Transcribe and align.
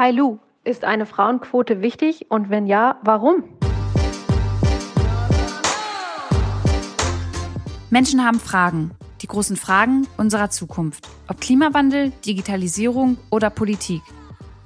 Hi 0.00 0.12
Lu, 0.12 0.38
ist 0.64 0.84
eine 0.84 1.04
Frauenquote 1.04 1.82
wichtig 1.82 2.30
und 2.30 2.48
wenn 2.48 2.66
ja, 2.66 2.98
warum? 3.02 3.44
Menschen 7.90 8.24
haben 8.24 8.40
Fragen, 8.40 8.92
die 9.20 9.26
großen 9.26 9.56
Fragen 9.56 10.08
unserer 10.16 10.48
Zukunft. 10.48 11.06
Ob 11.28 11.42
Klimawandel, 11.42 12.14
Digitalisierung 12.24 13.18
oder 13.28 13.50
Politik. 13.50 14.00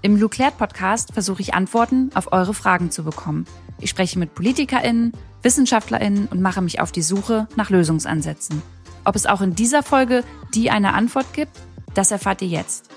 Im 0.03 0.17
Luclert 0.17 0.57
Podcast 0.57 1.13
versuche 1.13 1.43
ich 1.43 1.53
Antworten 1.53 2.13
auf 2.15 2.33
eure 2.33 2.55
Fragen 2.55 2.93
zu 2.93 3.03
bekommen. 3.03 3.45
Ich 3.81 3.91
spreche 3.91 4.21
mit 4.21 4.37
PolitikerInnen, 4.37 5.15
WissenschaftlerInnen 5.43 6.29
und 6.29 6.43
mache 6.43 6.63
mich 6.63 6.81
auf 6.81 6.93
die 6.93 7.03
Suche 7.03 7.49
nach 7.57 7.71
Lösungsansätzen. 7.71 8.63
Ob 9.05 9.17
es 9.17 9.27
auch 9.27 9.41
in 9.41 9.57
dieser 9.57 9.83
Folge 9.83 10.23
die 10.55 10.71
eine 10.71 10.95
Antwort 10.95 11.33
gibt, 11.33 11.59
das 11.95 12.13
erfahrt 12.13 12.41
ihr 12.41 12.49
jetzt. 12.49 12.89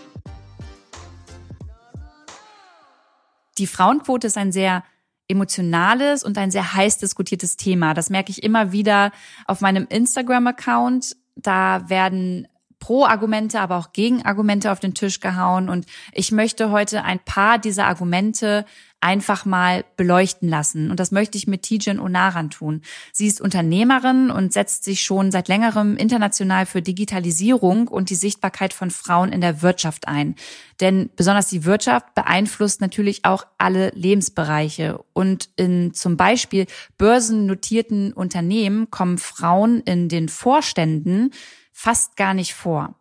Die 3.58 3.68
Frauenquote 3.68 4.28
ist 4.28 4.38
ein 4.38 4.52
sehr 4.52 4.84
emotionales 5.28 6.24
und 6.24 6.38
ein 6.38 6.52
sehr 6.52 6.74
heiß 6.74 7.00
diskutiertes 7.00 7.57
Thema. 7.57 7.93
Das 7.93 8.10
merke 8.10 8.32
ich 8.32 8.43
immer 8.43 8.71
wieder 8.71 9.11
auf 9.46 9.61
meinem 9.61 9.88
Instagram-Account. 9.89 11.18
Da 11.36 11.89
werden 11.89 12.48
Pro-Argumente, 12.79 13.60
aber 13.60 13.78
auch 13.78 13.92
Gegenargumente 13.92 14.71
auf 14.71 14.79
den 14.79 14.93
Tisch 14.93 15.20
gehauen. 15.20 15.70
Und 15.70 15.86
ich 16.14 16.32
möchte 16.32 16.71
heute 16.71 17.04
ein 17.04 17.20
paar 17.20 17.57
dieser 17.57 17.86
Argumente 17.86 18.65
einfach 19.00 19.46
mal 19.46 19.86
beleuchten 19.96 20.50
lassen. 20.50 20.89
Und 20.89 21.00
das 21.00 21.11
möchte 21.11 21.37
ich 21.37 21.47
mit 21.47 21.61
Tijen 21.61 22.00
Onaran 22.00 22.50
tun. 22.50 22.82
Sie 23.14 23.28
ist 23.28 23.39
Unternehmerin 23.39 24.32
und 24.32 24.54
setzt 24.54 24.83
sich 24.83 25.01
schon 25.01 25.32
seit 25.32 25.47
längerem 25.47 25.97
international 25.97 26.65
für 26.65 26.82
Digitalisierung 26.82 27.87
und 27.87 28.10
die 28.10 28.15
Sichtbarkeit 28.15 28.73
von 28.73 28.89
Frauen 28.89 29.32
in 29.32 29.42
der 29.42 29.61
Wirtschaft 29.61 30.07
ein. 30.07 30.36
Denn 30.79 31.10
besonders 31.15 31.47
die 31.47 31.65
Wirtschaft 31.65 32.16
beeinflusst 32.16 32.81
natürlich 32.81 33.23
auch 33.23 33.45
alle 33.58 33.92
Lebensbereiche. 33.92 35.00
Und 35.14 35.50
in 35.56 35.94
zum 35.94 36.18
Beispiel 36.18 36.66
börsennotierten 36.98 38.14
Unternehmen 38.14 38.90
kommen 38.90 39.20
Frauen 39.20 39.81
in 39.81 40.09
den 40.09 40.28
Vorständen 40.28 41.31
fast 41.72 42.16
gar 42.18 42.34
nicht 42.34 42.56
vor. 42.56 42.95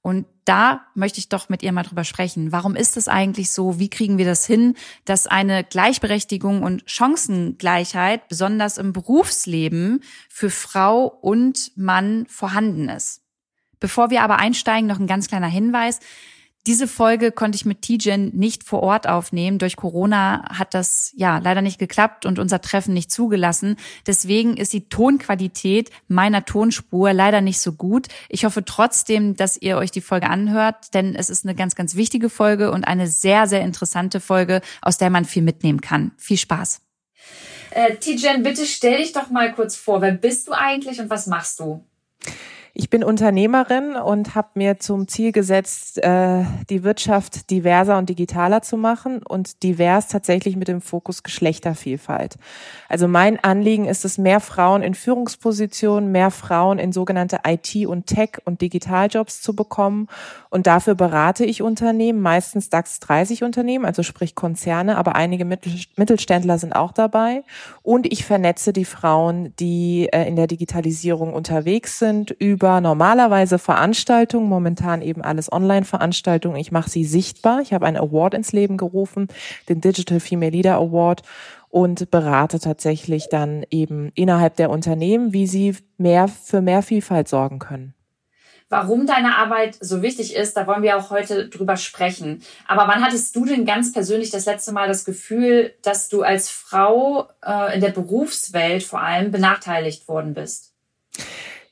Und 0.00 0.26
da 0.44 0.86
möchte 0.94 1.18
ich 1.18 1.28
doch 1.28 1.48
mit 1.48 1.62
ihr 1.62 1.72
mal 1.72 1.84
drüber 1.84 2.04
sprechen. 2.04 2.52
Warum 2.52 2.74
ist 2.74 2.96
es 2.96 3.08
eigentlich 3.08 3.52
so? 3.52 3.78
Wie 3.78 3.90
kriegen 3.90 4.18
wir 4.18 4.24
das 4.24 4.44
hin, 4.44 4.74
dass 5.04 5.26
eine 5.26 5.64
Gleichberechtigung 5.64 6.62
und 6.62 6.82
Chancengleichheit 6.86 8.28
besonders 8.28 8.78
im 8.78 8.92
Berufsleben 8.92 10.02
für 10.28 10.50
Frau 10.50 11.06
und 11.06 11.72
Mann 11.76 12.26
vorhanden 12.26 12.88
ist? 12.88 13.22
Bevor 13.78 14.10
wir 14.10 14.22
aber 14.22 14.38
einsteigen, 14.38 14.88
noch 14.88 15.00
ein 15.00 15.06
ganz 15.06 15.28
kleiner 15.28 15.48
Hinweis. 15.48 16.00
Diese 16.68 16.86
Folge 16.86 17.32
konnte 17.32 17.56
ich 17.56 17.64
mit 17.64 17.82
Tijen 17.82 18.30
nicht 18.36 18.62
vor 18.62 18.84
Ort 18.84 19.08
aufnehmen. 19.08 19.58
Durch 19.58 19.74
Corona 19.74 20.44
hat 20.48 20.74
das 20.74 21.12
ja 21.16 21.38
leider 21.38 21.60
nicht 21.60 21.80
geklappt 21.80 22.24
und 22.24 22.38
unser 22.38 22.60
Treffen 22.60 22.94
nicht 22.94 23.10
zugelassen. 23.10 23.76
Deswegen 24.06 24.56
ist 24.56 24.72
die 24.72 24.88
Tonqualität 24.88 25.90
meiner 26.06 26.44
Tonspur 26.44 27.12
leider 27.12 27.40
nicht 27.40 27.58
so 27.58 27.72
gut. 27.72 28.06
Ich 28.28 28.44
hoffe 28.44 28.64
trotzdem, 28.64 29.34
dass 29.34 29.56
ihr 29.56 29.76
euch 29.76 29.90
die 29.90 30.00
Folge 30.00 30.30
anhört, 30.30 30.94
denn 30.94 31.16
es 31.16 31.30
ist 31.30 31.44
eine 31.44 31.56
ganz, 31.56 31.74
ganz 31.74 31.96
wichtige 31.96 32.30
Folge 32.30 32.70
und 32.70 32.84
eine 32.84 33.08
sehr, 33.08 33.48
sehr 33.48 33.62
interessante 33.62 34.20
Folge, 34.20 34.60
aus 34.82 34.98
der 34.98 35.10
man 35.10 35.24
viel 35.24 35.42
mitnehmen 35.42 35.80
kann. 35.80 36.12
Viel 36.16 36.38
Spaß. 36.38 36.80
Äh, 37.70 37.96
Tijen, 37.96 38.44
bitte 38.44 38.66
stell 38.66 38.98
dich 38.98 39.12
doch 39.12 39.30
mal 39.30 39.52
kurz 39.52 39.74
vor. 39.74 40.00
Wer 40.00 40.12
bist 40.12 40.46
du 40.46 40.52
eigentlich 40.52 41.00
und 41.00 41.10
was 41.10 41.26
machst 41.26 41.58
du? 41.58 41.84
Ich 42.74 42.88
bin 42.88 43.04
Unternehmerin 43.04 43.96
und 43.96 44.34
habe 44.34 44.48
mir 44.54 44.78
zum 44.78 45.06
Ziel 45.06 45.30
gesetzt, 45.30 46.02
äh, 46.02 46.44
die 46.70 46.84
Wirtschaft 46.84 47.50
diverser 47.50 47.98
und 47.98 48.08
digitaler 48.08 48.62
zu 48.62 48.78
machen 48.78 49.22
und 49.22 49.62
divers 49.62 50.08
tatsächlich 50.08 50.56
mit 50.56 50.68
dem 50.68 50.80
Fokus 50.80 51.22
Geschlechtervielfalt. 51.22 52.38
Also 52.88 53.08
mein 53.08 53.38
Anliegen 53.44 53.84
ist 53.84 54.06
es, 54.06 54.16
mehr 54.16 54.40
Frauen 54.40 54.82
in 54.82 54.94
Führungspositionen, 54.94 56.12
mehr 56.12 56.30
Frauen 56.30 56.78
in 56.78 56.92
sogenannte 56.92 57.40
IT- 57.46 57.86
und 57.86 58.06
Tech- 58.06 58.40
und 58.46 58.62
Digitaljobs 58.62 59.42
zu 59.42 59.54
bekommen. 59.54 60.08
Und 60.48 60.66
dafür 60.66 60.94
berate 60.94 61.44
ich 61.44 61.60
Unternehmen, 61.60 62.22
meistens 62.22 62.70
DAX 62.70 63.00
30 63.00 63.44
Unternehmen, 63.44 63.84
also 63.84 64.02
sprich 64.02 64.34
Konzerne, 64.34 64.96
aber 64.96 65.14
einige 65.14 65.44
Mittelständler 65.44 66.58
sind 66.58 66.74
auch 66.74 66.92
dabei. 66.92 67.42
Und 67.82 68.10
ich 68.10 68.24
vernetze 68.24 68.72
die 68.72 68.86
Frauen, 68.86 69.54
die 69.60 70.08
äh, 70.10 70.26
in 70.26 70.36
der 70.36 70.46
Digitalisierung 70.46 71.34
unterwegs 71.34 71.98
sind, 71.98 72.30
über 72.30 72.61
über 72.62 72.80
normalerweise 72.80 73.58
Veranstaltungen, 73.58 74.48
momentan 74.48 75.02
eben 75.02 75.20
alles 75.20 75.50
Online-Veranstaltungen. 75.50 76.56
Ich 76.58 76.70
mache 76.70 76.88
sie 76.88 77.04
sichtbar. 77.04 77.60
Ich 77.60 77.72
habe 77.72 77.86
einen 77.86 77.96
Award 77.96 78.34
ins 78.34 78.52
Leben 78.52 78.76
gerufen, 78.76 79.26
den 79.68 79.80
Digital 79.80 80.20
Female 80.20 80.52
Leader 80.52 80.76
Award 80.76 81.22
und 81.70 82.12
berate 82.12 82.60
tatsächlich 82.60 83.28
dann 83.28 83.64
eben 83.70 84.12
innerhalb 84.14 84.54
der 84.54 84.70
Unternehmen, 84.70 85.32
wie 85.32 85.48
sie 85.48 85.74
mehr 85.98 86.28
für 86.28 86.60
mehr 86.60 86.82
Vielfalt 86.82 87.26
sorgen 87.26 87.58
können. 87.58 87.94
Warum 88.68 89.08
deine 89.08 89.38
Arbeit 89.38 89.76
so 89.80 90.00
wichtig 90.00 90.36
ist, 90.36 90.56
da 90.56 90.68
wollen 90.68 90.84
wir 90.84 90.96
auch 90.96 91.10
heute 91.10 91.48
drüber 91.48 91.76
sprechen. 91.76 92.42
Aber 92.68 92.86
wann 92.86 93.04
hattest 93.04 93.34
du 93.34 93.44
denn 93.44 93.66
ganz 93.66 93.92
persönlich 93.92 94.30
das 94.30 94.46
letzte 94.46 94.70
Mal 94.70 94.86
das 94.86 95.04
Gefühl, 95.04 95.74
dass 95.82 96.08
du 96.08 96.22
als 96.22 96.48
Frau 96.48 97.28
äh, 97.44 97.74
in 97.74 97.80
der 97.80 97.90
Berufswelt 97.90 98.84
vor 98.84 99.00
allem 99.00 99.32
benachteiligt 99.32 100.06
worden 100.06 100.32
bist? 100.32 100.72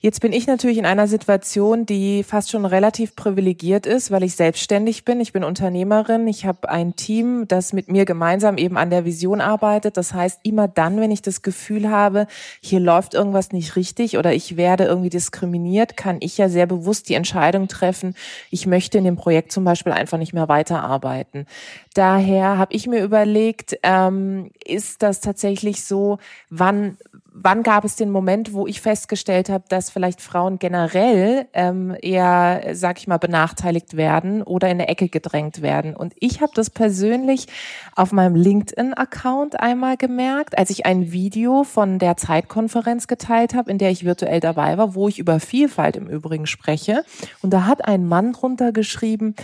Jetzt 0.03 0.23
bin 0.23 0.33
ich 0.33 0.47
natürlich 0.47 0.79
in 0.79 0.87
einer 0.87 1.07
Situation, 1.07 1.85
die 1.85 2.23
fast 2.23 2.51
schon 2.51 2.65
relativ 2.65 3.15
privilegiert 3.15 3.85
ist, 3.85 4.11
weil 4.11 4.23
ich 4.23 4.35
selbstständig 4.35 5.05
bin. 5.05 5.21
Ich 5.21 5.35
bin 5.35 5.45
Unternehmerin. 5.45 6.27
Ich 6.27 6.47
habe 6.47 6.71
ein 6.71 6.97
Team, 6.97 7.47
das 7.47 7.75
mit 7.75 7.89
mir 7.89 8.07
gemeinsam 8.07 8.57
eben 8.57 8.79
an 8.79 8.89
der 8.89 9.05
Vision 9.05 9.43
arbeitet. 9.43 9.99
Das 9.99 10.15
heißt, 10.15 10.41
immer 10.43 10.69
dann, 10.69 11.03
wenn 11.03 11.11
ich 11.11 11.21
das 11.21 11.43
Gefühl 11.43 11.91
habe, 11.91 12.29
hier 12.63 12.81
läuft 12.81 13.13
irgendwas 13.13 13.53
nicht 13.53 13.77
richtig 13.77 14.17
oder 14.17 14.33
ich 14.33 14.57
werde 14.57 14.85
irgendwie 14.85 15.11
diskriminiert, 15.11 15.99
kann 15.99 16.17
ich 16.21 16.39
ja 16.39 16.49
sehr 16.49 16.67
bewusst 16.67 17.11
die 17.11 17.15
Entscheidung 17.15 17.69
treffen, 17.69 18.15
ich 18.51 18.67
möchte 18.67 18.97
in 18.97 19.05
dem 19.05 19.17
Projekt 19.17 19.53
zum 19.53 19.65
Beispiel 19.65 19.93
einfach 19.93 20.17
nicht 20.17 20.33
mehr 20.33 20.49
weiterarbeiten. 20.49 21.45
Daher 21.93 22.57
habe 22.57 22.73
ich 22.73 22.87
mir 22.87 23.05
überlegt, 23.05 23.79
ähm, 23.83 24.51
ist 24.65 25.03
das 25.03 25.21
tatsächlich 25.21 25.85
so, 25.85 26.17
wann 26.49 26.97
wann 27.33 27.63
gab 27.63 27.85
es 27.85 27.97
den 27.97 28.11
Moment, 28.11 28.53
wo 28.53 28.67
ich 28.67 28.81
festgestellt 28.81 29.49
habe, 29.49 29.65
dass 29.69 29.91
vielleicht 29.91 30.21
Frauen 30.21 30.59
generell 30.59 31.47
ähm, 31.53 31.97
eher, 32.01 32.71
sag 32.73 32.99
ich 32.99 33.07
mal, 33.07 33.19
benachteiligt 33.19 33.97
werden 33.97 34.43
oder 34.43 34.69
in 34.69 34.75
eine 34.81 34.89
Ecke 34.89 35.09
gedrängt 35.09 35.63
werden? 35.63 35.97
Und 35.97 36.15
ich 36.19 36.41
habe 36.41 36.53
das 36.55 36.71
persönlich 36.71 37.47
auf 37.95 38.13
meinem 38.13 38.35
LinkedIn-Account 38.35 39.61
einmal 39.61 39.97
gemerkt, 39.97 40.59
als 40.59 40.71
ich 40.71 40.87
ein 40.87 41.13
Video 41.13 41.65
von 41.65 41.99
der 41.99 42.17
Zeitkonferenz 42.17 43.07
geteilt 43.07 43.55
habe, 43.55 43.71
in 43.71 43.79
der 43.79 43.91
ich 43.91 44.05
virtuell 44.05 44.41
dabei 44.41 44.79
war, 44.79 44.95
wo 44.95 45.09
ich 45.09 45.19
über 45.19 45.41
Vielfalt 45.41 45.97
im 45.97 46.09
Übrigen 46.09 46.47
spreche. 46.47 47.05
Und 47.43 47.51
da 47.51 47.67
hat 47.67 47.85
ein 47.85 48.07
Mann 48.07 48.33
drunter 48.33 48.73
geschrieben, 48.73 49.35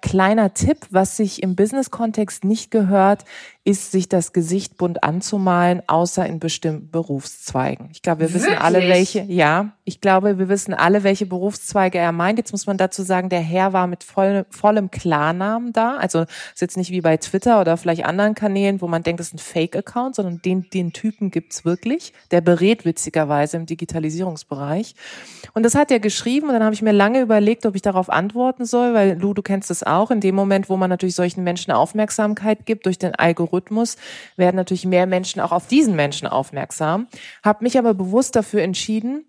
kleiner 0.00 0.54
Tipp, 0.54 0.86
was 0.90 1.16
sich 1.16 1.42
im 1.42 1.56
Business-Kontext 1.56 2.44
nicht 2.44 2.70
gehört, 2.70 3.24
ist, 3.64 3.92
sich 3.92 4.08
das 4.08 4.32
Gesicht 4.32 4.76
bunt 4.76 5.04
anzumalen, 5.04 5.82
außer 5.86 6.26
in 6.26 6.40
bestimmten 6.40 6.90
Berufszweigen. 6.90 7.90
Ich 7.92 8.02
glaube, 8.02 8.22
wir 8.22 8.28
Wirklich? 8.32 8.50
wissen 8.50 8.58
alle, 8.58 8.80
welche, 8.88 9.22
ja, 9.22 9.72
ich 9.84 10.00
glaube, 10.00 10.38
wir 10.40 10.48
wissen 10.48 10.74
alle, 10.74 11.04
welche 11.04 11.26
Berufszweige 11.26 11.96
er 11.96 12.10
meint. 12.10 12.38
Jetzt 12.38 12.50
muss 12.50 12.66
man 12.66 12.76
dazu 12.76 13.04
sagen, 13.04 13.28
der 13.28 13.40
Herr 13.40 13.72
war 13.72 13.86
mit 13.86 14.02
voll, 14.02 14.46
vollem 14.50 14.90
Klarnamen 14.90 15.72
da. 15.72 15.96
Also 15.96 16.22
ist 16.22 16.60
jetzt 16.60 16.76
nicht 16.76 16.90
wie 16.90 17.02
bei 17.02 17.16
Twitter 17.18 17.60
oder 17.60 17.76
vielleicht 17.76 18.04
anderen 18.04 18.34
Kanälen, 18.34 18.80
wo 18.80 18.88
man 18.88 19.04
denkt, 19.04 19.20
das 19.20 19.28
ist 19.28 19.34
ein 19.34 19.38
Fake-Account, 19.38 20.16
sondern 20.16 20.42
den, 20.42 20.68
den 20.70 20.92
Typen 20.92 21.30
gibt's 21.30 21.64
wirklich. 21.64 22.12
Der 22.32 22.40
berät 22.40 22.84
witzigerweise 22.84 23.58
im 23.58 23.66
Digitalisierungsbereich. 23.66 24.96
Und 25.54 25.62
das 25.62 25.76
hat 25.76 25.92
er 25.92 26.00
geschrieben 26.00 26.48
und 26.48 26.54
dann 26.54 26.64
habe 26.64 26.74
ich 26.74 26.82
mir 26.82 26.92
lange 26.92 27.20
überlegt, 27.20 27.64
ob 27.64 27.76
ich 27.76 27.82
darauf 27.82 28.10
antworten 28.10 28.64
soll, 28.64 28.92
weil 28.92 29.16
Lu, 29.16 29.34
du 29.34 29.42
kennst 29.42 29.70
es 29.70 29.84
auch, 29.84 30.10
in 30.10 30.20
dem 30.20 30.34
Moment, 30.34 30.68
wo 30.68 30.76
man 30.76 30.90
natürlich 30.90 31.14
solchen 31.14 31.44
Menschen 31.44 31.70
Aufmerksamkeit 31.70 32.66
gibt 32.66 32.86
durch 32.86 32.98
den 32.98 33.14
Algorithmus, 33.14 33.51
Algorithmus 33.52 33.96
werden 34.36 34.56
natürlich 34.56 34.86
mehr 34.86 35.06
Menschen 35.06 35.40
auch 35.40 35.52
auf 35.52 35.68
diesen 35.68 35.94
Menschen 35.94 36.26
aufmerksam. 36.26 37.06
Habe 37.42 37.64
mich 37.64 37.78
aber 37.78 37.92
bewusst 37.94 38.34
dafür 38.34 38.62
entschieden, 38.62 39.26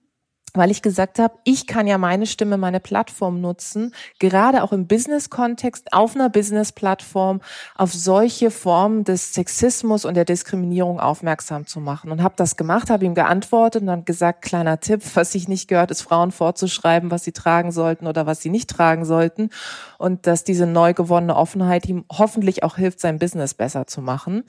weil 0.54 0.70
ich 0.70 0.82
gesagt 0.82 1.20
habe, 1.20 1.34
ich 1.44 1.66
kann 1.66 1.88
ja 1.88 1.98
meine 1.98 2.28
Stimme, 2.28 2.58
meine 2.58 2.80
Plattform 2.80 3.42
nutzen, 3.42 3.94
gerade 4.20 4.64
auch 4.64 4.72
im 4.72 4.88
Business-Kontext, 4.88 5.92
auf 5.94 6.16
einer 6.16 6.30
Business-Plattform, 6.30 7.42
auf 7.76 7.92
solche 7.92 8.52
Formen 8.52 9.04
des 9.04 9.34
Sexismus 9.34 10.06
und 10.06 10.16
der 10.16 10.26
Diskriminierung 10.26 11.00
aufmerksam 11.00 11.66
zu 11.66 11.80
machen. 11.80 12.12
Und 12.12 12.22
habe 12.22 12.36
das 12.38 12.56
gemacht, 12.56 12.90
habe 12.90 13.06
ihm 13.06 13.16
geantwortet 13.16 13.82
und 13.82 13.88
dann 13.88 14.06
gesagt, 14.06 14.44
kleiner 14.44 14.80
Tipp, 14.80 15.02
was 15.16 15.34
ich 15.34 15.48
nicht 15.48 15.68
gehört, 15.68 15.92
ist 15.92 16.02
Frauen 16.02 16.32
vorzuschreiben, 16.32 17.10
was 17.10 17.24
sie 17.24 17.32
tragen 17.32 17.72
sollten 17.72 18.06
oder 18.06 18.26
was 18.26 18.42
sie 18.42 18.50
nicht 18.50 18.70
tragen 18.70 19.06
sollten. 19.06 19.50
Und 19.98 20.28
dass 20.28 20.44
diese 20.44 20.68
neu 20.68 20.94
gewonnene 20.94 21.36
Offenheit 21.36 21.88
ihm 21.88 22.06
hoffentlich 22.12 22.64
auch 22.64 22.78
hilft, 22.78 23.00
sein 23.00 23.18
Business 23.18 23.54
besser 23.54 23.88
zu 23.88 24.02
machen. 24.02 24.44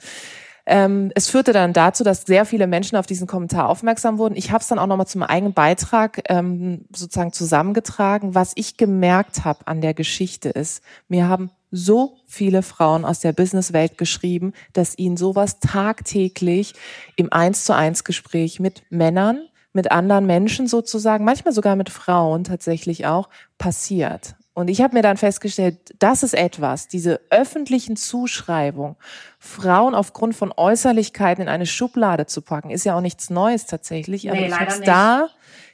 Ähm, 0.65 1.11
es 1.13 1.29
führte 1.29 1.53
dann 1.53 1.73
dazu, 1.73 2.03
dass 2.03 2.23
sehr 2.23 2.45
viele 2.45 2.67
Menschen 2.67 2.97
auf 2.97 3.05
diesen 3.05 3.27
Kommentar 3.27 3.69
aufmerksam 3.69 4.17
wurden. 4.17 4.35
Ich 4.35 4.51
habe 4.51 4.61
es 4.61 4.67
dann 4.67 4.79
auch 4.79 4.87
nochmal 4.87 5.07
zum 5.07 5.23
eigenen 5.23 5.53
Beitrag 5.53 6.23
ähm, 6.29 6.85
sozusagen 6.95 7.33
zusammengetragen. 7.33 8.33
Was 8.33 8.53
ich 8.55 8.77
gemerkt 8.77 9.45
habe 9.45 9.67
an 9.67 9.81
der 9.81 9.93
Geschichte 9.93 10.49
ist, 10.49 10.83
mir 11.07 11.27
haben 11.27 11.51
so 11.71 12.17
viele 12.25 12.63
Frauen 12.63 13.05
aus 13.05 13.19
der 13.19 13.33
Businesswelt 13.33 13.97
geschrieben, 13.97 14.53
dass 14.73 14.97
ihnen 14.97 15.17
sowas 15.17 15.59
tagtäglich 15.59 16.73
im 17.15 17.31
Eins 17.31 17.65
zu 17.65 17.75
eins 17.75 18.03
Gespräch 18.03 18.59
mit 18.59 18.83
Männern, 18.89 19.41
mit 19.73 19.91
anderen 19.91 20.25
Menschen 20.25 20.67
sozusagen, 20.67 21.25
manchmal 21.25 21.53
sogar 21.53 21.75
mit 21.75 21.89
Frauen 21.89 22.43
tatsächlich 22.45 23.05
auch 23.05 23.29
passiert. 23.57 24.35
Und 24.55 24.69
ich 24.69 24.81
habe 24.81 24.95
mir 24.95 25.01
dann 25.01 25.17
festgestellt, 25.17 25.93
das 25.99 26.23
ist 26.23 26.33
etwas, 26.33 26.87
diese 26.87 27.19
öffentlichen 27.29 27.97
Zuschreibung, 27.97 28.95
Frauen 29.37 29.93
aufgrund 29.93 30.33
von 30.33 30.53
Äußerlichkeiten 30.55 31.43
in 31.43 31.49
eine 31.49 31.65
Schublade 31.65 32.25
zu 32.25 32.41
packen, 32.41 32.69
ist 32.69 32.85
ja 32.85 32.95
auch 32.95 33.01
nichts 33.01 33.29
Neues 33.29 33.65
tatsächlich. 33.65 34.31
Aber 34.31 34.39
nee, 34.39 34.47
ich 34.47 34.57
habe 34.57 34.81
da 34.85 35.27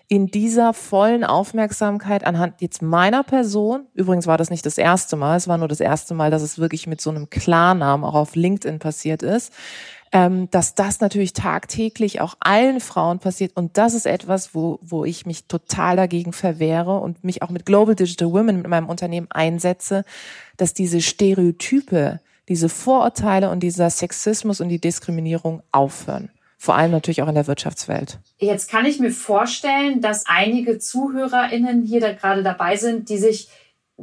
in 0.08 0.28
dieser 0.28 0.74
vollen 0.74 1.24
Aufmerksamkeit 1.24 2.26
anhand 2.26 2.60
jetzt 2.60 2.82
meiner 2.82 3.24
Person, 3.24 3.86
übrigens 3.94 4.26
war 4.26 4.40
das 4.40 4.50
nicht 4.50 4.66
das 4.66 4.80
erste 4.80 5.16
Mal, 5.16 5.38
es 5.38 5.48
war 5.48 5.60
nur 5.60 5.68
das 5.68 5.80
erste 5.80 6.16
Mal, 6.16 6.32
dass 6.32 6.42
es 6.42 6.58
wirklich 6.58 6.88
mit 6.88 7.00
so 7.00 7.12
einem 7.12 7.30
Klarnamen 7.30 8.04
auch 8.04 8.16
auf 8.16 8.36
LinkedIn 8.36 8.80
passiert 8.80 9.22
ist, 9.22 9.54
dass 10.12 10.76
das 10.76 11.00
natürlich 11.00 11.32
tagtäglich 11.32 12.20
auch 12.20 12.36
allen 12.42 12.82
Frauen 12.82 13.20
passiert. 13.20 13.54
Und 13.56 13.78
das 13.78 13.94
ist 13.94 14.06
etwas, 14.06 14.54
wo, 14.54 14.80
wo 14.82 15.06
ich 15.06 15.26
mich 15.26 15.46
total 15.46 15.96
dagegen 15.96 16.34
verwehre 16.34 17.00
und 17.00 17.24
mich 17.24 17.42
auch 17.42 17.50
mit 17.50 17.66
Global 17.66 17.96
Digital 17.96 18.32
Women 18.32 18.58
mit 18.58 18.68
meinem 18.68 18.90
Unternehmen 18.90 19.28
einsetze, 19.30 20.04
dass 20.58 20.74
diese 20.74 21.02
Stereotype, 21.02 22.20
diese 22.50 22.68
Vorurteile 22.68 23.50
und 23.50 23.62
dieser 23.62 23.90
Sexismus 23.90 24.60
und 24.60 24.68
die 24.68 24.82
Diskriminierung 24.82 25.64
aufhören 25.72 26.30
vor 26.62 26.76
allem 26.76 26.92
natürlich 26.92 27.24
auch 27.24 27.28
in 27.28 27.34
der 27.34 27.48
Wirtschaftswelt. 27.48 28.20
Jetzt 28.38 28.70
kann 28.70 28.86
ich 28.86 29.00
mir 29.00 29.10
vorstellen, 29.10 30.00
dass 30.00 30.26
einige 30.28 30.78
ZuhörerInnen 30.78 31.82
hier 31.82 32.00
da 32.00 32.14
gerade 32.14 32.44
dabei 32.44 32.76
sind, 32.76 33.10
die 33.10 33.18
sich 33.18 33.50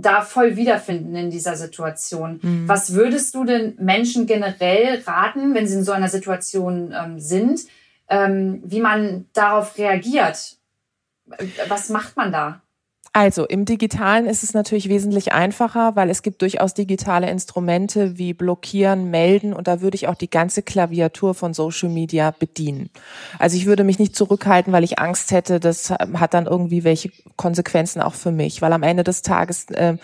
da 0.00 0.22
voll 0.22 0.56
wiederfinden 0.56 1.14
in 1.16 1.30
dieser 1.30 1.56
Situation. 1.56 2.40
Mhm. 2.42 2.68
Was 2.68 2.94
würdest 2.94 3.34
du 3.34 3.44
denn 3.44 3.74
Menschen 3.78 4.26
generell 4.26 5.02
raten, 5.06 5.54
wenn 5.54 5.66
sie 5.66 5.76
in 5.76 5.84
so 5.84 5.92
einer 5.92 6.08
Situation 6.08 6.94
ähm, 6.96 7.18
sind, 7.18 7.60
ähm, 8.08 8.62
wie 8.64 8.80
man 8.80 9.26
darauf 9.32 9.76
reagiert? 9.76 10.56
Was 11.68 11.88
macht 11.88 12.16
man 12.16 12.32
da? 12.32 12.62
Also 13.18 13.46
im 13.46 13.64
digitalen 13.64 14.26
ist 14.26 14.44
es 14.44 14.54
natürlich 14.54 14.88
wesentlich 14.88 15.32
einfacher, 15.32 15.96
weil 15.96 16.08
es 16.08 16.22
gibt 16.22 16.40
durchaus 16.40 16.72
digitale 16.72 17.28
Instrumente 17.28 18.16
wie 18.16 18.32
blockieren, 18.32 19.10
melden 19.10 19.52
und 19.52 19.66
da 19.66 19.80
würde 19.80 19.96
ich 19.96 20.06
auch 20.06 20.14
die 20.14 20.30
ganze 20.30 20.62
Klaviatur 20.62 21.34
von 21.34 21.52
Social 21.52 21.88
Media 21.88 22.30
bedienen. 22.30 22.90
Also 23.40 23.56
ich 23.56 23.66
würde 23.66 23.82
mich 23.82 23.98
nicht 23.98 24.14
zurückhalten, 24.14 24.72
weil 24.72 24.84
ich 24.84 25.00
Angst 25.00 25.32
hätte, 25.32 25.58
das 25.58 25.90
hat 25.90 26.32
dann 26.32 26.46
irgendwie 26.46 26.84
welche 26.84 27.10
Konsequenzen 27.34 28.00
auch 28.00 28.14
für 28.14 28.30
mich, 28.30 28.62
weil 28.62 28.72
am 28.72 28.84
Ende 28.84 29.02
des 29.02 29.22
Tages 29.22 29.68
äh, 29.70 29.96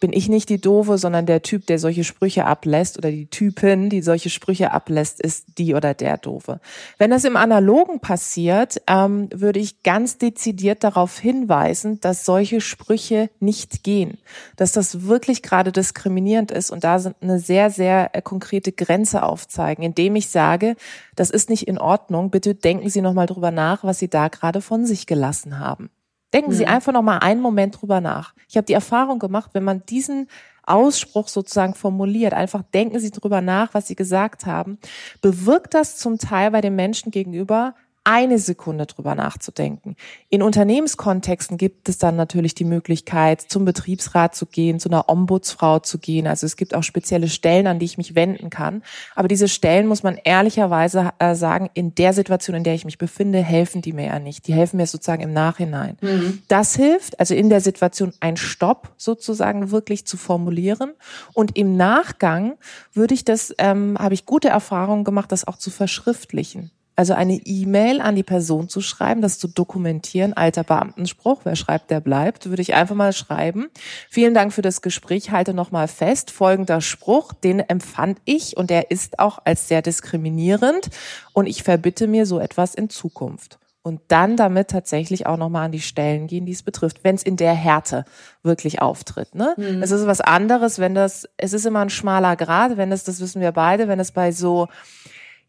bin 0.00 0.14
ich 0.14 0.30
nicht 0.30 0.48
die 0.48 0.60
Doofe, 0.60 0.96
sondern 0.96 1.26
der 1.26 1.42
Typ, 1.42 1.66
der 1.66 1.78
solche 1.78 2.04
Sprüche 2.04 2.46
ablässt 2.46 2.96
oder 2.96 3.10
die 3.10 3.26
Typin, 3.26 3.90
die 3.90 4.00
solche 4.00 4.30
Sprüche 4.30 4.72
ablässt, 4.72 5.20
ist 5.20 5.58
die 5.58 5.74
oder 5.74 5.92
der 5.92 6.16
Doofe. 6.16 6.58
Wenn 6.96 7.10
das 7.10 7.24
im 7.24 7.36
Analogen 7.36 8.00
passiert, 8.00 8.80
ähm, 8.86 9.28
würde 9.30 9.60
ich 9.60 9.82
ganz 9.82 10.16
dezidiert 10.16 10.82
darauf 10.84 11.18
hinweisen, 11.18 12.00
dass 12.00 12.24
solche 12.24 12.61
Sprüche 12.62 13.28
nicht 13.40 13.84
gehen, 13.84 14.18
dass 14.56 14.72
das 14.72 15.02
wirklich 15.02 15.42
gerade 15.42 15.72
diskriminierend 15.72 16.50
ist 16.50 16.70
und 16.70 16.84
da 16.84 16.98
sind 16.98 17.16
eine 17.20 17.38
sehr, 17.38 17.70
sehr 17.70 18.14
äh, 18.14 18.22
konkrete 18.22 18.72
Grenze 18.72 19.22
aufzeigen, 19.22 19.84
indem 19.84 20.16
ich 20.16 20.28
sage, 20.28 20.76
das 21.14 21.30
ist 21.30 21.50
nicht 21.50 21.68
in 21.68 21.78
Ordnung, 21.78 22.30
bitte 22.30 22.54
denken 22.54 22.88
Sie 22.88 23.02
nochmal 23.02 23.26
drüber 23.26 23.50
nach, 23.50 23.84
was 23.84 23.98
Sie 23.98 24.08
da 24.08 24.28
gerade 24.28 24.62
von 24.62 24.86
sich 24.86 25.06
gelassen 25.06 25.58
haben. 25.58 25.90
Denken 26.32 26.52
Sie 26.52 26.64
mhm. 26.64 26.70
einfach 26.70 26.92
noch 26.92 27.02
mal 27.02 27.18
einen 27.18 27.42
Moment 27.42 27.80
drüber 27.80 28.00
nach. 28.00 28.34
Ich 28.48 28.56
habe 28.56 28.64
die 28.64 28.72
Erfahrung 28.72 29.18
gemacht, 29.18 29.50
wenn 29.52 29.64
man 29.64 29.84
diesen 29.84 30.28
Ausspruch 30.64 31.28
sozusagen 31.28 31.74
formuliert, 31.74 32.32
einfach 32.32 32.62
denken 32.62 32.98
Sie 33.00 33.10
drüber 33.10 33.40
nach, 33.40 33.74
was 33.74 33.88
Sie 33.88 33.96
gesagt 33.96 34.46
haben, 34.46 34.78
bewirkt 35.20 35.74
das 35.74 35.98
zum 35.98 36.18
Teil 36.18 36.50
bei 36.50 36.60
den 36.60 36.76
Menschen 36.76 37.10
gegenüber 37.10 37.74
eine 38.04 38.38
Sekunde 38.38 38.86
drüber 38.86 39.14
nachzudenken. 39.14 39.94
In 40.28 40.42
Unternehmenskontexten 40.42 41.56
gibt 41.56 41.88
es 41.88 41.98
dann 41.98 42.16
natürlich 42.16 42.54
die 42.54 42.64
Möglichkeit, 42.64 43.40
zum 43.40 43.64
Betriebsrat 43.64 44.34
zu 44.34 44.46
gehen, 44.46 44.80
zu 44.80 44.88
einer 44.88 45.08
Ombudsfrau 45.08 45.78
zu 45.78 45.98
gehen. 45.98 46.26
Also 46.26 46.46
es 46.46 46.56
gibt 46.56 46.74
auch 46.74 46.82
spezielle 46.82 47.28
Stellen, 47.28 47.66
an 47.68 47.78
die 47.78 47.84
ich 47.84 47.98
mich 47.98 48.14
wenden 48.14 48.50
kann. 48.50 48.82
Aber 49.14 49.28
diese 49.28 49.46
Stellen, 49.46 49.86
muss 49.86 50.02
man 50.02 50.16
ehrlicherweise 50.16 51.10
äh, 51.20 51.34
sagen, 51.34 51.70
in 51.74 51.94
der 51.94 52.12
Situation, 52.12 52.56
in 52.56 52.64
der 52.64 52.74
ich 52.74 52.84
mich 52.84 52.98
befinde, 52.98 53.38
helfen 53.38 53.82
die 53.82 53.92
mir 53.92 54.06
ja 54.06 54.18
nicht. 54.18 54.48
Die 54.48 54.54
helfen 54.54 54.78
mir 54.78 54.86
sozusagen 54.86 55.22
im 55.22 55.32
Nachhinein. 55.32 55.96
Mhm. 56.00 56.42
Das 56.48 56.74
hilft, 56.74 57.20
also 57.20 57.34
in 57.34 57.50
der 57.50 57.60
Situation 57.60 58.12
ein 58.18 58.36
Stopp 58.36 58.92
sozusagen 58.96 59.70
wirklich 59.70 60.06
zu 60.06 60.16
formulieren. 60.16 60.92
Und 61.34 61.56
im 61.56 61.76
Nachgang 61.76 62.54
würde 62.92 63.14
ich 63.14 63.24
das, 63.24 63.54
ähm, 63.58 63.96
habe 63.98 64.14
ich 64.14 64.26
gute 64.26 64.48
Erfahrungen 64.48 65.04
gemacht, 65.04 65.30
das 65.30 65.46
auch 65.46 65.56
zu 65.56 65.70
verschriftlichen. 65.70 66.72
Also 66.94 67.14
eine 67.14 67.34
E-Mail 67.34 68.02
an 68.02 68.16
die 68.16 68.22
Person 68.22 68.68
zu 68.68 68.82
schreiben, 68.82 69.22
das 69.22 69.38
zu 69.38 69.48
dokumentieren, 69.48 70.34
alter 70.34 70.62
Beamtenspruch, 70.62 71.40
wer 71.44 71.56
schreibt, 71.56 71.90
der 71.90 72.00
bleibt, 72.00 72.50
würde 72.50 72.60
ich 72.60 72.74
einfach 72.74 72.94
mal 72.94 73.14
schreiben. 73.14 73.68
Vielen 74.10 74.34
Dank 74.34 74.52
für 74.52 74.60
das 74.60 74.82
Gespräch, 74.82 75.30
halte 75.30 75.54
nochmal 75.54 75.88
fest, 75.88 76.30
folgender 76.30 76.82
Spruch, 76.82 77.32
den 77.32 77.60
empfand 77.60 78.18
ich 78.26 78.58
und 78.58 78.68
der 78.68 78.90
ist 78.90 79.18
auch 79.18 79.38
als 79.44 79.68
sehr 79.68 79.80
diskriminierend 79.80 80.90
und 81.32 81.46
ich 81.46 81.62
verbitte 81.62 82.06
mir 82.06 82.26
so 82.26 82.38
etwas 82.38 82.74
in 82.74 82.90
Zukunft. 82.90 83.58
Und 83.84 84.00
dann 84.08 84.36
damit 84.36 84.68
tatsächlich 84.68 85.26
auch 85.26 85.36
nochmal 85.36 85.64
an 85.64 85.72
die 85.72 85.80
Stellen 85.80 86.28
gehen, 86.28 86.46
die 86.46 86.52
es 86.52 86.62
betrifft, 86.62 87.02
wenn 87.02 87.16
es 87.16 87.24
in 87.24 87.36
der 87.36 87.52
Härte 87.52 88.04
wirklich 88.44 88.80
auftritt. 88.80 89.34
Ne? 89.34 89.54
Mhm. 89.56 89.82
Es 89.82 89.90
ist 89.90 90.06
was 90.06 90.20
anderes, 90.20 90.78
wenn 90.78 90.94
das, 90.94 91.28
es 91.36 91.52
ist 91.52 91.66
immer 91.66 91.80
ein 91.80 91.90
schmaler 91.90 92.36
Grad, 92.36 92.76
wenn 92.76 92.92
es, 92.92 93.02
das 93.02 93.20
wissen 93.20 93.40
wir 93.40 93.50
beide, 93.50 93.88
wenn 93.88 93.98
es 93.98 94.12
bei 94.12 94.30
so 94.30 94.68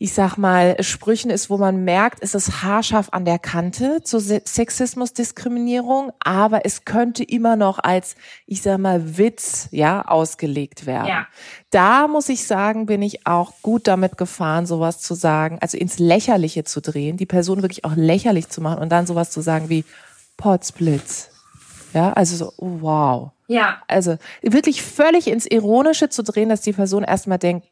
ich 0.03 0.11
sag 0.11 0.35
mal, 0.35 0.75
Sprüchen 0.83 1.31
ist, 1.31 1.50
wo 1.50 1.57
man 1.57 1.85
merkt, 1.85 2.21
es 2.21 2.35
ist 2.35 2.61
haarscharf 2.61 3.07
an 3.13 3.23
der 3.23 3.39
Kante 3.39 4.03
zu 4.03 4.19
Sexismus, 4.19 5.13
Diskriminierung, 5.13 6.11
aber 6.19 6.65
es 6.65 6.83
könnte 6.83 7.23
immer 7.23 7.55
noch 7.55 7.79
als, 7.79 8.17
ich 8.45 8.61
sag 8.61 8.79
mal, 8.79 9.17
Witz, 9.17 9.69
ja, 9.71 10.01
ausgelegt 10.01 10.85
werden. 10.85 11.07
Ja. 11.07 11.27
Da 11.69 12.09
muss 12.09 12.27
ich 12.27 12.45
sagen, 12.45 12.85
bin 12.85 13.01
ich 13.01 13.25
auch 13.25 13.53
gut 13.61 13.88
damit 13.88 14.17
gefahren, 14.17 14.65
sowas 14.65 15.00
zu 15.00 15.13
sagen, 15.13 15.57
also 15.61 15.77
ins 15.77 16.00
Lächerliche 16.00 16.65
zu 16.65 16.81
drehen, 16.81 17.15
die 17.15 17.25
Person 17.25 17.61
wirklich 17.61 17.85
auch 17.85 17.95
lächerlich 17.95 18.49
zu 18.49 18.59
machen 18.59 18.79
und 18.79 18.89
dann 18.89 19.07
sowas 19.07 19.31
zu 19.31 19.39
sagen 19.39 19.69
wie 19.69 19.85
Potsblitz. 20.35 21.29
Ja, 21.94 22.11
also 22.11 22.35
so, 22.35 22.53
oh, 22.57 22.81
wow. 22.81 23.31
Ja. 23.47 23.81
Also 23.88 24.17
wirklich 24.41 24.81
völlig 24.81 25.27
ins 25.27 25.45
Ironische 25.45 26.09
zu 26.09 26.23
drehen, 26.23 26.49
dass 26.49 26.59
die 26.59 26.73
Person 26.73 27.06
erstmal 27.06 27.38
denkt, 27.38 27.67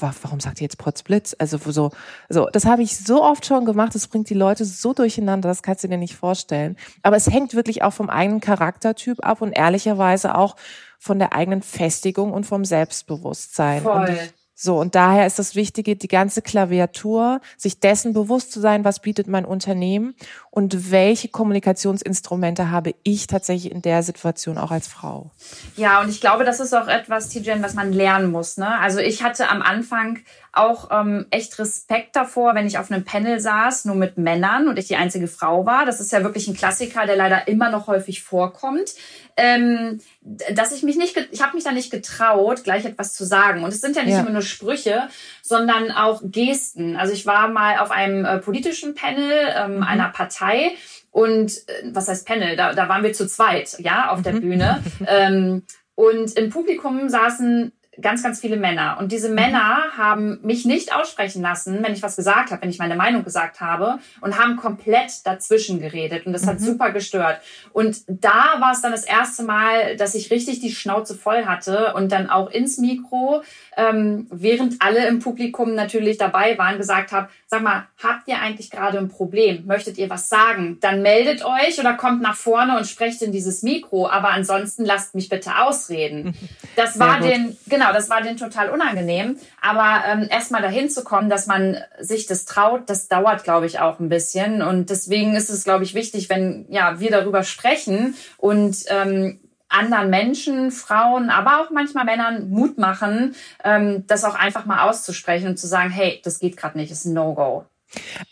warum 0.00 0.40
sagt 0.40 0.60
ihr 0.60 0.64
jetzt 0.64 0.78
Potzblitz? 0.78 1.34
Also 1.38 1.58
so, 1.58 1.90
so, 2.28 2.48
das 2.52 2.64
habe 2.64 2.82
ich 2.82 2.96
so 2.96 3.22
oft 3.22 3.44
schon 3.46 3.64
gemacht, 3.64 3.94
das 3.94 4.08
bringt 4.08 4.30
die 4.30 4.34
Leute 4.34 4.64
so 4.64 4.92
durcheinander, 4.92 5.48
das 5.48 5.62
kannst 5.62 5.84
du 5.84 5.88
dir 5.88 5.98
nicht 5.98 6.16
vorstellen. 6.16 6.76
Aber 7.02 7.16
es 7.16 7.28
hängt 7.28 7.54
wirklich 7.54 7.82
auch 7.82 7.92
vom 7.92 8.10
eigenen 8.10 8.40
Charaktertyp 8.40 9.24
ab 9.24 9.42
und 9.42 9.52
ehrlicherweise 9.52 10.36
auch 10.36 10.56
von 10.98 11.18
der 11.18 11.34
eigenen 11.34 11.62
Festigung 11.62 12.32
und 12.32 12.44
vom 12.44 12.64
Selbstbewusstsein. 12.64 13.82
Voll. 13.82 14.08
Und 14.08 14.34
so, 14.62 14.78
und 14.78 14.94
daher 14.94 15.26
ist 15.26 15.38
das 15.38 15.54
Wichtige, 15.54 15.96
die 15.96 16.06
ganze 16.06 16.42
Klaviatur, 16.42 17.40
sich 17.56 17.80
dessen 17.80 18.12
bewusst 18.12 18.52
zu 18.52 18.60
sein, 18.60 18.84
was 18.84 19.00
bietet 19.00 19.26
mein 19.26 19.46
Unternehmen 19.46 20.14
und 20.50 20.90
welche 20.90 21.28
Kommunikationsinstrumente 21.28 22.70
habe 22.70 22.94
ich 23.02 23.26
tatsächlich 23.26 23.72
in 23.72 23.80
der 23.80 24.02
Situation 24.02 24.58
auch 24.58 24.70
als 24.70 24.86
Frau. 24.86 25.30
Ja, 25.76 26.02
und 26.02 26.10
ich 26.10 26.20
glaube, 26.20 26.44
das 26.44 26.60
ist 26.60 26.74
auch 26.74 26.88
etwas, 26.88 27.30
Tijen, 27.30 27.62
was 27.62 27.72
man 27.72 27.90
lernen 27.90 28.30
muss. 28.30 28.58
Ne? 28.58 28.78
Also 28.80 28.98
ich 28.98 29.22
hatte 29.22 29.48
am 29.48 29.62
Anfang 29.62 30.18
auch 30.52 30.90
ähm, 30.90 31.26
echt 31.30 31.58
Respekt 31.58 32.16
davor, 32.16 32.54
wenn 32.54 32.66
ich 32.66 32.78
auf 32.78 32.90
einem 32.90 33.04
Panel 33.04 33.40
saß, 33.40 33.84
nur 33.84 33.94
mit 33.94 34.18
Männern 34.18 34.68
und 34.68 34.78
ich 34.78 34.88
die 34.88 34.96
einzige 34.96 35.28
Frau 35.28 35.66
war. 35.66 35.86
Das 35.86 36.00
ist 36.00 36.12
ja 36.12 36.22
wirklich 36.22 36.48
ein 36.48 36.56
Klassiker, 36.56 37.06
der 37.06 37.16
leider 37.16 37.48
immer 37.48 37.70
noch 37.70 37.86
häufig 37.86 38.22
vorkommt 38.22 38.94
ähm, 39.40 40.00
dass 40.20 40.72
ich 40.72 40.82
mich 40.82 40.96
nicht, 40.96 41.16
ich 41.30 41.42
habe 41.42 41.54
mich 41.54 41.64
da 41.64 41.72
nicht 41.72 41.90
getraut, 41.90 42.62
gleich 42.62 42.84
etwas 42.84 43.14
zu 43.14 43.24
sagen. 43.24 43.64
Und 43.64 43.72
es 43.72 43.80
sind 43.80 43.96
ja 43.96 44.02
nicht 44.02 44.12
ja. 44.12 44.20
immer 44.20 44.30
nur 44.30 44.42
Sprüche, 44.42 45.08
sondern 45.42 45.90
auch 45.90 46.20
Gesten. 46.22 46.96
Also 46.96 47.14
ich 47.14 47.26
war 47.26 47.48
mal 47.48 47.78
auf 47.78 47.90
einem 47.90 48.24
äh, 48.26 48.38
politischen 48.38 48.94
Panel 48.94 49.32
ähm, 49.56 49.76
mhm. 49.76 49.82
einer 49.82 50.08
Partei 50.10 50.72
und 51.10 51.52
äh, 51.52 51.90
was 51.92 52.08
heißt 52.08 52.26
Panel? 52.26 52.56
Da, 52.56 52.74
da 52.74 52.88
waren 52.88 53.02
wir 53.02 53.14
zu 53.14 53.26
zweit, 53.26 53.76
ja, 53.78 54.10
auf 54.10 54.20
der 54.22 54.34
mhm. 54.34 54.40
Bühne. 54.40 54.84
ähm, 55.06 55.62
und 55.94 56.36
im 56.36 56.50
Publikum 56.50 57.08
saßen 57.08 57.72
ganz, 58.00 58.22
ganz 58.22 58.40
viele 58.40 58.56
Männer. 58.56 58.96
Und 58.98 59.12
diese 59.12 59.28
Männer 59.28 59.84
haben 59.96 60.38
mich 60.42 60.64
nicht 60.64 60.94
aussprechen 60.94 61.42
lassen, 61.42 61.82
wenn 61.82 61.92
ich 61.92 62.02
was 62.02 62.16
gesagt 62.16 62.50
habe, 62.50 62.62
wenn 62.62 62.70
ich 62.70 62.78
meine 62.78 62.96
Meinung 62.96 63.24
gesagt 63.24 63.60
habe 63.60 63.98
und 64.20 64.38
haben 64.38 64.56
komplett 64.56 65.24
dazwischen 65.24 65.80
geredet. 65.80 66.26
Und 66.26 66.32
das 66.32 66.46
hat 66.46 66.60
mhm. 66.60 66.64
super 66.64 66.90
gestört. 66.92 67.40
Und 67.72 67.98
da 68.06 68.56
war 68.58 68.72
es 68.72 68.82
dann 68.82 68.92
das 68.92 69.04
erste 69.04 69.42
Mal, 69.42 69.96
dass 69.96 70.14
ich 70.14 70.30
richtig 70.30 70.60
die 70.60 70.72
Schnauze 70.72 71.14
voll 71.14 71.46
hatte 71.46 71.94
und 71.94 72.12
dann 72.12 72.28
auch 72.30 72.50
ins 72.50 72.78
Mikro, 72.78 73.42
ähm, 73.76 74.26
während 74.30 74.82
alle 74.82 75.06
im 75.06 75.20
Publikum 75.20 75.74
natürlich 75.74 76.18
dabei 76.18 76.58
waren, 76.58 76.78
gesagt 76.78 77.12
habe, 77.12 77.28
sag 77.46 77.62
mal, 77.62 77.88
habt 78.02 78.28
ihr 78.28 78.40
eigentlich 78.40 78.70
gerade 78.70 78.98
ein 78.98 79.08
Problem? 79.08 79.66
Möchtet 79.66 79.98
ihr 79.98 80.10
was 80.10 80.28
sagen? 80.28 80.78
Dann 80.80 81.02
meldet 81.02 81.44
euch 81.44 81.78
oder 81.78 81.94
kommt 81.94 82.22
nach 82.22 82.36
vorne 82.36 82.76
und 82.76 82.86
sprecht 82.86 83.22
in 83.22 83.32
dieses 83.32 83.62
Mikro. 83.62 84.08
Aber 84.08 84.30
ansonsten 84.30 84.84
lasst 84.84 85.14
mich 85.14 85.28
bitte 85.28 85.58
ausreden. 85.58 86.34
Das 86.76 86.98
war 86.98 87.20
den, 87.20 87.56
genau, 87.68 87.89
das 87.92 88.10
war 88.10 88.22
den 88.22 88.36
total 88.36 88.70
unangenehm. 88.70 89.36
Aber 89.60 90.02
ähm, 90.06 90.28
erstmal 90.30 90.62
dahin 90.62 90.90
zu 90.90 91.04
kommen, 91.04 91.30
dass 91.30 91.46
man 91.46 91.76
sich 91.98 92.26
das 92.26 92.44
traut, 92.44 92.88
das 92.88 93.08
dauert, 93.08 93.44
glaube 93.44 93.66
ich, 93.66 93.80
auch 93.80 94.00
ein 94.00 94.08
bisschen. 94.08 94.62
Und 94.62 94.90
deswegen 94.90 95.34
ist 95.34 95.50
es, 95.50 95.64
glaube 95.64 95.84
ich, 95.84 95.94
wichtig, 95.94 96.28
wenn 96.28 96.66
ja 96.68 97.00
wir 97.00 97.10
darüber 97.10 97.42
sprechen 97.42 98.14
und 98.38 98.76
ähm, 98.88 99.40
anderen 99.68 100.10
Menschen, 100.10 100.72
Frauen, 100.72 101.30
aber 101.30 101.60
auch 101.60 101.70
manchmal 101.70 102.04
Männern 102.04 102.50
Mut 102.50 102.76
machen, 102.76 103.34
ähm, 103.64 104.04
das 104.06 104.24
auch 104.24 104.34
einfach 104.34 104.66
mal 104.66 104.88
auszusprechen 104.88 105.48
und 105.48 105.58
zu 105.58 105.68
sagen, 105.68 105.90
hey, 105.90 106.20
das 106.24 106.40
geht 106.40 106.56
gerade 106.56 106.76
nicht, 106.76 106.90
ist 106.90 107.04
ein 107.04 107.14
No-Go. 107.14 107.64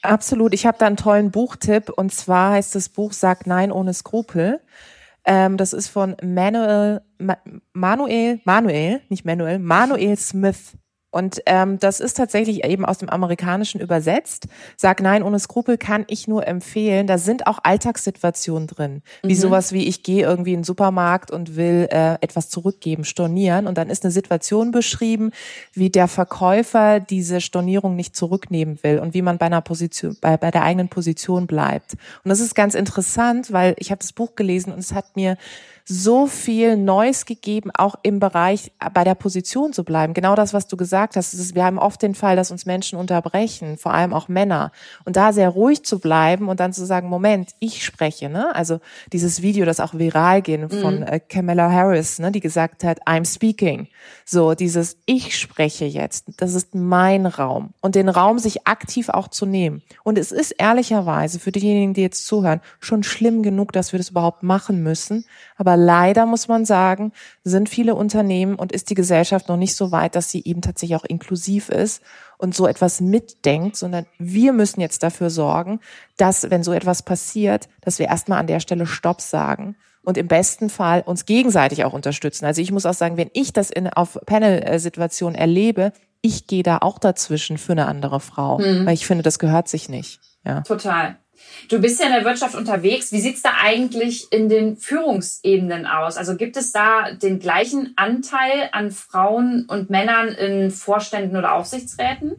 Absolut. 0.03 0.55
Ich 0.55 0.67
habe 0.67 0.79
da 0.79 0.87
einen 0.87 0.97
tollen 0.97 1.31
Buchtipp 1.31 1.91
und 1.91 2.13
zwar 2.13 2.53
heißt 2.53 2.75
das 2.75 2.89
Buch 2.89 3.13
Sag 3.13 3.47
Nein 3.47 3.73
ohne 3.73 3.95
Skrupel. 3.95 4.61
Ähm, 5.31 5.59
das 5.59 5.75
ist 5.75 5.89
von 5.89 6.17
Manuel, 6.23 7.03
Manuel, 7.75 8.41
Manuel, 8.45 9.03
nicht 9.11 9.27
Manuel, 9.27 9.59
Manuel 9.59 10.17
Smith. 10.17 10.79
Und 11.11 11.41
ähm, 11.47 11.79
das 11.79 12.01
ist 12.01 12.19
tatsächlich 12.19 12.65
eben 12.65 12.85
aus 12.85 12.99
dem 12.99 13.09
Amerikanischen 13.09 13.81
übersetzt. 13.81 14.47
Sag 14.77 15.01
nein 15.01 15.23
ohne 15.23 15.39
Skrupel 15.39 15.79
kann 15.79 16.05
ich 16.09 16.29
nur 16.29 16.47
empfehlen. 16.47 17.07
Da 17.07 17.17
sind 17.17 17.47
auch 17.47 17.61
Alltagssituationen 17.63 18.67
drin, 18.67 19.03
wie 19.23 19.35
mhm. 19.35 19.39
sowas 19.39 19.73
wie 19.73 19.89
ich 19.89 20.03
gehe 20.03 20.25
irgendwie 20.25 20.53
in 20.53 20.61
den 20.61 20.65
Supermarkt 20.65 21.31
und 21.31 21.57
will 21.57 21.89
äh, 21.91 22.17
etwas 22.21 22.51
zurückgeben, 22.51 23.05
stornieren. 23.05 23.67
Und 23.67 23.79
dann 23.79 23.89
ist 23.89 24.05
eine 24.05 24.13
Situation 24.13 24.71
beschrieben, 24.71 25.31
wie 25.73 25.89
der 25.89 26.09
Verkäufer 26.09 27.01
diese 27.01 27.41
Stornierung 27.41 27.97
nicht 27.97 28.15
zurücknehmen 28.15 28.79
will 28.83 28.99
und 28.99 29.15
wie 29.15 29.23
man 29.23 29.39
bei 29.39 29.47
einer 29.47 29.63
Position, 29.63 30.17
bei, 30.21 30.37
bei 30.37 30.51
der 30.51 30.63
eigenen 30.63 30.89
Position 30.89 31.47
bleibt. 31.47 31.93
Und 32.23 32.29
das 32.29 32.41
ist 32.41 32.55
ganz 32.55 32.75
interessant, 32.75 33.51
weil 33.51 33.75
ich 33.79 33.91
habe 33.91 34.01
das 34.01 34.13
Buch 34.13 34.35
gelesen 34.35 34.73
und 34.73 34.81
es 34.81 34.93
hat 34.93 35.17
mir 35.17 35.39
so 35.91 36.27
viel 36.27 36.77
Neues 36.77 37.25
gegeben, 37.25 37.71
auch 37.75 37.95
im 38.03 38.21
Bereich 38.21 38.73
bei 38.93 39.05
der 39.05 39.15
Position 39.15 39.73
zu 39.73 39.85
bleiben. 39.85 40.13
Genau 40.13 40.35
das, 40.35 40.53
was 40.53 40.67
du 40.67 40.77
gesagt 40.77 41.17
hast. 41.17 41.33
Ist, 41.33 41.55
wir 41.55 41.65
haben 41.65 41.79
oft 41.79 42.03
den 42.03 42.15
Fall, 42.15 42.37
dass 42.37 42.51
uns 42.51 42.67
Menschen 42.67 42.99
unterbrechen, 42.99 43.79
vor 43.79 43.95
allem 43.95 44.13
auch 44.13 44.29
Männer. 44.29 44.71
Und 45.07 45.17
da 45.17 45.33
sehr 45.33 45.49
ruhig 45.49 45.85
zu 45.85 45.99
bleiben 45.99 46.49
und 46.49 46.61
dann 46.61 46.75
zu 46.75 46.85
sagen, 46.85 47.09
Moment, 47.09 47.55
ich 47.59 47.87
spreche. 47.87 48.29
Ne? 48.29 48.55
Also 48.55 48.81
dieses 49.15 49.41
Video, 49.41 49.65
das 49.65 49.81
auch 49.81 49.95
viral 49.95 50.43
ging 50.43 50.69
von 50.69 51.01
mhm. 51.01 51.03
äh, 51.05 51.21
Kamala 51.21 51.73
Harris, 51.73 52.19
ne, 52.19 52.31
die 52.33 52.41
gesagt 52.41 52.85
hat, 52.85 53.07
I'm 53.07 53.25
speaking. 53.25 53.89
So 54.27 54.55
dieses 54.55 54.99
Ich 55.07 55.39
spreche 55.39 55.87
jetzt. 55.87 56.27
Das 56.37 56.53
ist 56.53 56.75
mein 56.75 57.25
Raum. 57.25 57.71
Und 57.81 57.95
den 57.95 58.11
Raum 58.11 58.39
sich 58.39 58.67
aktiv 58.67 59.09
auch 59.09 59.29
zu 59.29 59.47
nehmen. 59.47 59.81
Und 60.05 60.19
es 60.19 60.33
ist 60.33 60.51
ehrlicherweise 60.51 61.39
für 61.39 61.51
diejenigen, 61.51 61.95
die 61.95 62.03
jetzt 62.03 62.27
zuhören, 62.27 62.61
schon 62.79 63.05
schlimm 63.05 63.43
genug, 63.43 63.73
dass 63.73 63.93
wir 63.93 63.99
das 63.99 64.11
überhaupt 64.11 64.43
machen 64.43 64.83
müssen. 64.83 65.25
Aber 65.57 65.78
leider 65.79 66.27
muss 66.27 66.49
man 66.49 66.65
sagen, 66.65 67.13
sind 67.45 67.69
viele 67.69 67.95
Unternehmen 67.95 68.55
und 68.55 68.73
ist 68.73 68.91
die 68.91 68.95
Gesellschaft 68.95 69.49
noch 69.49 69.57
nicht 69.57 69.77
so 69.77 69.93
weit, 69.93 70.15
dass 70.15 70.31
sie 70.31 70.43
eben 70.45 70.61
tatsächlich 70.61 70.97
auch 70.97 71.05
inklusiv 71.05 71.69
ist 71.69 72.03
und 72.37 72.55
so 72.55 72.67
etwas 72.67 73.01
mitdenkt, 73.01 73.77
sondern 73.77 74.07
wir 74.19 74.53
müssen 74.53 74.81
jetzt 74.81 75.03
dafür 75.03 75.31
sorgen, 75.31 75.81
dass, 76.17 76.51
wenn 76.51 76.63
so 76.63 76.73
etwas 76.73 77.03
passiert, 77.03 77.69
dass 77.81 77.99
wir 77.99 78.07
erstmal 78.07 78.39
an 78.39 78.47
der 78.47 78.61
Stelle 78.61 78.87
Stopp 78.87 79.21
sagen 79.21 79.77
und 80.03 80.17
im 80.17 80.29
besten 80.29 80.71
Fall 80.71 81.03
uns 81.05 81.27
gegenseitig 81.27 81.85
auch 81.85 81.93
unterstützen. 81.93 82.47
Also 82.47 82.63
ich 82.63 82.73
muss 82.73 82.87
auch 82.87 82.95
sagen, 82.95 83.17
wenn 83.17 83.31
ich 83.35 83.53
das 83.53 83.71
in, 83.71 83.89
auf 83.89 84.19
Panel-Situationen 84.27 85.39
erlebe, 85.39 85.93
ich 86.23 86.47
gehe 86.47 86.63
da 86.63 86.79
auch 86.79 86.99
dazwischen 86.99 87.59
für 87.59 87.73
eine 87.73 87.87
andere 87.87 88.21
Frau, 88.21 88.59
mhm. 88.59 88.87
weil 88.87 88.95
ich 88.95 89.07
finde, 89.07 89.23
das 89.23 89.39
gehört 89.39 89.69
sich 89.69 89.89
nicht. 89.89 90.21
Ja. 90.45 90.63
Total. 90.63 91.19
Du 91.69 91.81
bist 91.81 92.01
ja 92.01 92.07
in 92.07 92.13
der 92.13 92.25
Wirtschaft 92.25 92.55
unterwegs. 92.55 93.13
Wie 93.13 93.21
sieht's 93.21 93.43
da 93.43 93.51
eigentlich 93.63 94.33
in 94.33 94.49
den 94.49 94.77
Führungsebenen 94.77 95.87
aus? 95.87 96.17
Also 96.17 96.37
gibt 96.37 96.57
es 96.57 96.73
da 96.73 97.13
den 97.13 97.39
gleichen 97.39 97.93
Anteil 97.97 98.69
an 98.73 98.91
Frauen 98.91 99.67
und 99.69 99.91
Männern 99.91 100.29
in 100.29 100.71
Vorständen 100.71 101.37
oder 101.37 101.55
Aufsichtsräten? 101.55 102.37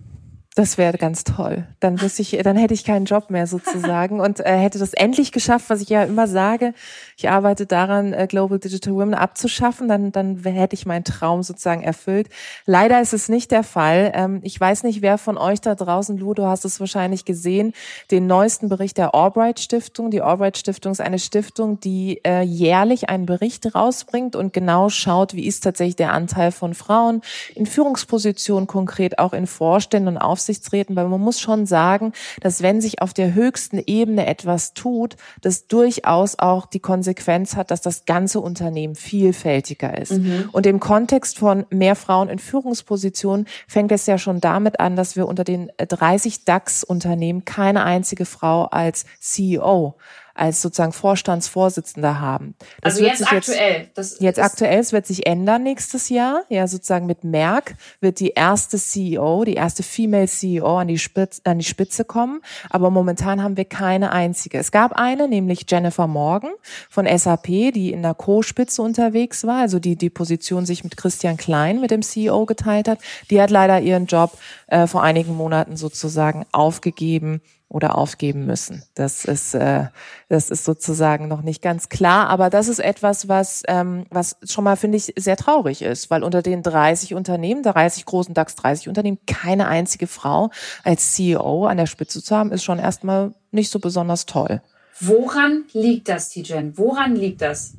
Das 0.55 0.79
wäre 0.79 0.97
ganz 0.97 1.23
toll. 1.23 1.67
Dann 1.79 1.95
müsste 1.95 2.23
ich, 2.23 2.31
dann 2.43 2.57
hätte 2.57 2.73
ich 2.73 2.83
keinen 2.83 3.05
Job 3.05 3.29
mehr 3.29 3.45
sozusagen 3.45 4.19
und 4.19 4.39
äh, 4.39 4.57
hätte 4.57 4.79
das 4.79 4.93
endlich 4.93 5.31
geschafft, 5.31 5.69
was 5.69 5.79
ich 5.79 5.89
ja 5.89 6.03
immer 6.03 6.27
sage. 6.27 6.73
Ich 7.17 7.29
arbeite 7.29 7.67
daran, 7.67 8.13
äh, 8.13 8.25
Global 8.27 8.57
Digital 8.57 8.95
Women 8.95 9.13
abzuschaffen. 9.13 9.87
Dann, 9.87 10.11
dann 10.11 10.43
hätte 10.43 10.73
ich 10.73 10.87
meinen 10.87 11.03
Traum 11.03 11.43
sozusagen 11.43 11.83
erfüllt. 11.83 12.29
Leider 12.65 12.99
ist 12.99 13.13
es 13.13 13.29
nicht 13.29 13.51
der 13.51 13.63
Fall. 13.63 14.11
Ähm, 14.15 14.39
ich 14.43 14.59
weiß 14.59 14.83
nicht, 14.83 15.03
wer 15.03 15.19
von 15.19 15.37
euch 15.37 15.61
da 15.61 15.75
draußen, 15.75 16.17
Ludo, 16.17 16.47
hast 16.47 16.65
es 16.65 16.79
wahrscheinlich 16.79 17.25
gesehen, 17.25 17.73
den 18.09 18.25
neuesten 18.25 18.69
Bericht 18.69 18.97
der 18.97 19.13
Albright 19.13 19.59
Stiftung. 19.59 20.09
Die 20.09 20.21
Albright 20.21 20.57
Stiftung 20.57 20.91
ist 20.91 21.01
eine 21.01 21.19
Stiftung, 21.19 21.79
die 21.79 22.21
äh, 22.25 22.41
jährlich 22.41 23.07
einen 23.07 23.27
Bericht 23.27 23.75
rausbringt 23.75 24.35
und 24.35 24.51
genau 24.51 24.89
schaut, 24.89 25.35
wie 25.35 25.45
ist 25.45 25.63
tatsächlich 25.63 25.95
der 25.95 26.11
Anteil 26.11 26.51
von 26.51 26.73
Frauen 26.73 27.21
in 27.53 27.67
Führungspositionen, 27.67 28.65
konkret 28.65 29.19
auch 29.19 29.33
in 29.33 29.45
Vorständen 29.45 30.09
und 30.09 30.17
Aufsichtsräten 30.17 30.38
Aufsichtsräten, 30.39 30.95
weil 30.95 31.09
man 31.09 31.19
muss 31.19 31.41
schon 31.41 31.65
sagen, 31.65 32.13
dass 32.39 32.61
wenn 32.61 32.79
sich 32.79 33.01
auf 33.01 33.13
der 33.13 33.33
höchsten 33.33 33.77
Ebene 33.85 34.25
etwas 34.25 34.73
tut, 34.73 35.17
das 35.41 35.67
durchaus 35.67 36.39
auch 36.39 36.65
die 36.65 36.79
Konsequenz 36.79 37.57
hat, 37.57 37.71
dass 37.71 37.81
das 37.81 38.05
ganze 38.05 38.39
Unternehmen 38.39 38.95
vielfältiger 38.95 39.97
ist. 39.97 40.13
Mhm. 40.13 40.47
Und 40.53 40.65
im 40.65 40.79
Kontext 40.79 41.37
von 41.37 41.65
mehr 41.69 41.97
Frauen 41.97 42.29
in 42.29 42.39
Führungspositionen 42.39 43.47
fängt 43.67 43.91
es 43.91 44.05
ja 44.05 44.17
schon 44.17 44.39
damit 44.39 44.79
an, 44.79 44.95
dass 44.95 45.17
wir 45.17 45.27
unter 45.27 45.43
den 45.43 45.71
30 45.77 46.45
DAX-Unternehmen 46.45 47.43
keine 47.43 47.83
einzige 47.83 48.23
Frau 48.23 48.65
als 48.65 49.05
CEO 49.19 49.95
als 50.39 50.61
sozusagen 50.61 50.93
Vorstandsvorsitzender 50.93 52.19
haben. 52.19 52.55
Das 52.81 52.93
also 52.93 53.05
jetzt 53.05 53.31
aktuell. 53.31 53.81
Jetzt, 53.81 53.97
das, 53.97 54.19
jetzt 54.19 54.39
aktuell, 54.39 54.79
es 54.79 54.93
wird 54.93 55.05
sich 55.05 55.27
ändern 55.27 55.63
nächstes 55.63 56.09
Jahr. 56.09 56.43
Ja, 56.49 56.67
sozusagen 56.67 57.05
mit 57.05 57.23
Merck 57.23 57.75
wird 57.99 58.19
die 58.19 58.29
erste 58.29 58.77
CEO, 58.77 59.43
die 59.43 59.55
erste 59.55 59.83
Female 59.83 60.27
CEO 60.27 60.77
an 60.77 60.87
die, 60.87 60.97
Spitze, 60.97 61.41
an 61.43 61.59
die 61.59 61.65
Spitze 61.65 62.05
kommen. 62.05 62.41
Aber 62.69 62.89
momentan 62.89 63.43
haben 63.43 63.57
wir 63.57 63.65
keine 63.65 64.11
einzige. 64.11 64.57
Es 64.57 64.71
gab 64.71 64.93
eine, 64.93 65.27
nämlich 65.27 65.65
Jennifer 65.67 66.07
Morgan 66.07 66.51
von 66.89 67.05
SAP, 67.05 67.47
die 67.73 67.91
in 67.91 68.01
der 68.01 68.13
Co-Spitze 68.13 68.81
unterwegs 68.81 69.45
war, 69.45 69.59
also 69.59 69.79
die 69.79 69.95
die 69.95 70.09
Position 70.09 70.65
sich 70.65 70.83
mit 70.83 70.95
Christian 70.97 71.37
Klein, 71.37 71.81
mit 71.81 71.91
dem 71.91 72.01
CEO 72.01 72.45
geteilt 72.45 72.87
hat. 72.87 72.99
Die 73.29 73.41
hat 73.41 73.49
leider 73.49 73.81
ihren 73.81 74.05
Job 74.05 74.37
äh, 74.67 74.87
vor 74.87 75.03
einigen 75.03 75.35
Monaten 75.35 75.75
sozusagen 75.75 76.45
aufgegeben 76.51 77.41
oder 77.69 77.95
aufgeben 77.97 78.45
müssen. 78.47 78.83
Das 78.95 79.25
ist, 79.25 79.53
äh, 79.53 79.85
das 80.27 80.49
ist 80.49 80.65
sozusagen 80.65 81.27
noch 81.27 81.43
nicht 81.43 81.61
ganz 81.61 81.87
klar, 81.87 82.27
aber 82.27 82.49
das 82.49 82.67
ist 82.67 82.79
etwas, 82.79 83.27
was, 83.29 83.63
ähm, 83.67 84.05
was 84.09 84.37
schon 84.43 84.63
mal, 84.63 84.75
finde 84.75 84.97
ich, 84.97 85.13
sehr 85.15 85.37
traurig 85.37 85.83
ist, 85.83 86.09
weil 86.09 86.23
unter 86.23 86.41
den 86.41 86.63
30 86.63 87.13
Unternehmen, 87.13 87.61
30 87.61 88.05
großen 88.05 88.33
DAX 88.33 88.55
30 88.55 88.89
Unternehmen, 88.89 89.19
keine 89.27 89.67
einzige 89.67 90.07
Frau 90.07 90.49
als 90.83 91.13
CEO 91.13 91.67
an 91.67 91.77
der 91.77 91.85
Spitze 91.85 92.23
zu 92.23 92.35
haben, 92.35 92.51
ist 92.51 92.63
schon 92.63 92.79
erstmal 92.79 93.33
nicht 93.51 93.71
so 93.71 93.79
besonders 93.79 94.25
toll. 94.25 94.61
Woran 94.99 95.65
liegt 95.71 96.09
das, 96.09 96.29
Tijen? 96.29 96.77
Woran 96.77 97.15
liegt 97.15 97.41
das? 97.41 97.75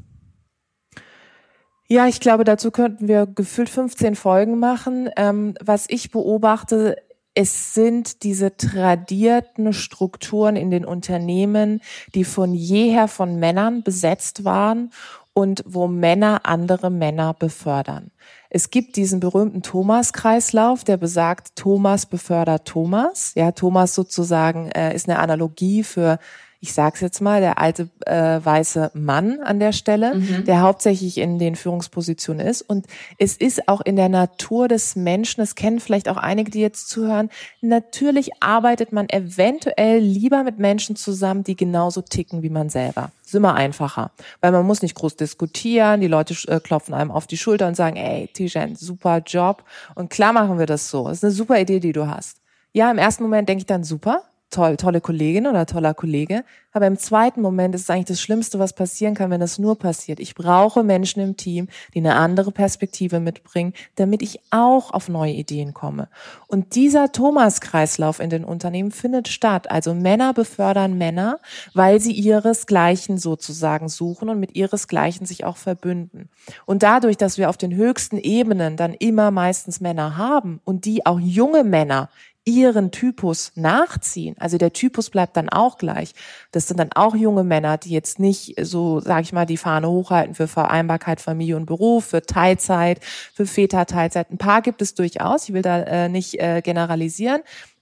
Ja, 1.88 2.06
ich 2.06 2.20
glaube, 2.20 2.44
dazu 2.44 2.70
könnten 2.70 3.08
wir 3.08 3.26
gefühlt 3.26 3.68
15 3.68 4.14
Folgen 4.14 4.60
machen. 4.60 5.10
Ähm, 5.16 5.54
was 5.60 5.86
ich 5.88 6.12
beobachte, 6.12 6.96
es 7.40 7.72
sind 7.72 8.22
diese 8.22 8.54
tradierten 8.58 9.72
Strukturen 9.72 10.56
in 10.56 10.70
den 10.70 10.84
Unternehmen, 10.84 11.80
die 12.14 12.24
von 12.24 12.52
jeher 12.52 13.08
von 13.08 13.36
Männern 13.36 13.82
besetzt 13.82 14.44
waren 14.44 14.92
und 15.32 15.64
wo 15.66 15.88
Männer 15.88 16.42
andere 16.44 16.90
Männer 16.90 17.32
befördern. 17.32 18.10
Es 18.50 18.70
gibt 18.70 18.96
diesen 18.96 19.20
berühmten 19.20 19.62
Thomas-Kreislauf, 19.62 20.84
der 20.84 20.98
besagt, 20.98 21.56
Thomas 21.56 22.04
befördert 22.04 22.68
Thomas. 22.68 23.32
Ja, 23.36 23.52
Thomas 23.52 23.94
sozusagen 23.94 24.70
äh, 24.72 24.94
ist 24.94 25.08
eine 25.08 25.18
Analogie 25.18 25.82
für 25.82 26.18
ich 26.62 26.74
sag's 26.74 27.00
jetzt 27.00 27.20
mal, 27.22 27.40
der 27.40 27.58
alte 27.58 27.88
äh, 28.04 28.38
weiße 28.44 28.90
Mann 28.92 29.40
an 29.40 29.58
der 29.58 29.72
Stelle, 29.72 30.16
mhm. 30.16 30.44
der 30.44 30.60
hauptsächlich 30.60 31.16
in 31.16 31.38
den 31.38 31.56
Führungspositionen 31.56 32.46
ist. 32.46 32.60
Und 32.60 32.86
es 33.16 33.36
ist 33.36 33.66
auch 33.66 33.80
in 33.80 33.96
der 33.96 34.10
Natur 34.10 34.68
des 34.68 34.94
Menschen, 34.94 35.40
das 35.40 35.54
kennen 35.54 35.80
vielleicht 35.80 36.08
auch 36.08 36.18
einige, 36.18 36.50
die 36.50 36.60
jetzt 36.60 36.90
zuhören, 36.90 37.30
natürlich 37.62 38.42
arbeitet 38.42 38.92
man 38.92 39.08
eventuell 39.08 40.00
lieber 40.00 40.44
mit 40.44 40.58
Menschen 40.58 40.96
zusammen, 40.96 41.44
die 41.44 41.56
genauso 41.56 42.02
ticken 42.02 42.42
wie 42.42 42.50
man 42.50 42.68
selber. 42.68 43.10
ist 43.24 43.34
immer 43.34 43.54
einfacher, 43.54 44.10
weil 44.42 44.52
man 44.52 44.66
muss 44.66 44.82
nicht 44.82 44.94
groß 44.94 45.16
diskutieren, 45.16 46.02
die 46.02 46.08
Leute 46.08 46.34
äh, 46.46 46.60
klopfen 46.60 46.92
einem 46.92 47.10
auf 47.10 47.26
die 47.26 47.38
Schulter 47.38 47.68
und 47.68 47.74
sagen, 47.74 47.96
ey, 47.96 48.28
Tijen, 48.34 48.76
super 48.76 49.22
Job. 49.24 49.64
Und 49.94 50.10
klar 50.10 50.34
machen 50.34 50.58
wir 50.58 50.66
das 50.66 50.90
so. 50.90 51.08
Das 51.08 51.18
ist 51.18 51.24
eine 51.24 51.32
super 51.32 51.58
Idee, 51.58 51.80
die 51.80 51.92
du 51.92 52.06
hast. 52.06 52.36
Ja, 52.72 52.90
im 52.90 52.98
ersten 52.98 53.22
Moment 53.22 53.48
denke 53.48 53.62
ich 53.62 53.66
dann 53.66 53.82
super, 53.82 54.22
toll, 54.50 54.76
tolle 54.76 55.00
Kollegin 55.00 55.46
oder 55.46 55.66
toller 55.66 55.94
Kollege. 55.94 56.44
Aber 56.72 56.86
im 56.86 56.98
zweiten 56.98 57.40
Moment 57.40 57.74
ist 57.74 57.82
es 57.82 57.90
eigentlich 57.90 58.06
das 58.06 58.20
Schlimmste, 58.20 58.58
was 58.60 58.74
passieren 58.74 59.14
kann, 59.14 59.30
wenn 59.30 59.40
das 59.40 59.58
nur 59.58 59.76
passiert. 59.76 60.20
Ich 60.20 60.34
brauche 60.34 60.84
Menschen 60.84 61.20
im 61.20 61.36
Team, 61.36 61.68
die 61.94 61.98
eine 61.98 62.14
andere 62.14 62.52
Perspektive 62.52 63.18
mitbringen, 63.18 63.72
damit 63.96 64.22
ich 64.22 64.40
auch 64.50 64.92
auf 64.92 65.08
neue 65.08 65.32
Ideen 65.32 65.74
komme. 65.74 66.08
Und 66.46 66.76
dieser 66.76 67.10
Thomas-Kreislauf 67.10 68.20
in 68.20 68.30
den 68.30 68.44
Unternehmen 68.44 68.92
findet 68.92 69.28
statt. 69.28 69.70
Also 69.70 69.94
Männer 69.94 70.32
befördern 70.32 70.96
Männer, 70.96 71.40
weil 71.74 72.00
sie 72.00 72.12
ihresgleichen 72.12 73.18
sozusagen 73.18 73.88
suchen 73.88 74.28
und 74.28 74.38
mit 74.38 74.54
ihresgleichen 74.54 75.26
sich 75.26 75.44
auch 75.44 75.56
verbünden. 75.56 76.28
Und 76.66 76.84
dadurch, 76.84 77.16
dass 77.16 77.36
wir 77.36 77.48
auf 77.50 77.56
den 77.56 77.74
höchsten 77.74 78.16
Ebenen 78.16 78.76
dann 78.76 78.94
immer 78.94 79.32
meistens 79.32 79.80
Männer 79.80 80.16
haben 80.16 80.60
und 80.64 80.84
die 80.84 81.04
auch 81.04 81.18
junge 81.18 81.64
Männer 81.64 82.10
ihren 82.50 82.90
Typus 82.90 83.52
nachziehen. 83.54 84.36
Also 84.38 84.58
der 84.58 84.72
Typus 84.72 85.10
bleibt 85.10 85.36
dann 85.36 85.48
auch 85.48 85.78
gleich. 85.78 86.12
Das 86.52 86.68
sind 86.68 86.78
dann 86.78 86.92
auch 86.94 87.14
junge 87.14 87.44
Männer, 87.44 87.78
die 87.78 87.90
jetzt 87.90 88.18
nicht 88.18 88.54
so, 88.60 89.00
sag 89.00 89.22
ich 89.22 89.32
mal, 89.32 89.46
die 89.46 89.56
Fahne 89.56 89.88
hochhalten 89.88 90.34
für 90.34 90.48
Vereinbarkeit 90.48 91.20
Familie 91.20 91.56
und 91.56 91.66
Beruf, 91.66 92.06
für 92.06 92.22
Teilzeit, 92.22 93.00
für 93.34 93.46
Väterteilzeit. 93.46 94.30
Ein 94.30 94.38
paar 94.38 94.62
gibt 94.62 94.82
es 94.82 94.94
durchaus. 94.94 95.48
Ich 95.48 95.54
will 95.54 95.62
da 95.62 95.80
äh, 95.80 96.08
nicht 96.08 96.40
äh, 96.40 96.60
generalisieren. 96.62 97.40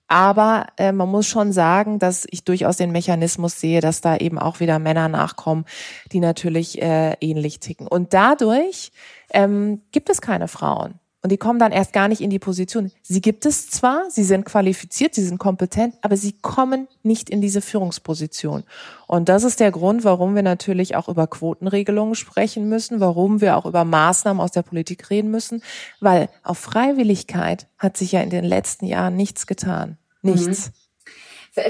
Aber 0.09 0.69
äh, 0.79 0.91
man 0.91 1.11
muss 1.11 1.27
schon 1.27 1.53
sagen, 1.53 1.99
dass 1.99 2.27
ich 2.31 2.43
durchaus 2.43 2.79
den 2.79 2.93
Mechanismus 2.93 3.61
sehe, 3.61 3.83
dass 3.83 4.01
da 4.01 4.17
eben 4.17 4.39
auch 4.39 4.59
wieder 4.59 4.79
Männer 4.79 5.09
nachkommen, 5.09 5.67
die 6.13 6.21
natürlich 6.21 6.81
äh, 6.81 7.13
ähnlich 7.21 7.61
ticken. 7.61 7.87
Und 7.87 8.15
dadurch 8.15 8.91
ähm, 9.35 9.83
gibt 9.93 10.09
es 10.09 10.23
keine 10.23 10.49
Frauen. 10.49 10.99
Und 11.29 11.33
die 11.33 11.37
kommen 11.37 11.59
dann 11.59 11.73
erst 11.73 11.93
gar 11.93 12.09
nicht 12.09 12.23
in 12.23 12.31
die 12.31 12.39
Position. 12.39 12.91
Sie 13.03 13.21
gibt 13.21 13.45
es 13.45 13.69
zwar, 13.69 14.11
sie 14.11 14.25
sind 14.25 14.47
qualifiziert, 14.47 15.15
sie 15.15 15.23
sind 15.23 15.37
kompetent, 15.37 15.95
aber 16.01 16.17
sie 16.17 16.33
kommen 16.41 16.89
nicht 17.03 17.29
in 17.29 17.43
diese 17.43 17.61
Führungsposition. 17.61 18.65
Und 19.07 19.29
das 19.29 19.45
ist 19.45 19.61
der 19.61 19.71
Grund, 19.71 20.05
warum 20.05 20.35
wir 20.35 20.43
natürlich 20.43 20.97
auch 20.97 21.07
über 21.07 21.27
Quotenregelungen 21.27 22.15
sprechen 22.15 22.67
müssen, 22.71 23.01
warum 23.01 23.43
wir 23.43 23.59
auch 23.59 23.67
über 23.67 23.85
Maßnahmen 23.85 24.41
aus 24.41 24.53
der 24.53 24.63
Politik 24.63 25.11
reden 25.11 25.31
müssen, 25.31 25.63
weil 26.01 26.31
auf 26.45 26.57
Freiwilligkeit 26.57 27.67
hat 27.77 27.99
sich 27.99 28.13
ja 28.13 28.23
in 28.23 28.31
den 28.31 28.47
letzten 28.47 28.87
Jahren 28.87 29.15
nichts 29.15 29.47
getan. 29.47 29.99
Nichts. 30.23 30.69
Mhm. 30.69 30.73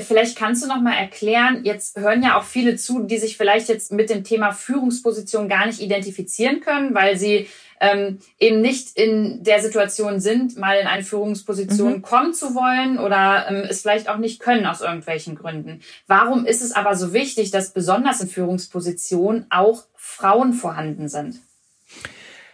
Vielleicht 0.02 0.36
kannst 0.36 0.62
du 0.62 0.68
noch 0.68 0.80
mal 0.80 0.94
erklären, 0.94 1.64
jetzt 1.64 1.96
hören 1.98 2.22
ja 2.22 2.38
auch 2.38 2.44
viele 2.44 2.76
zu, 2.76 3.00
die 3.04 3.18
sich 3.18 3.36
vielleicht 3.36 3.68
jetzt 3.68 3.90
mit 3.90 4.08
dem 4.08 4.22
Thema 4.22 4.52
Führungsposition 4.52 5.48
gar 5.48 5.66
nicht 5.66 5.80
identifizieren 5.80 6.60
können, 6.60 6.94
weil 6.94 7.18
sie 7.18 7.48
ähm, 7.80 8.18
eben 8.38 8.60
nicht 8.60 8.96
in 8.96 9.42
der 9.42 9.60
Situation 9.60 10.20
sind, 10.20 10.56
mal 10.58 10.78
in 10.78 10.86
eine 10.86 11.02
Führungsposition 11.02 11.94
mhm. 11.94 12.02
kommen 12.02 12.34
zu 12.34 12.54
wollen 12.54 12.98
oder 12.98 13.46
ähm, 13.48 13.66
es 13.68 13.82
vielleicht 13.82 14.08
auch 14.08 14.18
nicht 14.18 14.40
können 14.40 14.66
aus 14.66 14.80
irgendwelchen 14.80 15.34
Gründen. 15.34 15.80
Warum 16.06 16.46
ist 16.46 16.62
es 16.62 16.72
aber 16.72 16.96
so 16.96 17.12
wichtig, 17.12 17.50
dass 17.50 17.72
besonders 17.72 18.20
in 18.20 18.28
Führungspositionen 18.28 19.46
auch 19.50 19.84
Frauen 19.94 20.52
vorhanden 20.52 21.08
sind? 21.08 21.36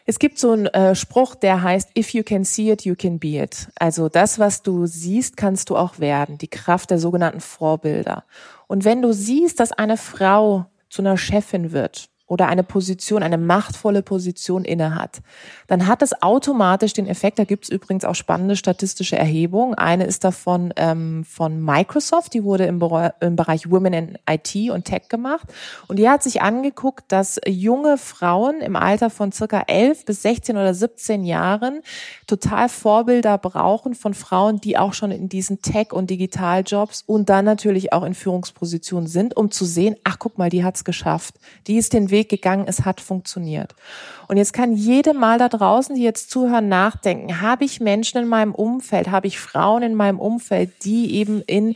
Es 0.07 0.19
gibt 0.19 0.39
so 0.39 0.53
einen 0.53 0.67
äh, 0.67 0.95
Spruch, 0.95 1.35
der 1.35 1.63
heißt, 1.63 1.97
if 1.97 2.11
you 2.11 2.23
can 2.23 2.45
see 2.45 2.71
it, 2.71 2.85
you 2.85 2.95
can 2.95 3.19
be 3.19 3.43
it. 3.43 3.69
Also 3.77 4.11
das, 4.11 4.39
was 4.39 4.63
du 4.63 4.85
siehst, 4.85 5.39
kannst 5.39 5.71
du 5.71 5.77
auch 5.77 5.99
werden. 5.99 6.37
Die 6.37 6.49
Kraft 6.49 6.91
der 6.91 6.99
sogenannten 6.99 7.41
Vorbilder. 7.41 8.25
Und 8.67 8.85
wenn 8.85 9.01
du 9.01 9.13
siehst, 9.13 9.61
dass 9.61 9.73
eine 9.73 9.97
Frau 9.97 10.67
zu 10.91 11.01
einer 11.01 11.17
Chefin 11.17 11.73
wird, 11.73 12.11
oder 12.27 12.49
eine 12.49 12.63
Position, 12.63 13.23
eine 13.23 13.37
machtvolle 13.37 14.03
Position 14.03 14.65
innehat, 14.65 15.21
dann 15.67 15.87
hat 15.87 16.03
es 16.03 16.23
automatisch 16.23 16.95
den 16.95 17.07
Effekt, 17.07 17.39
da 17.39 17.45
gibt 17.45 17.65
es 17.65 17.71
übrigens 17.71 18.05
auch 18.05 18.15
spannende 18.15 18.57
statistische 18.57 19.17
Erhebungen. 19.17 19.75
Eine 19.75 20.05
ist 20.05 20.25
davon 20.25 20.73
ähm, 20.77 21.25
von 21.25 21.63
Microsoft, 21.63 22.33
die 22.35 22.45
wurde 22.45 22.65
im, 22.65 22.83
im 23.21 23.37
Bereich 23.37 23.71
Women 23.71 23.93
in 23.93 24.19
IT 24.29 24.71
und 24.71 24.85
Tech 24.85 25.09
gemacht. 25.09 25.49
Und 25.87 25.99
die 25.99 26.09
hat 26.09 26.23
sich 26.23 26.41
angeguckt, 26.41 27.05
dass 27.09 27.41
junge 27.47 27.99
Frauen 27.99 28.61
im 28.61 28.77
Alter 28.77 29.11
von 29.11 29.31
circa 29.33 29.61
11 29.67 30.05
bis 30.07 30.23
16 30.23 30.57
oder 30.57 30.73
17 30.73 31.25
Jahren 31.25 31.81
total 32.27 32.69
Vorbilder 32.69 33.37
brauchen 33.37 33.95
von 33.95 34.15
Frauen, 34.15 34.61
die 34.61 34.79
auch 34.79 34.95
schon 34.95 35.11
in 35.11 35.29
diesen 35.29 35.61
Tech- 35.61 35.93
und 35.93 36.09
Digitaljobs 36.09 37.03
und 37.07 37.29
dann 37.29 37.45
natürlich 37.45 37.93
auch 37.93 38.03
in 38.03 38.15
Führungspositionen 38.15 39.09
sind, 39.09 39.37
um 39.37 39.51
zu 39.51 39.65
sehen, 39.65 39.97
ach 40.05 40.19
guck 40.19 40.39
mal, 40.39 40.51
die 40.51 40.65
hat's 40.65 40.85
geschafft. 40.85 41.35
Die 41.67 41.77
ist 41.77 41.93
den 41.93 42.11
gegangen, 42.23 42.67
es 42.69 42.85
hat 42.85 43.01
funktioniert. 43.01 43.75
Und 44.29 44.37
jetzt 44.37 44.53
kann 44.53 44.73
jede 44.73 45.15
mal 45.15 45.39
da 45.39 45.49
draußen, 45.49 45.97
die 45.97 46.03
jetzt 46.03 46.31
zuhören, 46.31 46.69
nachdenken, 46.69 47.41
habe 47.41 47.65
ich 47.65 47.81
Menschen 47.81 48.19
in 48.19 48.29
meinem 48.29 48.55
Umfeld, 48.55 49.11
habe 49.11 49.27
ich 49.27 49.39
Frauen 49.39 49.83
in 49.83 49.95
meinem 49.95 50.21
Umfeld, 50.21 50.85
die 50.85 51.17
eben 51.17 51.43
in 51.43 51.75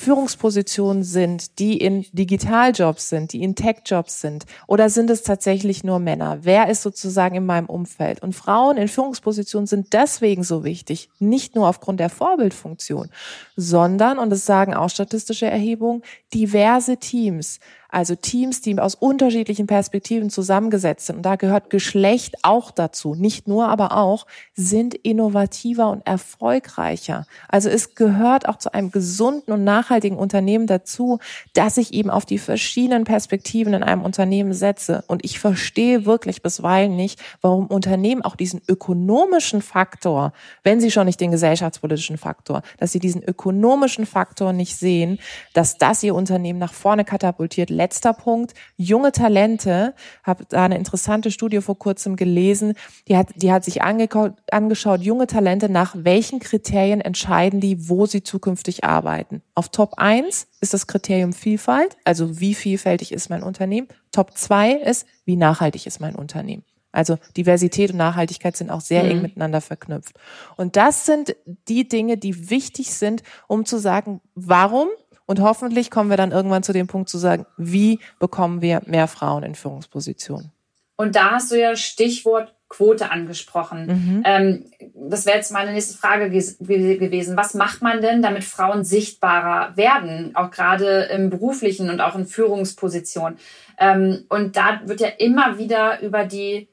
Führungspositionen 0.00 1.02
sind, 1.02 1.58
die 1.58 1.76
in 1.76 2.06
Digitaljobs 2.12 3.10
sind, 3.10 3.34
die 3.34 3.42
in 3.42 3.54
Techjobs 3.54 4.22
sind? 4.22 4.46
Oder 4.66 4.88
sind 4.88 5.10
es 5.10 5.22
tatsächlich 5.22 5.84
nur 5.84 5.98
Männer? 5.98 6.38
Wer 6.40 6.70
ist 6.70 6.80
sozusagen 6.80 7.34
in 7.34 7.44
meinem 7.44 7.66
Umfeld? 7.66 8.22
Und 8.22 8.34
Frauen 8.34 8.78
in 8.78 8.88
Führungspositionen 8.88 9.66
sind 9.66 9.92
deswegen 9.92 10.42
so 10.42 10.64
wichtig, 10.64 11.10
nicht 11.18 11.54
nur 11.54 11.68
aufgrund 11.68 12.00
der 12.00 12.08
Vorbildfunktion, 12.08 13.10
sondern, 13.56 14.18
und 14.18 14.30
das 14.30 14.46
sagen 14.46 14.72
auch 14.72 14.88
statistische 14.88 15.46
Erhebungen, 15.46 16.02
diverse 16.32 16.96
Teams. 16.96 17.60
Also 17.90 18.14
Teams, 18.14 18.60
die 18.60 18.78
aus 18.78 18.94
unterschiedlichen 18.94 19.66
Perspektiven 19.66 20.30
zusammengesetzt 20.30 21.06
sind, 21.06 21.16
und 21.16 21.22
da 21.22 21.36
gehört 21.36 21.70
Geschlecht 21.70 22.36
auch 22.42 22.70
dazu, 22.70 23.14
nicht 23.14 23.48
nur, 23.48 23.68
aber 23.68 23.96
auch, 23.96 24.26
sind 24.54 24.94
innovativer 24.94 25.90
und 25.90 26.06
erfolgreicher. 26.06 27.26
Also 27.48 27.68
es 27.68 27.94
gehört 27.94 28.48
auch 28.48 28.56
zu 28.56 28.72
einem 28.72 28.90
gesunden 28.90 29.52
und 29.52 29.64
nachhaltigen 29.64 30.16
Unternehmen 30.16 30.66
dazu, 30.66 31.18
dass 31.54 31.76
ich 31.76 31.92
eben 31.92 32.10
auf 32.10 32.24
die 32.24 32.38
verschiedenen 32.38 33.04
Perspektiven 33.04 33.74
in 33.74 33.82
einem 33.82 34.02
Unternehmen 34.02 34.52
setze. 34.52 35.04
Und 35.08 35.24
ich 35.24 35.38
verstehe 35.38 36.06
wirklich 36.06 36.42
bisweilen 36.42 36.96
nicht, 36.96 37.20
warum 37.40 37.66
Unternehmen 37.66 38.22
auch 38.22 38.36
diesen 38.36 38.60
ökonomischen 38.68 39.62
Faktor, 39.62 40.32
wenn 40.62 40.80
sie 40.80 40.90
schon 40.90 41.06
nicht 41.06 41.20
den 41.20 41.30
gesellschaftspolitischen 41.30 42.18
Faktor, 42.18 42.62
dass 42.78 42.92
sie 42.92 43.00
diesen 43.00 43.22
ökonomischen 43.22 44.06
Faktor 44.06 44.52
nicht 44.52 44.76
sehen, 44.76 45.18
dass 45.54 45.78
das 45.78 46.02
ihr 46.02 46.14
Unternehmen 46.14 46.58
nach 46.58 46.72
vorne 46.72 47.04
katapultiert, 47.04 47.70
letzter 47.80 48.12
Punkt, 48.12 48.52
junge 48.76 49.10
Talente, 49.10 49.94
habe 50.22 50.44
da 50.48 50.64
eine 50.64 50.76
interessante 50.76 51.30
Studie 51.30 51.62
vor 51.62 51.78
kurzem 51.78 52.14
gelesen, 52.14 52.74
die 53.08 53.16
hat, 53.16 53.28
die 53.36 53.50
hat 53.50 53.64
sich 53.64 53.80
angeschaut, 53.82 55.00
junge 55.00 55.26
Talente, 55.26 55.70
nach 55.70 55.94
welchen 55.96 56.40
Kriterien 56.40 57.00
entscheiden 57.00 57.60
die, 57.60 57.88
wo 57.88 58.04
sie 58.04 58.22
zukünftig 58.22 58.84
arbeiten. 58.84 59.42
Auf 59.54 59.70
Top 59.70 59.94
1 59.96 60.46
ist 60.60 60.74
das 60.74 60.86
Kriterium 60.86 61.32
Vielfalt, 61.32 61.96
also 62.04 62.38
wie 62.38 62.54
vielfältig 62.54 63.12
ist 63.12 63.30
mein 63.30 63.42
Unternehmen. 63.42 63.88
Top 64.12 64.36
2 64.36 64.72
ist, 64.72 65.06
wie 65.24 65.36
nachhaltig 65.36 65.86
ist 65.86 66.00
mein 66.00 66.14
Unternehmen. 66.14 66.64
Also 66.92 67.16
Diversität 67.36 67.92
und 67.92 67.98
Nachhaltigkeit 67.98 68.56
sind 68.56 68.70
auch 68.70 68.80
sehr 68.80 69.04
mhm. 69.04 69.10
eng 69.10 69.22
miteinander 69.22 69.60
verknüpft. 69.60 70.18
Und 70.56 70.76
das 70.76 71.06
sind 71.06 71.34
die 71.68 71.88
Dinge, 71.88 72.18
die 72.18 72.50
wichtig 72.50 72.90
sind, 72.90 73.22
um 73.46 73.64
zu 73.64 73.78
sagen, 73.78 74.20
warum 74.34 74.88
und 75.30 75.38
hoffentlich 75.38 75.92
kommen 75.92 76.10
wir 76.10 76.16
dann 76.16 76.32
irgendwann 76.32 76.64
zu 76.64 76.72
dem 76.72 76.88
Punkt 76.88 77.08
zu 77.08 77.16
sagen, 77.16 77.46
wie 77.56 78.00
bekommen 78.18 78.62
wir 78.62 78.82
mehr 78.86 79.06
Frauen 79.06 79.44
in 79.44 79.54
Führungspositionen. 79.54 80.50
Und 80.96 81.14
da 81.14 81.30
hast 81.30 81.52
du 81.52 81.60
ja 81.60 81.76
Stichwort 81.76 82.52
Quote 82.68 83.12
angesprochen. 83.12 83.86
Mhm. 83.86 84.22
Ähm, 84.26 84.64
das 85.08 85.26
wäre 85.26 85.36
jetzt 85.36 85.52
meine 85.52 85.72
nächste 85.72 85.96
Frage 85.96 86.30
gewesen. 86.30 87.36
Was 87.36 87.54
macht 87.54 87.80
man 87.80 88.00
denn, 88.00 88.22
damit 88.22 88.42
Frauen 88.42 88.82
sichtbarer 88.82 89.76
werden, 89.76 90.34
auch 90.34 90.50
gerade 90.50 91.02
im 91.12 91.30
beruflichen 91.30 91.90
und 91.90 92.00
auch 92.00 92.16
in 92.16 92.26
Führungspositionen? 92.26 93.38
Ähm, 93.78 94.24
und 94.30 94.56
da 94.56 94.80
wird 94.86 95.00
ja 95.00 95.10
immer 95.18 95.58
wieder 95.58 96.00
über 96.00 96.24
die 96.24 96.68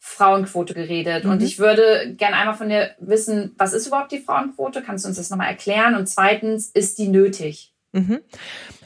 Frauenquote 0.00 0.74
geredet. 0.74 1.26
Mhm. 1.26 1.30
Und 1.30 1.42
ich 1.44 1.60
würde 1.60 2.12
gerne 2.16 2.34
einmal 2.34 2.56
von 2.56 2.70
dir 2.70 2.90
wissen, 2.98 3.54
was 3.56 3.72
ist 3.72 3.86
überhaupt 3.86 4.10
die 4.10 4.18
Frauenquote? 4.18 4.82
Kannst 4.82 5.04
du 5.04 5.08
uns 5.08 5.16
das 5.16 5.30
nochmal 5.30 5.50
erklären? 5.50 5.94
Und 5.94 6.08
zweitens, 6.08 6.70
ist 6.70 6.98
die 6.98 7.06
nötig? 7.06 7.69
Mhm. 7.92 8.20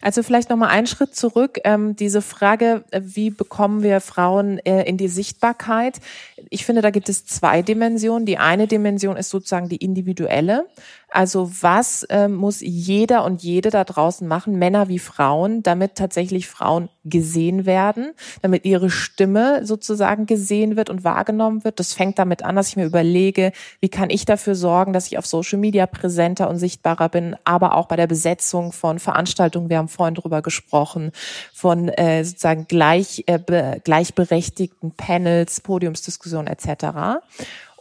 Also 0.00 0.22
vielleicht 0.22 0.48
noch 0.48 0.56
mal 0.56 0.68
einen 0.68 0.86
Schritt 0.86 1.14
zurück. 1.14 1.58
Ähm, 1.64 1.94
diese 1.94 2.22
Frage, 2.22 2.84
äh, 2.90 3.00
wie 3.02 3.30
bekommen 3.30 3.82
wir 3.82 4.00
Frauen 4.00 4.58
äh, 4.60 4.82
in 4.84 4.96
die 4.96 5.08
Sichtbarkeit? 5.08 6.00
Ich 6.48 6.64
finde, 6.64 6.80
da 6.80 6.90
gibt 6.90 7.08
es 7.10 7.26
zwei 7.26 7.60
Dimensionen. 7.60 8.24
Die 8.24 8.38
eine 8.38 8.66
Dimension 8.66 9.16
ist 9.16 9.28
sozusagen 9.28 9.68
die 9.68 9.76
individuelle. 9.76 10.66
Also 11.14 11.48
was 11.60 12.02
äh, 12.04 12.26
muss 12.26 12.60
jeder 12.60 13.22
und 13.22 13.40
jede 13.44 13.70
da 13.70 13.84
draußen 13.84 14.26
machen, 14.26 14.58
Männer 14.58 14.88
wie 14.88 14.98
Frauen, 14.98 15.62
damit 15.62 15.94
tatsächlich 15.94 16.48
Frauen 16.48 16.88
gesehen 17.04 17.66
werden, 17.66 18.14
damit 18.42 18.64
ihre 18.64 18.90
Stimme 18.90 19.64
sozusagen 19.64 20.26
gesehen 20.26 20.74
wird 20.74 20.90
und 20.90 21.04
wahrgenommen 21.04 21.62
wird. 21.62 21.78
Das 21.78 21.92
fängt 21.92 22.18
damit 22.18 22.42
an, 22.42 22.56
dass 22.56 22.66
ich 22.66 22.76
mir 22.76 22.84
überlege, 22.84 23.52
wie 23.78 23.88
kann 23.88 24.10
ich 24.10 24.24
dafür 24.24 24.56
sorgen, 24.56 24.92
dass 24.92 25.06
ich 25.06 25.16
auf 25.16 25.24
Social 25.24 25.60
Media 25.60 25.86
präsenter 25.86 26.50
und 26.50 26.58
sichtbarer 26.58 27.08
bin, 27.08 27.36
aber 27.44 27.76
auch 27.76 27.86
bei 27.86 27.94
der 27.94 28.08
Besetzung 28.08 28.72
von 28.72 28.98
Veranstaltungen, 28.98 29.68
wir 29.68 29.78
haben 29.78 29.86
vorhin 29.86 30.16
drüber 30.16 30.42
gesprochen, 30.42 31.12
von 31.52 31.90
äh, 31.90 32.24
sozusagen 32.24 32.66
gleich, 32.66 33.22
äh, 33.26 33.78
gleichberechtigten 33.84 34.90
Panels, 34.96 35.60
Podiumsdiskussionen 35.60 36.48
etc. 36.48 37.22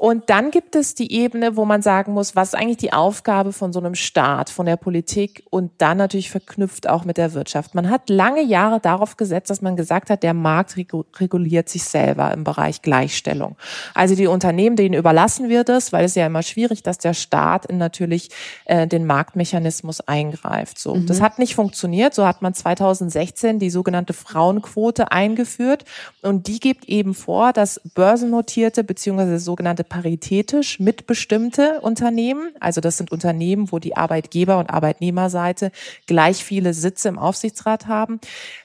Und 0.03 0.29
dann 0.29 0.51
gibt 0.51 0.75
es 0.75 0.95
die 0.95 1.13
Ebene, 1.13 1.55
wo 1.55 1.63
man 1.63 1.81
sagen 1.81 2.11
muss, 2.11 2.35
was 2.35 2.49
ist 2.49 2.55
eigentlich 2.55 2.75
die 2.75 2.91
Aufgabe 2.91 3.53
von 3.53 3.71
so 3.71 3.79
einem 3.79 3.95
Staat, 3.95 4.49
von 4.49 4.65
der 4.65 4.75
Politik 4.75 5.45
und 5.49 5.71
dann 5.77 5.95
natürlich 5.97 6.29
verknüpft 6.29 6.89
auch 6.89 7.05
mit 7.05 7.15
der 7.15 7.33
Wirtschaft. 7.33 7.73
Man 7.73 7.89
hat 7.89 8.09
lange 8.09 8.41
Jahre 8.41 8.81
darauf 8.81 9.15
gesetzt, 9.15 9.49
dass 9.49 9.61
man 9.61 9.77
gesagt 9.77 10.09
hat, 10.09 10.21
der 10.21 10.33
Markt 10.33 10.75
reguliert 10.75 11.69
sich 11.69 11.85
selber 11.85 12.33
im 12.33 12.43
Bereich 12.43 12.81
Gleichstellung. 12.81 13.55
Also 13.93 14.15
die 14.15 14.27
Unternehmen, 14.27 14.75
denen 14.75 14.93
überlassen 14.93 15.47
wird 15.47 15.69
es, 15.69 15.93
weil 15.93 16.03
es 16.03 16.15
ja 16.15 16.25
immer 16.25 16.43
schwierig, 16.43 16.83
dass 16.83 16.97
der 16.97 17.13
Staat 17.13 17.65
in 17.67 17.77
natürlich 17.77 18.27
äh, 18.65 18.85
den 18.85 19.05
Marktmechanismus 19.05 20.01
eingreift. 20.01 20.79
So, 20.79 20.95
mhm. 20.95 21.05
das 21.05 21.21
hat 21.21 21.39
nicht 21.39 21.55
funktioniert. 21.55 22.13
So 22.13 22.27
hat 22.27 22.41
man 22.41 22.53
2016 22.53 23.57
die 23.57 23.69
sogenannte 23.69 24.11
Frauenquote 24.11 25.13
eingeführt 25.13 25.85
und 26.21 26.47
die 26.47 26.59
gibt 26.59 26.89
eben 26.89 27.13
vor, 27.13 27.53
dass 27.53 27.79
börsennotierte 27.95 28.83
beziehungsweise 28.83 29.39
sogenannte 29.39 29.85
paritätisch 29.93 30.79
mitbestimmte 30.79 31.79
Unternehmen, 31.82 32.49
also 32.60 32.82
das 32.82 32.97
sind 32.97 33.12
Unternehmen, 33.12 33.71
wo 33.71 33.77
die 33.77 33.95
Arbeitgeber- 33.95 34.58
und 34.58 34.71
Arbeitnehmerseite 34.71 35.71
gleich 36.08 36.43
viele 36.43 36.73
Sitze 36.73 37.10
im 37.10 37.19
Aufsichtsrat 37.19 37.86
haben, 37.86 38.19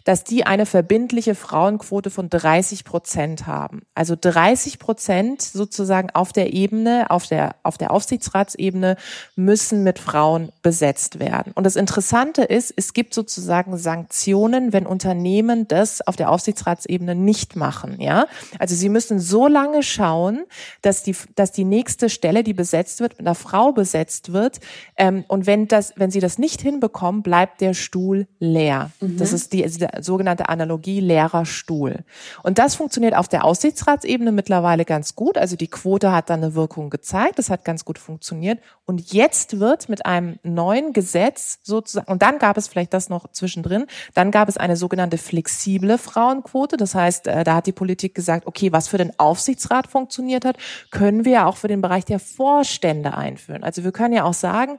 dass 0.04 0.24
die 0.24 0.46
eine 0.46 0.64
verbindliche 0.64 1.34
Frauenquote 1.34 2.08
von 2.08 2.30
30 2.30 2.84
Prozent 2.84 3.46
haben. 3.46 3.82
Also 3.94 4.16
30 4.18 4.78
Prozent 4.78 5.42
sozusagen 5.42 6.08
auf 6.14 6.32
der 6.32 6.54
Ebene, 6.54 7.10
auf 7.10 7.26
der, 7.26 7.56
auf 7.62 7.76
der 7.76 7.90
Aufsichtsratsebene 7.90 8.96
müssen 9.36 9.84
mit 9.84 9.98
Frauen 9.98 10.50
besetzt 10.62 11.18
werden. 11.18 11.52
Und 11.54 11.64
das 11.64 11.76
Interessante 11.76 12.42
ist, 12.42 12.72
es 12.74 12.94
gibt 12.94 13.12
sozusagen 13.12 13.76
Sanktionen, 13.76 14.72
wenn 14.72 14.86
Unternehmen 14.86 15.68
das 15.68 16.00
auf 16.06 16.16
der 16.16 16.30
Aufsichtsratsebene 16.30 17.14
nicht 17.14 17.54
machen, 17.54 18.00
ja. 18.00 18.28
Also 18.58 18.74
sie 18.74 18.88
müssen 18.88 19.20
so 19.20 19.46
lange 19.46 19.82
schauen, 19.82 20.46
dass 20.80 21.02
die, 21.08 21.16
dass 21.34 21.52
die 21.52 21.64
nächste 21.64 22.08
Stelle, 22.08 22.44
die 22.44 22.52
besetzt 22.54 23.00
wird, 23.00 23.18
mit 23.18 23.26
einer 23.26 23.34
Frau 23.34 23.72
besetzt 23.72 24.32
wird. 24.32 24.60
Ähm, 24.96 25.24
und 25.28 25.46
wenn 25.46 25.66
das, 25.66 25.92
wenn 25.96 26.10
sie 26.10 26.20
das 26.20 26.38
nicht 26.38 26.60
hinbekommen, 26.60 27.22
bleibt 27.22 27.60
der 27.60 27.74
Stuhl 27.74 28.28
leer. 28.38 28.90
Mhm. 29.00 29.16
Das 29.16 29.32
ist 29.32 29.52
die, 29.52 29.62
die 29.62 29.86
sogenannte 30.00 30.48
Analogie 30.48 31.00
leerer 31.00 31.46
Stuhl. 31.46 32.04
Und 32.42 32.58
das 32.58 32.74
funktioniert 32.74 33.16
auf 33.16 33.28
der 33.28 33.44
Aussichtsratsebene 33.44 34.32
mittlerweile 34.32 34.84
ganz 34.84 35.14
gut. 35.14 35.38
Also 35.38 35.56
die 35.56 35.68
Quote 35.68 36.12
hat 36.12 36.30
dann 36.30 36.42
eine 36.42 36.54
Wirkung 36.54 36.90
gezeigt. 36.90 37.38
Das 37.38 37.50
hat 37.50 37.64
ganz 37.64 37.84
gut 37.84 37.98
funktioniert. 37.98 38.60
Und 38.84 39.12
jetzt 39.12 39.60
wird 39.60 39.88
mit 39.88 40.06
einem 40.06 40.38
neuen 40.42 40.92
Gesetz 40.92 41.58
sozusagen, 41.62 42.10
und 42.10 42.22
dann 42.22 42.38
gab 42.38 42.56
es 42.56 42.68
vielleicht 42.68 42.94
das 42.94 43.08
noch 43.08 43.30
zwischendrin, 43.32 43.86
dann 44.14 44.30
gab 44.30 44.48
es 44.48 44.56
eine 44.56 44.76
sogenannte 44.76 45.18
flexible 45.18 45.98
Frauenquote. 45.98 46.76
Das 46.76 46.94
heißt, 46.94 47.26
äh, 47.26 47.44
da 47.44 47.56
hat 47.56 47.66
die 47.66 47.72
Politik 47.72 48.14
gesagt, 48.14 48.46
okay, 48.46 48.72
was 48.72 48.88
für 48.88 48.98
den 48.98 49.18
Aufsichtsrat 49.18 49.86
funktioniert 49.86 50.44
hat, 50.44 50.56
können 50.98 51.24
wir 51.24 51.46
auch 51.46 51.56
für 51.56 51.68
den 51.68 51.80
Bereich 51.80 52.04
der 52.04 52.18
Vorstände 52.18 53.16
einführen. 53.16 53.62
Also 53.62 53.84
wir 53.84 53.92
können 53.92 54.14
ja 54.14 54.24
auch 54.24 54.34
sagen, 54.34 54.78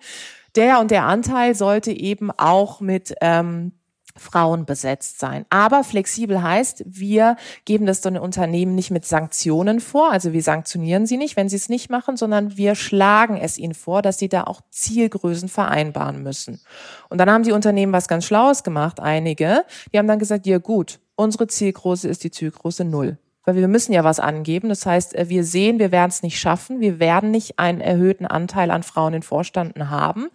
der 0.56 0.82
und 0.82 0.92
der 0.92 1.06
Anteil 1.06 1.56
sollte 1.56 1.92
eben 1.92 2.30
auch 2.32 2.82
mit 2.82 3.16
ähm, 3.22 3.72
Frauen 4.18 4.66
besetzt 4.66 5.20
sein. 5.20 5.46
Aber 5.50 5.86
flexibel 5.86 6.44
heißt, 6.44 6.84
wir 6.86 7.38
geben 7.64 7.86
das 7.86 8.02
den 8.02 8.18
Unternehmen 8.18 8.76
nicht 8.76 8.92
mit 8.92 9.06
Sanktionen 9.06 9.80
vor, 9.80 10.12
also 10.12 10.34
wir 10.34 10.44
sanktionieren 10.44 11.06
sie 11.06 11.16
nicht, 11.16 11.38
wenn 11.38 11.48
sie 11.48 11.56
es 11.56 11.70
nicht 11.70 11.90
machen, 11.90 12.18
sondern 12.18 12.58
wir 12.58 12.76
schlagen 12.76 13.38
es 13.38 13.58
ihnen 13.58 13.74
vor, 13.74 14.02
dass 14.02 14.20
sie 14.20 14.28
da 14.28 14.44
auch 14.44 14.60
Zielgrößen 14.72 15.48
vereinbaren 15.48 16.22
müssen. 16.22 16.60
Und 17.08 17.20
dann 17.20 17.32
haben 17.32 17.44
die 17.44 17.54
Unternehmen 17.54 17.94
was 17.94 18.10
ganz 18.10 18.26
Schlaues 18.26 18.64
gemacht, 18.64 19.00
einige, 19.00 19.64
die 19.94 19.98
haben 19.98 20.08
dann 20.08 20.20
gesagt, 20.20 20.46
ja 20.48 20.58
gut, 20.58 21.00
unsere 21.16 21.48
Zielgröße 21.48 22.10
ist 22.10 22.26
die 22.26 22.32
Zielgröße 22.32 22.84
null 22.84 23.18
weil 23.50 23.56
wir 23.56 23.68
müssen 23.68 23.94
ja 23.94 24.04
was 24.04 24.20
angeben. 24.20 24.70
Das 24.70 24.86
heißt, 24.86 25.16
äh, 25.16 25.28
wir 25.28 25.44
sehen, 25.44 25.80
wir 25.80 25.92
werden 25.92 26.10
es 26.12 26.22
nicht 26.22 26.40
schaffen. 26.40 26.80
Wir 26.80 27.00
werden 27.00 27.32
nicht 27.32 27.58
einen 27.58 27.82
erhöhten 27.82 28.28
Anteil 28.28 28.70
an 28.70 28.84
Frauen 28.84 29.16
in 29.16 29.24
Vorstanden 29.24 29.90
haben. 29.90 30.30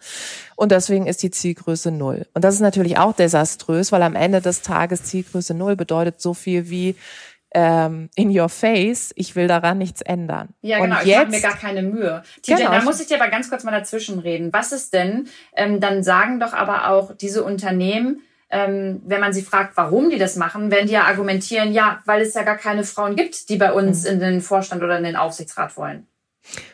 Und 0.57 0.73
deswegen 0.73 1.07
ist 1.07 1.23
die 1.23 1.31
Zielgröße 1.31 1.91
null. 1.91 2.27
Und 2.33 2.43
das 2.43 2.55
ist 2.55 2.59
natürlich 2.59 2.97
auch 2.97 3.13
desaströs, 3.13 3.93
weil 3.93 4.03
am 4.03 4.15
Ende 4.15 4.41
des 4.41 4.61
Tages 4.63 5.03
Zielgröße 5.03 5.53
null 5.53 5.77
bedeutet 5.77 6.19
so 6.19 6.33
viel 6.33 6.69
wie 6.69 6.95
ähm, 7.53 8.09
in 8.15 8.37
your 8.37 8.49
face, 8.49 9.13
ich 9.15 9.37
will 9.37 9.47
daran 9.47 9.77
nichts 9.77 10.01
ändern. 10.01 10.49
Ja, 10.61 10.79
genau, 10.79 10.99
und 10.99 11.07
ich 11.07 11.15
mache 11.15 11.27
mir 11.27 11.39
gar 11.39 11.55
keine 11.55 11.83
Mühe. 11.83 12.21
Tite, 12.41 12.57
genau. 12.57 12.71
da 12.71 12.81
muss 12.81 12.99
ich 12.99 13.07
dir 13.07 13.15
aber 13.15 13.31
ganz 13.31 13.49
kurz 13.49 13.63
mal 13.63 13.71
dazwischen 13.71 14.19
reden. 14.19 14.51
Was 14.51 14.73
ist 14.73 14.93
denn, 14.93 15.29
ähm, 15.55 15.79
dann 15.79 16.03
sagen 16.03 16.41
doch 16.41 16.51
aber 16.51 16.89
auch 16.89 17.15
diese 17.15 17.45
Unternehmen, 17.45 18.21
ähm, 18.55 19.01
wenn 19.05 19.19
man 19.19 19.33
sie 19.33 19.41
fragt, 19.41 19.75
warum 19.75 20.09
die 20.09 20.17
das 20.17 20.37
machen, 20.37 20.71
werden 20.71 20.87
die 20.87 20.93
ja 20.93 21.03
argumentieren, 21.03 21.73
ja, 21.73 22.01
weil 22.05 22.21
es 22.21 22.33
ja 22.35 22.43
gar 22.43 22.55
keine 22.55 22.85
Frauen 22.85 23.17
gibt, 23.17 23.49
die 23.49 23.57
bei 23.57 23.73
uns 23.73 24.03
mhm. 24.03 24.11
in 24.11 24.19
den 24.21 24.41
Vorstand 24.41 24.81
oder 24.81 24.97
in 24.97 25.03
den 25.03 25.17
Aufsichtsrat 25.17 25.75
wollen. 25.75 26.07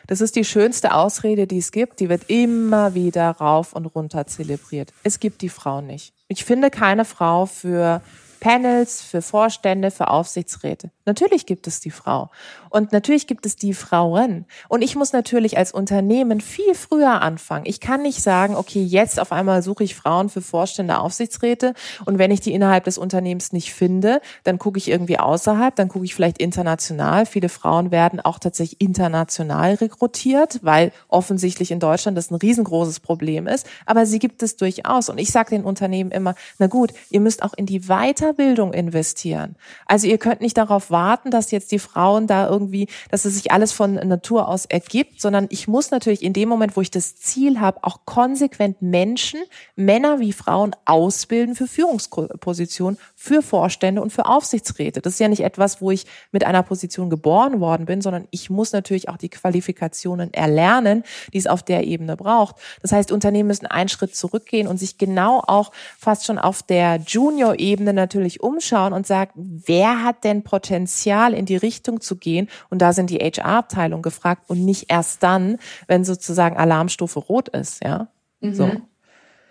Das 0.06 0.20
ist 0.20 0.36
die 0.36 0.44
schönste 0.44 0.94
Ausrede, 0.94 1.46
die 1.48 1.58
es 1.58 1.72
gibt. 1.72 1.98
Die 1.98 2.08
wird 2.08 2.24
immer 2.28 2.94
wieder 2.94 3.30
rauf 3.30 3.72
und 3.72 3.86
runter 3.86 4.26
zelebriert. 4.26 4.92
Es 5.02 5.18
gibt 5.18 5.42
die 5.42 5.48
Frau 5.48 5.80
nicht. 5.80 6.14
Ich 6.28 6.44
finde 6.44 6.70
keine 6.70 7.04
Frau 7.04 7.46
für 7.46 8.00
Panels, 8.38 9.02
für 9.02 9.22
Vorstände, 9.22 9.90
für 9.90 10.08
Aufsichtsräte. 10.08 10.90
Natürlich 11.04 11.46
gibt 11.46 11.66
es 11.66 11.80
die 11.80 11.90
Frau. 11.90 12.30
Und 12.72 12.90
natürlich 12.90 13.26
gibt 13.26 13.44
es 13.44 13.54
die 13.54 13.74
Frauen. 13.74 14.46
Und 14.68 14.80
ich 14.80 14.96
muss 14.96 15.12
natürlich 15.12 15.58
als 15.58 15.72
Unternehmen 15.72 16.40
viel 16.40 16.74
früher 16.74 17.20
anfangen. 17.20 17.66
Ich 17.66 17.80
kann 17.80 18.00
nicht 18.00 18.22
sagen, 18.22 18.56
okay, 18.56 18.82
jetzt 18.82 19.20
auf 19.20 19.30
einmal 19.30 19.62
suche 19.62 19.84
ich 19.84 19.94
Frauen 19.94 20.30
für 20.30 20.40
Vorstände, 20.40 20.98
Aufsichtsräte. 20.98 21.74
Und 22.06 22.18
wenn 22.18 22.30
ich 22.30 22.40
die 22.40 22.54
innerhalb 22.54 22.84
des 22.84 22.96
Unternehmens 22.96 23.52
nicht 23.52 23.74
finde, 23.74 24.22
dann 24.44 24.58
gucke 24.58 24.78
ich 24.78 24.88
irgendwie 24.88 25.18
außerhalb, 25.18 25.76
dann 25.76 25.88
gucke 25.88 26.06
ich 26.06 26.14
vielleicht 26.14 26.38
international. 26.38 27.26
Viele 27.26 27.50
Frauen 27.50 27.90
werden 27.90 28.20
auch 28.20 28.38
tatsächlich 28.38 28.80
international 28.80 29.74
rekrutiert, 29.74 30.60
weil 30.62 30.92
offensichtlich 31.08 31.72
in 31.72 31.78
Deutschland 31.78 32.16
das 32.16 32.30
ein 32.30 32.36
riesengroßes 32.36 33.00
Problem 33.00 33.46
ist. 33.46 33.66
Aber 33.84 34.06
sie 34.06 34.18
gibt 34.18 34.42
es 34.42 34.56
durchaus. 34.56 35.10
Und 35.10 35.18
ich 35.18 35.30
sage 35.30 35.50
den 35.50 35.64
Unternehmen 35.64 36.10
immer, 36.10 36.34
na 36.58 36.68
gut, 36.68 36.94
ihr 37.10 37.20
müsst 37.20 37.42
auch 37.42 37.52
in 37.52 37.66
die 37.66 37.80
Weiterbildung 37.80 38.72
investieren. 38.72 39.56
Also 39.84 40.06
ihr 40.06 40.16
könnt 40.16 40.40
nicht 40.40 40.56
darauf 40.56 40.90
warten, 40.90 41.30
dass 41.30 41.50
jetzt 41.50 41.70
die 41.70 41.78
Frauen 41.78 42.26
da 42.26 42.48
irgendwie 42.48 42.61
irgendwie, 42.62 42.88
dass 43.10 43.24
es 43.24 43.34
sich 43.34 43.52
alles 43.52 43.72
von 43.72 43.94
Natur 43.94 44.48
aus 44.48 44.66
ergibt, 44.66 45.20
sondern 45.20 45.46
ich 45.50 45.68
muss 45.68 45.90
natürlich 45.90 46.22
in 46.22 46.32
dem 46.32 46.48
Moment, 46.48 46.76
wo 46.76 46.80
ich 46.80 46.90
das 46.90 47.16
Ziel 47.16 47.60
habe, 47.60 47.82
auch 47.82 48.00
konsequent 48.04 48.82
Menschen, 48.82 49.40
Männer 49.76 50.20
wie 50.20 50.32
Frauen 50.32 50.74
ausbilden 50.84 51.54
für 51.54 51.66
Führungspositionen, 51.66 52.98
für 53.14 53.42
Vorstände 53.42 54.02
und 54.02 54.12
für 54.12 54.26
Aufsichtsräte. 54.26 55.00
Das 55.00 55.14
ist 55.14 55.18
ja 55.18 55.28
nicht 55.28 55.42
etwas, 55.42 55.80
wo 55.80 55.90
ich 55.90 56.06
mit 56.30 56.44
einer 56.44 56.62
Position 56.62 57.10
geboren 57.10 57.60
worden 57.60 57.86
bin, 57.86 58.00
sondern 58.00 58.28
ich 58.30 58.50
muss 58.50 58.72
natürlich 58.72 59.08
auch 59.08 59.16
die 59.16 59.28
Qualifikationen 59.28 60.32
erlernen, 60.32 61.04
die 61.32 61.38
es 61.38 61.46
auf 61.46 61.62
der 61.62 61.84
Ebene 61.84 62.16
braucht. 62.16 62.56
Das 62.80 62.92
heißt, 62.92 63.12
Unternehmen 63.12 63.48
müssen 63.48 63.66
einen 63.66 63.88
Schritt 63.88 64.14
zurückgehen 64.14 64.66
und 64.66 64.78
sich 64.78 64.98
genau 64.98 65.42
auch 65.46 65.72
fast 65.98 66.26
schon 66.26 66.38
auf 66.38 66.62
der 66.62 66.96
Junior-Ebene 66.96 67.92
natürlich 67.92 68.42
umschauen 68.42 68.92
und 68.92 69.06
sagen, 69.06 69.62
wer 69.66 70.04
hat 70.04 70.24
denn 70.24 70.42
Potenzial 70.42 71.34
in 71.34 71.46
die 71.46 71.56
Richtung 71.56 72.00
zu 72.00 72.16
gehen 72.16 72.48
und 72.70 72.80
da 72.82 72.92
sind 72.92 73.10
die 73.10 73.18
HR-Abteilung 73.18 74.02
gefragt 74.02 74.44
und 74.48 74.64
nicht 74.64 74.90
erst 74.90 75.22
dann, 75.22 75.58
wenn 75.86 76.04
sozusagen 76.04 76.56
Alarmstufe 76.56 77.18
rot 77.18 77.48
ist, 77.48 77.82
ja. 77.84 78.08
Mhm. 78.40 78.54
So. 78.54 78.70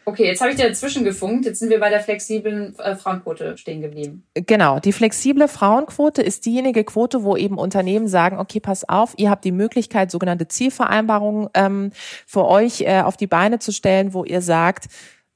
Okay, 0.04 0.26
jetzt 0.26 0.42
habe 0.42 0.50
ich 0.50 0.58
dir 0.58 0.68
dazwischen 0.68 1.04
gefunkt. 1.04 1.46
Jetzt 1.46 1.60
sind 1.60 1.70
wir 1.70 1.80
bei 1.80 1.90
der 1.90 2.00
flexiblen 2.00 2.78
äh, 2.80 2.96
Frauenquote 2.96 3.58
stehen 3.58 3.82
geblieben. 3.82 4.26
Genau, 4.34 4.80
die 4.80 4.94
flexible 4.94 5.48
Frauenquote 5.48 6.24
ist 6.24 6.46
diejenige 6.46 6.84
Quote, 6.84 7.24
wo 7.24 7.38
eben 7.38 7.58
Unternehmen 7.58 8.08
sagen, 8.08 8.40
okay, 8.40 8.60
pass 8.60 8.88
auf, 8.88 9.14
ihr 9.18 9.30
habt 9.30 9.46
die 9.46 9.52
Möglichkeit, 9.52 10.10
sogenannte 10.10 10.48
Zielvereinbarungen 10.48 11.50
ähm, 11.54 11.92
für 12.26 12.46
euch 12.46 12.82
äh, 12.82 13.02
auf 13.02 13.16
die 13.16 13.28
Beine 13.28 13.60
zu 13.60 13.72
stellen, 13.72 14.14
wo 14.14 14.24
ihr 14.24 14.42
sagt, 14.42 14.88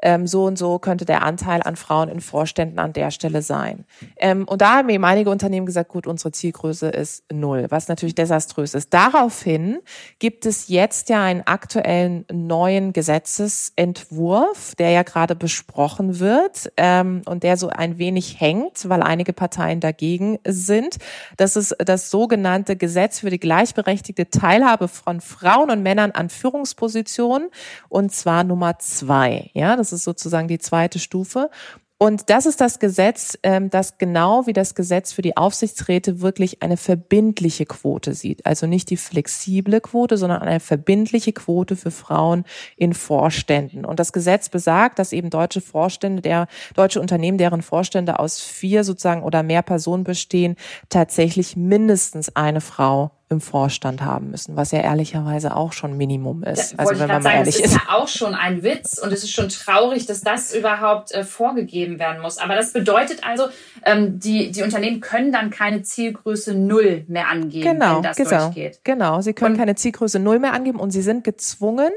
ähm, 0.02 0.28
so 0.28 0.46
und 0.46 0.58
so 0.58 0.80
könnte 0.80 1.06
der 1.06 1.24
Anteil 1.24 1.62
an 1.64 1.76
Frauen 1.76 2.10
in 2.10 2.22
Vorständen 2.22 2.80
an 2.80 2.94
der 2.94 3.12
Stelle 3.12 3.42
sein. 3.42 3.86
Ähm, 4.18 4.48
und 4.48 4.62
da 4.62 4.78
haben 4.78 4.90
eben 4.90 5.06
einige 5.06 5.30
Unternehmen 5.30 5.66
gesagt, 5.66 5.90
gut, 5.90 6.08
unsere 6.08 6.32
Zielgröße 6.32 6.90
ist 6.90 7.24
null, 7.32 7.68
was 7.70 7.88
natürlich 7.88 8.16
desaströs 8.16 8.74
ist. 8.74 8.94
Daraufhin 8.94 9.80
gibt 10.20 10.46
es 10.46 10.68
jetzt 10.68 11.10
ja 11.10 11.24
einen 11.24 11.42
aktuellen 11.42 12.26
neuen 12.32 12.94
Gesetzesentwurf, 12.94 14.76
der 14.76 14.92
ja 14.92 15.04
gerade 15.04 15.36
besprochen 15.36 16.20
wird 16.20 16.72
ähm, 16.78 17.22
und 17.26 17.44
der 17.44 17.58
so 17.58 17.70
ein 17.70 17.98
wenig 17.98 18.40
hängt, 18.40 18.90
weil 18.90 19.02
einige 19.02 19.34
Parteien 19.34 19.80
dagegen 19.80 20.40
sind. 20.46 20.98
Das 21.38 21.56
ist 21.56 21.76
das 21.80 22.10
sogenannte 22.10 22.76
Gesetz 22.76 23.20
für 23.20 23.30
die 23.30 23.40
gleichberechtigte 23.40 24.30
Teilhabe 24.30 24.88
von 24.88 25.22
Frauen 25.22 25.72
und 25.72 25.84
Männern 25.84 26.12
an 26.12 26.30
Führungspositionen 26.30 27.50
und 27.90 28.12
zwar 28.12 28.44
Nummer 28.44 28.78
zwei. 28.80 29.50
Ja, 29.54 29.76
das 29.91 30.00
ist 30.00 30.04
sozusagen 30.04 30.48
die 30.48 30.60
zweite 30.60 31.00
Stufe. 31.00 31.50
Und 31.98 32.30
das 32.30 32.45
ist 32.45 32.60
das 32.60 32.80
Gesetz, 32.80 33.38
ähm, 33.41 33.69
das 33.69 33.98
genau 33.98 34.48
wie 34.48 34.54
das 34.54 34.76
Gesetz 34.76 35.13
für 35.13 35.21
die 35.21 35.38
Aufsichtsräte 35.38 36.19
wirklich 36.19 36.62
eine 36.62 36.76
verbindliche 36.76 37.65
Quote 37.65 38.13
sieht. 38.13 38.45
Also 38.45 38.67
nicht 38.67 38.89
die 38.89 38.98
flexible 38.98 39.80
Quote, 39.80 40.17
sondern 40.17 40.41
eine 40.41 40.60
verbindliche 40.60 41.32
Quote 41.32 41.78
für 41.78 41.91
Frauen 41.91 42.43
in 42.76 42.93
Vorständen. 42.93 43.86
Und 43.86 44.02
das 44.02 44.12
Gesetz 44.12 44.50
besagt, 44.50 45.00
dass 45.00 45.13
eben 45.13 45.30
deutsche 45.30 45.62
Vorstände, 45.62 46.21
der 46.21 46.48
deutsche 46.74 47.00
Unternehmen, 47.00 47.38
deren 47.38 47.62
Vorstände 47.62 48.19
aus 48.19 48.41
vier 48.41 48.84
sozusagen 48.84 49.24
oder 49.24 49.41
mehr 49.41 49.62
Personen 49.62 50.04
bestehen, 50.04 50.58
tatsächlich 50.89 51.56
mindestens 51.56 52.36
eine 52.36 52.60
Frau 52.60 53.12
im 53.30 53.42
Vorstand 53.42 54.04
haben 54.04 54.30
müssen, 54.30 54.56
was 54.56 54.72
ja 54.72 54.82
ehrlicherweise 54.82 55.56
auch 55.56 55.74
schon 55.74 55.98
Minimum 55.98 56.44
ist. 56.44 56.74
Ja, 56.74 56.80
also 56.80 56.92
wenn 56.92 57.00
man 57.00 57.08
mal 57.08 57.22
sagen, 57.24 57.38
ehrlich 57.38 57.56
das 57.56 57.66
ist, 57.66 57.76
ist 57.76 57.82
ja 57.88 57.96
auch 57.96 58.08
schon 58.08 58.36
ein 58.36 58.62
Witz 58.62 59.00
und 59.00 59.12
es 59.12 59.24
ist 59.24 59.32
schon 59.32 59.50
traurig, 59.50 60.06
dass 60.06 60.22
das 60.22 60.54
überhaupt 60.54 61.12
äh, 61.12 61.24
vorgegeben 61.24 61.98
werden 61.98 62.22
muss. 62.22 62.38
Aber 62.38 62.56
das 62.56 62.72
bedeutet 62.72 63.28
also, 63.28 63.48
ähm, 63.84 64.20
die 64.20 64.52
die 64.52 64.62
Unternehmen 64.62 65.00
können 65.02 65.32
dann 65.32 65.50
keine 65.50 65.82
Zielgröße 65.82 66.54
null 66.54 67.06
mehr 67.08 67.28
angeben, 67.28 67.74
genau, 67.74 67.96
wenn 67.96 68.04
das 68.04 68.18
genau, 68.18 68.46
durchgeht. 68.46 68.82
Genau, 68.84 69.22
sie 69.22 69.34
können 69.34 69.56
und, 69.56 69.60
keine 69.60 69.76
Zielgröße 69.76 70.20
null 70.20 70.38
mehr 70.38 70.54
angeben 70.54 70.80
und 70.80 70.92
sie 70.92 71.02
sind 71.02 71.24
gezwungen, 71.24 71.92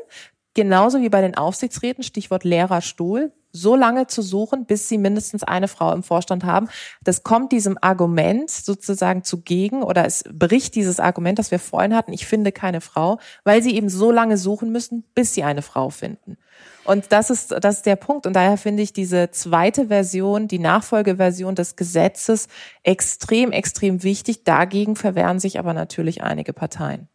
genauso 0.55 1.03
wie 1.03 1.11
bei 1.11 1.21
den 1.21 1.37
Aufsichtsräten, 1.37 2.03
Stichwort 2.03 2.45
Lehrerstuhl, 2.45 3.33
so 3.61 3.77
lange 3.77 4.07
zu 4.07 4.23
suchen, 4.23 4.65
bis 4.65 4.89
sie 4.89 4.99
mindestens 4.99 5.43
eine 5.43 5.69
Frau 5.69 5.93
im 5.93 6.03
Vorstand 6.03 6.45
haben. 6.45 6.69
Das 7.03 7.23
kommt 7.23 7.53
diesem 7.53 7.79
Argument 7.81 8.51
sozusagen 8.51 9.25
zugegen 9.25 9.83
oder 9.83 10.05
es 10.05 10.25
bricht 10.33 10.75
dieses 10.75 11.01
Argument, 11.01 11.39
das 11.39 11.51
wir 11.51 11.59
vorhin 11.59 11.95
hatten, 11.95 12.13
ich 12.13 12.27
finde 12.27 12.53
keine 12.53 12.81
Frau, 12.81 13.19
weil 13.45 13.63
sie 13.63 13.75
eben 13.75 13.89
so 13.89 14.11
lange 14.11 14.37
suchen 14.37 14.71
müssen, 14.73 15.05
bis 15.15 15.35
sie 15.35 15.45
eine 15.45 15.63
Frau 15.63 15.91
finden. 15.91 16.37
Und 16.85 17.13
das 17.13 17.29
ist, 17.29 17.53
das 17.61 17.77
ist 17.77 17.87
der 17.87 17.97
Punkt. 17.97 18.27
Und 18.27 18.33
daher 18.33 18.57
finde 18.57 18.83
ich 18.83 18.95
diese 18.95 19.31
zweite 19.31 19.89
Version, 19.89 20.49
die 20.49 20.59
Nachfolgeversion 20.59 21.55
des 21.55 21.77
Gesetzes 21.77 22.49
extrem, 22.83 23.53
extrem 23.53 24.03
wichtig. 24.03 24.45
Dagegen 24.45 24.97
verwehren 24.97 25.39
sich 25.39 25.59
aber 25.59 25.75
natürlich 25.75 26.23
einige 26.23 26.55
Parteien. 26.55 27.09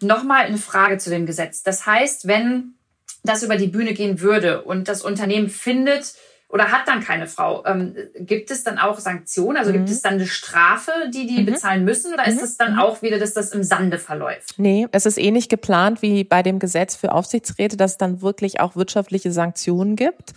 Nochmal 0.00 0.46
eine 0.46 0.56
Frage 0.56 0.96
zu 0.96 1.10
dem 1.10 1.26
Gesetz. 1.26 1.62
Das 1.62 1.84
heißt, 1.84 2.26
wenn 2.26 2.74
das 3.22 3.42
über 3.42 3.56
die 3.56 3.68
Bühne 3.68 3.94
gehen 3.94 4.20
würde 4.20 4.62
und 4.62 4.88
das 4.88 5.02
Unternehmen 5.02 5.48
findet 5.48 6.14
oder 6.52 6.70
hat 6.70 6.86
dann 6.86 7.00
keine 7.00 7.26
Frau, 7.26 7.64
ähm, 7.64 7.96
gibt 8.14 8.50
es 8.50 8.62
dann 8.62 8.78
auch 8.78 8.98
Sanktionen? 8.98 9.56
Also 9.56 9.70
mhm. 9.70 9.76
gibt 9.78 9.88
es 9.88 10.02
dann 10.02 10.14
eine 10.14 10.26
Strafe, 10.26 10.92
die 11.08 11.26
die 11.26 11.40
mhm. 11.40 11.46
bezahlen 11.46 11.82
müssen? 11.82 12.12
Oder 12.12 12.26
mhm. 12.26 12.32
ist 12.34 12.42
es 12.42 12.56
dann 12.58 12.74
mhm. 12.74 12.80
auch 12.80 13.00
wieder, 13.00 13.18
dass 13.18 13.32
das 13.32 13.52
im 13.52 13.62
Sande 13.62 13.98
verläuft? 13.98 14.58
Nee, 14.58 14.86
es 14.92 15.06
ist 15.06 15.16
ähnlich 15.16 15.48
geplant 15.48 16.02
wie 16.02 16.24
bei 16.24 16.42
dem 16.42 16.58
Gesetz 16.58 16.94
für 16.94 17.12
Aufsichtsräte, 17.12 17.78
dass 17.78 17.92
es 17.92 17.96
dann 17.96 18.20
wirklich 18.20 18.60
auch 18.60 18.76
wirtschaftliche 18.76 19.32
Sanktionen 19.32 19.96
gibt. 19.96 20.34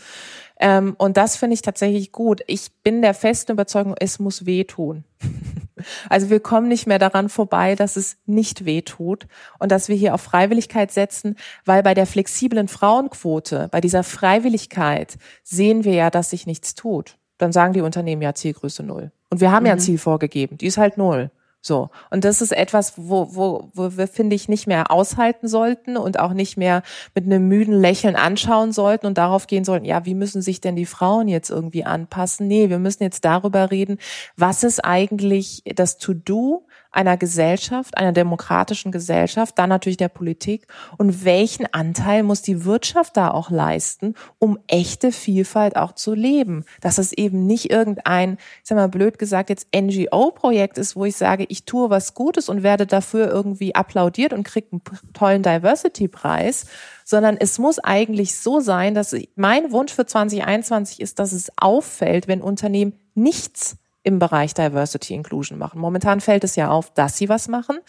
Ähm, 0.58 0.96
und 0.98 1.18
das 1.18 1.36
finde 1.36 1.56
ich 1.56 1.62
tatsächlich 1.62 2.14
gut. 2.14 2.42
Ich 2.48 2.72
bin 2.82 3.02
der 3.02 3.14
festen 3.14 3.52
Überzeugung, 3.52 3.96
es 4.00 4.18
muss 4.18 4.46
wehtun. 4.46 5.04
Also 6.10 6.30
wir 6.30 6.40
kommen 6.40 6.68
nicht 6.68 6.88
mehr 6.88 7.00
daran 7.00 7.30
vorbei, 7.30 7.76
dass 7.76 7.96
es 7.96 8.18
nicht 8.26 8.66
wehtut 8.66 9.28
und 9.60 9.72
dass 9.72 9.90
wir 9.90 9.96
hier 9.96 10.14
auf 10.14 10.22
Freiwilligkeit 10.22 10.92
setzen, 10.92 11.36
weil 11.66 11.84
bei 11.84 11.94
der 11.94 12.06
flexiblen 12.06 12.68
Frauenquote, 12.68 13.68
bei 13.72 13.82
dieser 13.82 14.04
Freiwilligkeit 14.04 15.18
sehen 15.44 15.84
wir 15.84 15.94
ja, 15.94 16.10
dass 16.10 16.30
sich 16.30 16.48
nichts 16.48 16.76
tut. 16.76 17.18
Dann 17.38 17.52
sagen 17.52 17.74
die 17.74 17.82
Unternehmen 17.82 18.22
ja 18.22 18.34
Zielgröße 18.34 18.84
null. 18.84 19.12
Und 19.30 19.42
wir 19.42 19.52
haben 19.52 19.64
mhm. 19.64 19.68
ja 19.68 19.74
ein 19.74 19.80
mhm. 19.80 19.84
Ziel 19.84 19.98
vorgegeben, 19.98 20.58
die 20.58 20.68
ist 20.68 20.78
halt 20.78 20.98
null. 20.98 21.32
So. 21.66 21.90
Und 22.12 22.26
das 22.26 22.44
ist 22.44 22.52
etwas, 22.52 22.94
wo, 22.96 23.30
wo, 23.34 23.72
wo 23.74 23.98
wir, 23.98 24.08
finde 24.08 24.36
ich, 24.36 24.48
nicht 24.48 24.68
mehr 24.68 24.92
aushalten 24.92 25.48
sollten 25.48 25.98
und 25.98 26.20
auch 26.20 26.34
nicht 26.34 26.58
mehr 26.58 26.84
mit 27.16 27.26
einem 27.26 27.48
müden 27.48 27.74
Lächeln 27.74 28.16
anschauen 28.16 28.72
sollten 28.72 29.08
und 29.08 29.18
darauf 29.18 29.48
gehen 29.48 29.66
sollten, 29.66 29.86
ja, 29.86 30.06
wie 30.06 30.14
müssen 30.14 30.44
sich 30.44 30.62
denn 30.62 30.76
die 30.76 30.86
Frauen 30.86 31.28
jetzt 31.28 31.50
irgendwie 31.50 31.84
anpassen? 31.84 32.48
Nee, 32.48 32.70
wir 32.70 32.78
müssen 32.78 33.02
jetzt 33.02 33.26
darüber 33.26 33.72
reden, 33.72 33.98
was 34.38 34.64
ist 34.64 34.86
eigentlich 34.86 35.64
das 35.74 35.98
To-Do 35.98 36.68
einer 36.96 37.18
Gesellschaft, 37.18 37.98
einer 37.98 38.12
demokratischen 38.12 38.92
Gesellschaft, 38.92 39.58
dann 39.60 39.70
natürlich 39.70 39.98
der 39.98 40.10
Politik 40.10 40.68
und 40.98 41.26
welchen 41.26 41.72
Anteil 41.74 42.24
muss 42.24 42.42
die 42.42 42.66
Wirtschaft 42.66 43.18
da 43.18 43.32
auch 43.32 43.50
leisten, 43.50 44.16
um 44.40 44.58
echte 44.68 45.12
Vielfalt 45.12 45.76
auch 45.76 45.94
zu 45.94 46.14
leben. 46.14 46.66
Dass 46.82 46.98
es 46.98 47.14
eben 47.14 47.46
nicht 47.46 47.70
irgendein, 47.70 48.38
ich 48.62 48.70
sag 48.70 48.78
mal 48.78 48.88
blöd 48.88 49.20
gesagt, 49.20 49.50
jetzt 49.50 49.68
NGO-Projekt 49.76 50.78
ist, 50.78 50.96
wo 50.96 51.06
ich 51.06 51.16
sage, 51.16 51.46
ich 51.50 51.66
tue 51.66 51.90
was 51.90 52.14
Gutes 52.14 52.50
und 52.50 52.64
werde 52.64 52.88
dafür 52.88 53.28
irgendwie 53.28 53.76
applaudiert 53.76 54.34
und 54.34 54.44
kriege 54.44 54.68
einen 54.72 54.82
tollen 55.14 55.44
Diversity-Preis, 55.44 56.66
sondern 57.04 57.38
es 57.38 57.60
muss 57.60 57.80
eigentlich 57.80 58.38
so 58.38 58.60
sein, 58.60 58.96
dass 58.96 59.16
mein 59.36 59.72
Wunsch 59.72 59.94
für 59.94 60.06
2021 60.06 61.02
ist, 61.02 61.20
dass 61.20 61.34
es 61.34 61.52
auffällt, 61.58 62.28
wenn 62.28 62.42
Unternehmen 62.42 62.94
nichts 63.14 63.78
im 64.06 64.20
Bereich 64.20 64.54
Diversity 64.54 65.16
Inclusion 65.16 65.58
machen. 65.58 65.80
Momentan 65.80 66.22
fällt 66.22 66.44
es 66.44 66.56
ja 66.56 66.70
auf, 66.70 66.94
dass 66.94 67.18
sie 67.18 67.28
was 67.28 67.48
machen. 67.48 67.80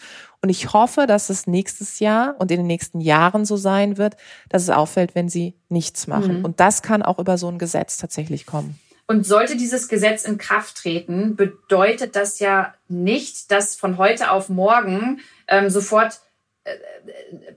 Und 0.41 0.49
ich 0.49 0.73
hoffe, 0.73 1.05
dass 1.05 1.29
es 1.29 1.45
nächstes 1.45 1.99
Jahr 1.99 2.35
und 2.39 2.49
in 2.49 2.57
den 2.57 2.67
nächsten 2.67 2.99
Jahren 2.99 3.45
so 3.45 3.55
sein 3.55 3.97
wird, 3.97 4.17
dass 4.49 4.63
es 4.63 4.71
auffällt, 4.71 5.13
wenn 5.13 5.29
sie 5.29 5.53
nichts 5.69 6.07
machen. 6.07 6.39
Mhm. 6.39 6.45
Und 6.45 6.59
das 6.59 6.81
kann 6.81 7.03
auch 7.03 7.19
über 7.19 7.37
so 7.37 7.47
ein 7.47 7.59
Gesetz 7.59 7.97
tatsächlich 7.97 8.47
kommen. 8.47 8.79
Und 9.05 9.27
sollte 9.27 9.55
dieses 9.55 9.87
Gesetz 9.87 10.25
in 10.25 10.39
Kraft 10.39 10.77
treten, 10.77 11.35
bedeutet 11.35 12.15
das 12.15 12.39
ja 12.39 12.73
nicht, 12.89 13.51
dass 13.51 13.75
von 13.75 13.99
heute 13.99 14.31
auf 14.31 14.49
morgen 14.49 15.19
ähm, 15.47 15.69
sofort 15.69 16.19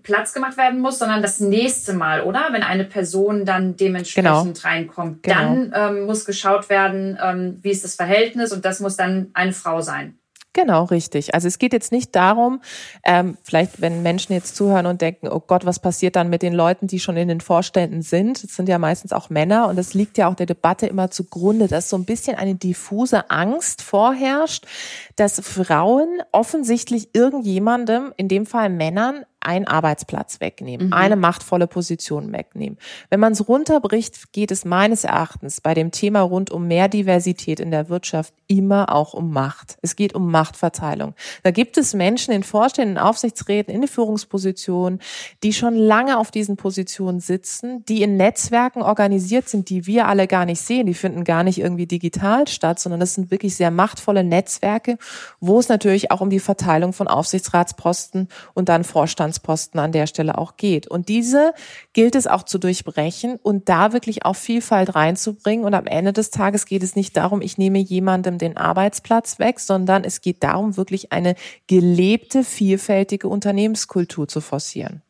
Platz 0.02 0.32
gemacht 0.32 0.56
werden 0.56 0.80
muss, 0.80 0.98
sondern 0.98 1.22
das 1.22 1.40
nächste 1.40 1.92
Mal, 1.92 2.22
oder? 2.22 2.48
Wenn 2.50 2.62
eine 2.62 2.84
Person 2.84 3.44
dann 3.44 3.76
dementsprechend 3.76 4.24
genau. 4.24 4.52
reinkommt, 4.62 5.22
genau. 5.22 5.36
dann 5.36 5.72
ähm, 5.74 6.06
muss 6.06 6.24
geschaut 6.24 6.68
werden, 6.68 7.18
ähm, 7.22 7.58
wie 7.62 7.70
ist 7.70 7.84
das 7.84 7.94
Verhältnis 7.94 8.52
und 8.52 8.64
das 8.64 8.80
muss 8.80 8.96
dann 8.96 9.30
eine 9.34 9.52
Frau 9.52 9.80
sein. 9.80 10.19
Genau, 10.52 10.82
richtig. 10.84 11.32
Also 11.32 11.46
es 11.46 11.58
geht 11.60 11.72
jetzt 11.72 11.92
nicht 11.92 12.16
darum, 12.16 12.60
ähm, 13.04 13.38
vielleicht 13.44 13.80
wenn 13.80 14.02
Menschen 14.02 14.32
jetzt 14.32 14.56
zuhören 14.56 14.86
und 14.86 15.00
denken, 15.00 15.28
oh 15.28 15.38
Gott, 15.38 15.64
was 15.64 15.78
passiert 15.78 16.16
dann 16.16 16.28
mit 16.28 16.42
den 16.42 16.54
Leuten, 16.54 16.88
die 16.88 16.98
schon 16.98 17.16
in 17.16 17.28
den 17.28 17.40
Vorständen 17.40 18.02
sind? 18.02 18.42
Das 18.42 18.56
sind 18.56 18.68
ja 18.68 18.78
meistens 18.78 19.12
auch 19.12 19.30
Männer 19.30 19.68
und 19.68 19.76
das 19.76 19.94
liegt 19.94 20.18
ja 20.18 20.28
auch 20.28 20.34
der 20.34 20.46
Debatte 20.46 20.88
immer 20.88 21.08
zugrunde, 21.12 21.68
dass 21.68 21.88
so 21.88 21.96
ein 21.96 22.04
bisschen 22.04 22.36
eine 22.36 22.56
diffuse 22.56 23.30
Angst 23.30 23.80
vorherrscht, 23.82 24.66
dass 25.14 25.38
Frauen 25.38 26.18
offensichtlich 26.32 27.10
irgendjemandem, 27.12 28.12
in 28.16 28.26
dem 28.26 28.44
Fall 28.44 28.70
Männern, 28.70 29.24
einen 29.40 29.66
Arbeitsplatz 29.66 30.40
wegnehmen, 30.40 30.88
mhm. 30.88 30.92
eine 30.92 31.16
machtvolle 31.16 31.66
Position 31.66 32.32
wegnehmen. 32.32 32.78
Wenn 33.08 33.20
man 33.20 33.32
es 33.32 33.48
runterbricht, 33.48 34.32
geht 34.32 34.50
es 34.50 34.64
meines 34.64 35.04
Erachtens 35.04 35.60
bei 35.60 35.74
dem 35.74 35.90
Thema 35.90 36.20
rund 36.20 36.50
um 36.50 36.68
mehr 36.68 36.88
Diversität 36.88 37.58
in 37.58 37.70
der 37.70 37.88
Wirtschaft 37.88 38.34
immer 38.46 38.94
auch 38.94 39.14
um 39.14 39.32
Macht. 39.32 39.78
Es 39.80 39.96
geht 39.96 40.14
um 40.14 40.30
Machtverteilung. 40.30 41.14
Da 41.42 41.52
gibt 41.52 41.78
es 41.78 41.94
Menschen 41.94 42.34
in 42.34 42.42
Vorständen, 42.42 42.96
in 42.96 43.02
Aufsichtsräten, 43.02 43.74
in 43.74 43.86
Führungspositionen, 43.86 45.00
die 45.42 45.52
schon 45.52 45.74
lange 45.74 46.18
auf 46.18 46.30
diesen 46.30 46.56
Positionen 46.56 47.20
sitzen, 47.20 47.84
die 47.86 48.02
in 48.02 48.16
Netzwerken 48.16 48.82
organisiert 48.82 49.48
sind, 49.48 49.70
die 49.70 49.86
wir 49.86 50.06
alle 50.08 50.26
gar 50.26 50.44
nicht 50.44 50.60
sehen. 50.60 50.86
Die 50.86 50.94
finden 50.94 51.24
gar 51.24 51.44
nicht 51.44 51.58
irgendwie 51.58 51.86
digital 51.86 52.48
statt, 52.48 52.78
sondern 52.78 53.00
das 53.00 53.14
sind 53.14 53.30
wirklich 53.30 53.54
sehr 53.56 53.70
machtvolle 53.70 54.24
Netzwerke, 54.24 54.98
wo 55.40 55.58
es 55.58 55.68
natürlich 55.68 56.10
auch 56.10 56.20
um 56.20 56.30
die 56.30 56.40
Verteilung 56.40 56.92
von 56.92 57.08
Aufsichtsratsposten 57.08 58.28
und 58.54 58.68
dann 58.68 58.84
Vorstand 58.84 59.29
Vorstandsposten 59.38 59.80
an 59.80 59.92
der 59.92 60.06
Stelle 60.06 60.38
auch 60.38 60.56
geht. 60.56 60.86
Und 60.86 61.08
diese 61.08 61.52
gilt 61.92 62.14
es 62.14 62.26
auch 62.26 62.42
zu 62.42 62.58
durchbrechen 62.58 63.38
und 63.42 63.68
da 63.68 63.92
wirklich 63.92 64.24
auch 64.24 64.36
Vielfalt 64.36 64.94
reinzubringen. 64.94 65.64
Und 65.64 65.74
am 65.74 65.86
Ende 65.86 66.12
des 66.12 66.30
Tages 66.30 66.66
geht 66.66 66.82
es 66.82 66.96
nicht 66.96 67.16
darum, 67.16 67.42
ich 67.42 67.58
nehme 67.58 67.78
jemandem 67.78 68.38
den 68.38 68.56
Arbeitsplatz 68.56 69.38
weg, 69.38 69.60
sondern 69.60 70.04
es 70.04 70.20
geht 70.20 70.42
darum, 70.42 70.76
wirklich 70.76 71.12
eine 71.12 71.34
gelebte, 71.66 72.44
vielfältige 72.44 73.28
Unternehmenskultur 73.28 74.26
zu 74.28 74.40
forcieren. 74.40 75.02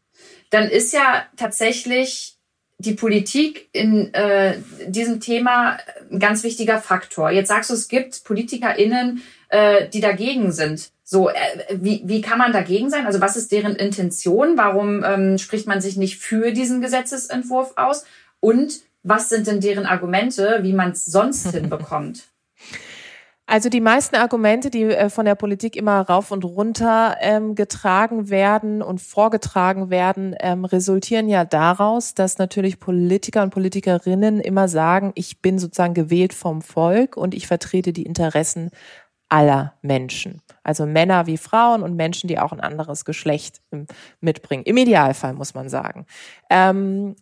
Dann 0.50 0.68
ist 0.68 0.92
ja 0.92 1.24
tatsächlich 1.36 2.36
die 2.78 2.94
Politik 2.94 3.68
in 3.72 4.12
äh, 4.14 4.56
diesem 4.86 5.20
Thema 5.20 5.78
ein 6.10 6.18
ganz 6.18 6.42
wichtiger 6.42 6.80
Faktor. 6.80 7.30
Jetzt 7.30 7.48
sagst 7.48 7.68
du, 7.70 7.74
es 7.74 7.88
gibt 7.88 8.24
PolitikerInnen, 8.24 9.22
äh, 9.50 9.88
die 9.90 10.00
dagegen 10.00 10.50
sind. 10.50 10.90
So, 11.12 11.28
äh, 11.28 11.34
wie, 11.72 12.02
wie 12.04 12.20
kann 12.20 12.38
man 12.38 12.52
dagegen 12.52 12.88
sein? 12.88 13.04
Also 13.04 13.20
was 13.20 13.36
ist 13.36 13.50
deren 13.50 13.74
Intention? 13.74 14.56
Warum 14.56 15.02
ähm, 15.02 15.38
spricht 15.38 15.66
man 15.66 15.80
sich 15.80 15.96
nicht 15.96 16.18
für 16.18 16.52
diesen 16.52 16.80
Gesetzesentwurf 16.80 17.72
aus? 17.74 18.04
Und 18.38 18.74
was 19.02 19.28
sind 19.28 19.48
denn 19.48 19.60
deren 19.60 19.86
Argumente, 19.86 20.60
wie 20.62 20.72
man 20.72 20.92
es 20.92 21.04
sonst 21.06 21.50
hinbekommt? 21.50 22.28
Also 23.50 23.68
die 23.68 23.80
meisten 23.80 24.14
Argumente, 24.14 24.70
die 24.70 24.84
äh, 24.84 25.10
von 25.10 25.24
der 25.24 25.34
Politik 25.34 25.74
immer 25.74 26.02
rauf 26.02 26.30
und 26.30 26.44
runter 26.44 27.16
ähm, 27.20 27.56
getragen 27.56 28.30
werden 28.30 28.80
und 28.80 29.00
vorgetragen 29.00 29.90
werden, 29.90 30.36
ähm, 30.38 30.64
resultieren 30.64 31.28
ja 31.28 31.44
daraus, 31.44 32.14
dass 32.14 32.38
natürlich 32.38 32.78
Politiker 32.78 33.42
und 33.42 33.50
Politikerinnen 33.50 34.38
immer 34.38 34.68
sagen, 34.68 35.10
ich 35.16 35.42
bin 35.42 35.58
sozusagen 35.58 35.94
gewählt 35.94 36.34
vom 36.34 36.62
Volk 36.62 37.16
und 37.16 37.34
ich 37.34 37.48
vertrete 37.48 37.92
die 37.92 38.04
Interessen 38.04 38.70
aller 39.30 39.74
Menschen. 39.80 40.42
Also 40.62 40.84
Männer 40.84 41.26
wie 41.26 41.38
Frauen 41.38 41.82
und 41.82 41.96
Menschen, 41.96 42.28
die 42.28 42.38
auch 42.38 42.52
ein 42.52 42.60
anderes 42.60 43.04
Geschlecht 43.04 43.62
mitbringen. 44.20 44.64
Im 44.64 44.76
Idealfall 44.76 45.32
muss 45.32 45.54
man 45.54 45.68
sagen. 45.68 46.04
Ähm, 46.50 47.16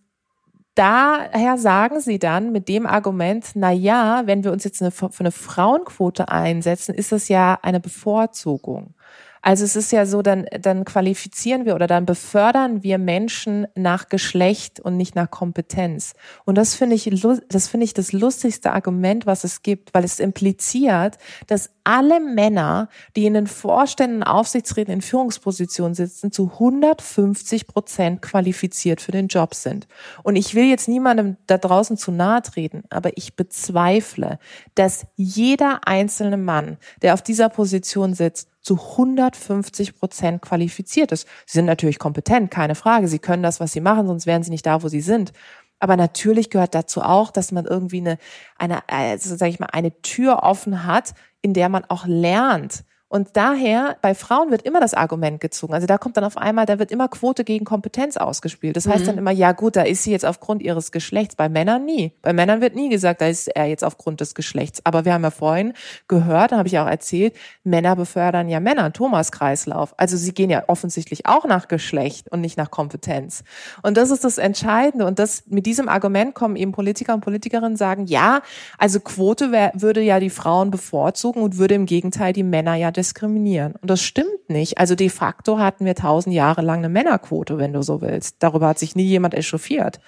daher 0.75 1.59
sagen 1.59 2.01
sie 2.01 2.19
dann 2.19 2.51
mit 2.51 2.69
dem 2.69 2.87
Argument, 2.87 3.51
na 3.55 3.71
ja, 3.71 4.23
wenn 4.27 4.43
wir 4.43 4.53
uns 4.53 4.65
jetzt 4.65 4.81
eine, 4.81 4.91
für 4.91 5.11
eine 5.19 5.33
Frauenquote 5.33 6.29
einsetzen, 6.29 6.95
ist 6.95 7.13
das 7.13 7.29
ja 7.29 7.59
eine 7.63 7.81
Bevorzugung. 7.81 8.95
Also 9.43 9.65
es 9.65 9.77
ist 9.77 9.93
ja 9.93 10.07
so, 10.07 10.23
dann, 10.23 10.47
dann 10.61 10.85
qualifizieren 10.85 11.65
wir 11.65 11.75
oder 11.75 11.87
dann 11.87 12.07
befördern 12.07 12.83
wir 12.83 12.99
Menschen 12.99 13.67
nach 13.75 14.09
Geschlecht 14.09 14.81
und 14.81 14.97
nicht 14.97 15.15
nach 15.15 15.31
Kompetenz. 15.31 16.15
Und 16.45 16.57
das 16.57 16.75
finde 16.75 16.97
ich, 16.97 17.11
das 17.49 17.69
finde 17.69 17.85
ich 17.85 17.95
das 17.95 18.13
lustigste 18.13 18.73
Argument, 18.73 19.27
was 19.27 19.45
es 19.45 19.63
gibt, 19.63 19.95
weil 19.95 20.05
es 20.05 20.21
impliziert, 20.21 21.19
dass 21.47 21.71
alle 21.85 22.21
Männer, 22.21 22.91
die 23.17 23.25
in 23.25 23.33
den 23.33 23.47
Vorständen, 23.47 24.23
Aufsichtsräten, 24.23 24.93
in 24.93 25.01
Führungspositionen 25.01 25.95
sitzen, 25.95 26.31
zu 26.33 26.51
150 26.53 27.67
Prozent 27.67 28.21
qualifiziert 28.21 29.01
für 29.01 29.13
den 29.13 29.29
Job 29.29 29.55
sind. 29.55 29.89
Und 30.23 30.37
ich 30.37 30.55
will 30.55 30.65
jetzt 30.65 30.89
niemandem 30.89 31.39
da 31.47 31.57
draußen 31.57 31.97
zu 31.97 32.13
nahe 32.13 32.43
treten, 32.43 32.83
aber 32.91 33.17
ich 33.17 33.37
bezweifle, 33.37 34.39
dass 34.75 35.07
jeder 35.17 35.89
einzelne 35.89 36.37
Mann, 36.37 36.77
der 37.01 37.15
auf 37.15 37.23
dieser 37.23 37.49
Position 37.49 38.13
sitzt, 38.13 38.49
zu 38.69 38.77
150 38.77 39.99
Prozent 39.99 40.43
qualifiziert 40.43 41.11
ist. 41.11 41.27
Sie 41.47 41.55
sind 41.59 41.65
natürlich 41.65 41.99
kompetent, 41.99 42.51
keine 42.51 42.75
Frage. 42.75 43.09
Sie 43.09 43.19
können 43.19 43.43
das, 43.43 43.61
was 43.61 43.73
sie 43.73 43.81
machen, 43.81 44.07
sonst 44.07 44.27
wären 44.27 44.43
sie 44.43 44.51
nicht 44.51 44.67
da, 44.67 44.83
wo 44.83 44.89
sie 44.89 45.01
sind. 45.01 45.33
Aber 45.79 45.97
natürlich 45.97 46.51
gehört 46.51 46.75
dazu 46.75 47.01
auch, 47.01 47.31
dass 47.31 47.51
man 47.51 47.65
irgendwie 47.65 48.01
eine, 48.01 48.19
eine, 48.59 48.87
also 48.89 49.37
sag 49.37 49.49
ich 49.49 49.59
mal, 49.59 49.71
eine 49.73 50.03
Tür 50.03 50.43
offen 50.43 50.85
hat, 50.85 51.15
in 51.41 51.55
der 51.55 51.71
man 51.71 51.87
auch 51.87 52.05
lernt. 52.07 52.85
Und 53.11 53.31
daher, 53.33 53.97
bei 54.03 54.15
Frauen 54.15 54.51
wird 54.51 54.63
immer 54.63 54.81
das 54.81 54.93
Argument 54.93 55.41
gezogen. 55.41 55.73
Also 55.73 55.87
da 55.87 55.97
kommt 55.97 56.19
dann 56.19 56.25
auf 56.25 56.37
einmal, 56.37 56.67
da 56.67 56.79
wird 56.79 56.91
immer 56.91 57.09
Quote 57.09 57.43
gegen 57.43 57.65
Kompetenz 57.65 58.19
ausgespielt. 58.19 58.77
Das 58.77 58.87
heißt 58.87 59.03
mhm. 59.03 59.07
dann 59.07 59.19
immer, 59.19 59.31
ja 59.31 59.53
gut, 59.53 59.77
da 59.77 59.83
ist 59.83 60.03
sie 60.03 60.11
jetzt 60.11 60.27
aufgrund 60.27 60.61
ihres 60.63 60.93
Geschlechts. 60.93 61.35
Bei 61.35 61.49
Männern 61.49 61.87
nie. 61.87 62.13
Bei 62.21 62.35
Männern 62.35 62.61
wird 62.61 62.75
nie 62.75 62.91
gesagt, 62.91 63.23
da 63.23 63.27
ist 63.27 63.49
er 63.49 63.65
jetzt 63.65 63.83
aufgrund 63.83 64.21
des 64.21 64.35
Geschlechts. 64.35 64.85
Aber 64.85 65.07
wir 65.07 65.15
haben 65.15 65.23
ja 65.23 65.31
vorhin 65.31 65.73
gehört, 66.07 66.53
da 66.53 66.59
habe 66.59 66.69
ich 66.69 66.79
auch 66.79 66.87
erzählt, 66.87 67.35
Männer 67.65 67.97
befördern 67.97 68.49
ja 68.49 68.61
Männer, 68.61 68.93
Thomas 68.93 69.33
Kreislauf. 69.33 69.95
Also 69.97 70.19
sie 70.19 70.35
gehen 70.35 70.51
ja 70.51 70.65
offensichtlich 70.67 71.25
auch 71.25 71.47
nach 71.47 71.69
Geschlecht 71.69 72.31
und 72.31 72.43
nicht 72.43 72.59
nach 72.59 72.71
Kompetenz. 72.71 73.43
Und 73.83 73.97
das 73.97 74.11
ist 74.11 74.25
das 74.25 74.37
Entscheidende. 74.37 75.07
Und 75.07 75.19
das, 75.19 75.45
mit 75.47 75.65
diesem 75.65 75.89
Argument 75.89 76.35
kommen 76.35 76.57
eben 76.57 76.73
Politiker 76.73 77.15
und 77.15 77.23
Politikerinnen 77.23 77.77
sagen, 77.77 78.05
ja, 78.05 78.43
also 78.77 79.01
Quote 79.01 79.51
wär, 79.51 79.73
würde 79.75 80.03
ja 80.03 80.21
die 80.21 80.29
Frauen 80.29 80.71
bevorzugen 80.71 81.43
und 81.43 81.57
würde 81.57 81.75
im 81.75 81.87
Gegenteil 81.87 82.35
die 82.35 82.43
Männer 82.43 82.75
ja 82.75 82.91
diskriminieren. 82.99 83.75
Und 83.81 83.89
das 83.89 84.03
stimmt 84.03 84.49
nicht. 84.49 84.79
Also 84.79 84.95
de 84.95 85.09
facto 85.09 85.59
hatten 85.59 85.85
wir 85.85 85.95
tausend 85.95 86.35
Jahre 86.35 86.61
lang 86.61 86.79
eine 86.79 86.89
Männerquote, 86.89 87.57
wenn 87.57 87.73
du 87.73 87.83
so 87.83 88.01
willst. 88.01 88.37
Darüber 88.41 88.69
hat 88.69 88.79
sich 88.79 88.97
nie 88.97 89.05
jemand 89.05 89.35
echauffiert. 89.35 90.01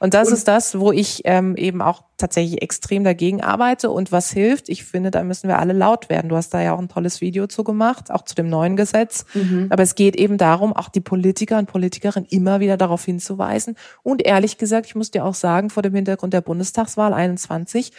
Und 0.00 0.14
das 0.14 0.28
und 0.28 0.34
ist 0.34 0.48
das, 0.48 0.78
wo 0.78 0.92
ich 0.92 1.22
ähm, 1.24 1.56
eben 1.56 1.82
auch 1.82 2.02
tatsächlich 2.16 2.62
extrem 2.62 3.04
dagegen 3.04 3.42
arbeite. 3.42 3.90
Und 3.90 4.10
was 4.10 4.30
hilft, 4.30 4.68
ich 4.68 4.84
finde, 4.84 5.10
da 5.10 5.22
müssen 5.22 5.48
wir 5.48 5.58
alle 5.58 5.72
laut 5.72 6.08
werden. 6.08 6.28
Du 6.28 6.36
hast 6.36 6.54
da 6.54 6.60
ja 6.60 6.74
auch 6.74 6.78
ein 6.78 6.88
tolles 6.88 7.20
Video 7.20 7.46
zu 7.46 7.64
gemacht, 7.64 8.10
auch 8.10 8.22
zu 8.22 8.34
dem 8.34 8.48
neuen 8.48 8.76
Gesetz. 8.76 9.26
Mhm. 9.34 9.66
Aber 9.70 9.82
es 9.82 9.94
geht 9.94 10.16
eben 10.16 10.38
darum, 10.38 10.72
auch 10.72 10.88
die 10.88 11.00
Politiker 11.00 11.58
und 11.58 11.66
Politikerinnen 11.66 12.28
immer 12.30 12.60
wieder 12.60 12.76
darauf 12.76 13.04
hinzuweisen. 13.04 13.76
Und 14.02 14.24
ehrlich 14.24 14.58
gesagt, 14.58 14.86
ich 14.86 14.94
muss 14.94 15.10
dir 15.10 15.24
auch 15.24 15.34
sagen, 15.34 15.70
vor 15.70 15.82
dem 15.82 15.94
Hintergrund 15.94 16.32
der 16.32 16.40
Bundestagswahl 16.40 17.12
21, 17.12 17.92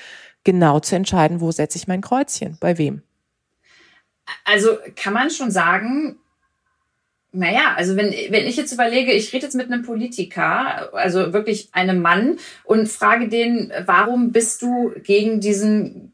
genau 0.44 0.80
zu 0.80 0.96
entscheiden, 0.96 1.42
wo 1.42 1.52
setze 1.52 1.78
ich 1.78 1.88
mein 1.88 2.02
Kreuzchen, 2.02 2.58
bei 2.60 2.78
wem. 2.78 3.04
Also 4.46 4.78
kann 4.96 5.14
man 5.14 5.30
schon 5.30 5.52
sagen, 5.52 6.20
naja, 7.32 7.76
also 7.76 7.96
wenn, 7.96 8.12
wenn 8.12 8.48
ich 8.48 8.58
jetzt 8.58 8.72
überlege, 8.72 9.12
ich 9.12 9.32
rede 9.34 9.46
jetzt 9.46 9.56
mit 9.56 9.72
einem 9.72 9.84
Politiker, 9.84 10.92
also 10.94 11.32
wirklich 11.32 11.70
einem 11.74 12.02
Mann, 12.02 12.38
und 12.64 12.90
frage 12.90 13.30
den, 13.30 13.72
warum 13.86 14.32
bist 14.32 14.64
du 14.64 14.94
gegen 15.04 15.40
diesen 15.40 16.12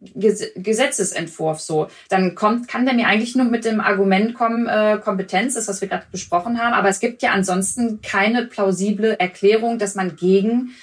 Gesetzesentwurf 0.55 1.61
so, 1.61 1.87
dann 2.09 2.35
kommt, 2.35 2.67
kann 2.67 2.85
der 2.85 2.95
mir 2.95 3.07
eigentlich 3.07 3.35
nur 3.35 3.45
mit 3.45 3.63
dem 3.63 3.79
Argument 3.79 4.33
kommen, 4.33 4.67
äh, 4.67 4.99
Kompetenz, 5.01 5.53
das, 5.53 5.69
was 5.69 5.79
wir 5.79 5.87
gerade 5.87 6.05
besprochen 6.11 6.61
haben, 6.61 6.73
aber 6.73 6.89
es 6.89 6.99
gibt 6.99 7.21
ja 7.21 7.31
ansonsten 7.31 8.01
keine 8.01 8.45
plausible 8.45 9.17
Erklärung, 9.17 9.79
dass 9.79 9.95
man 9.95 10.17
gegen 10.17 10.75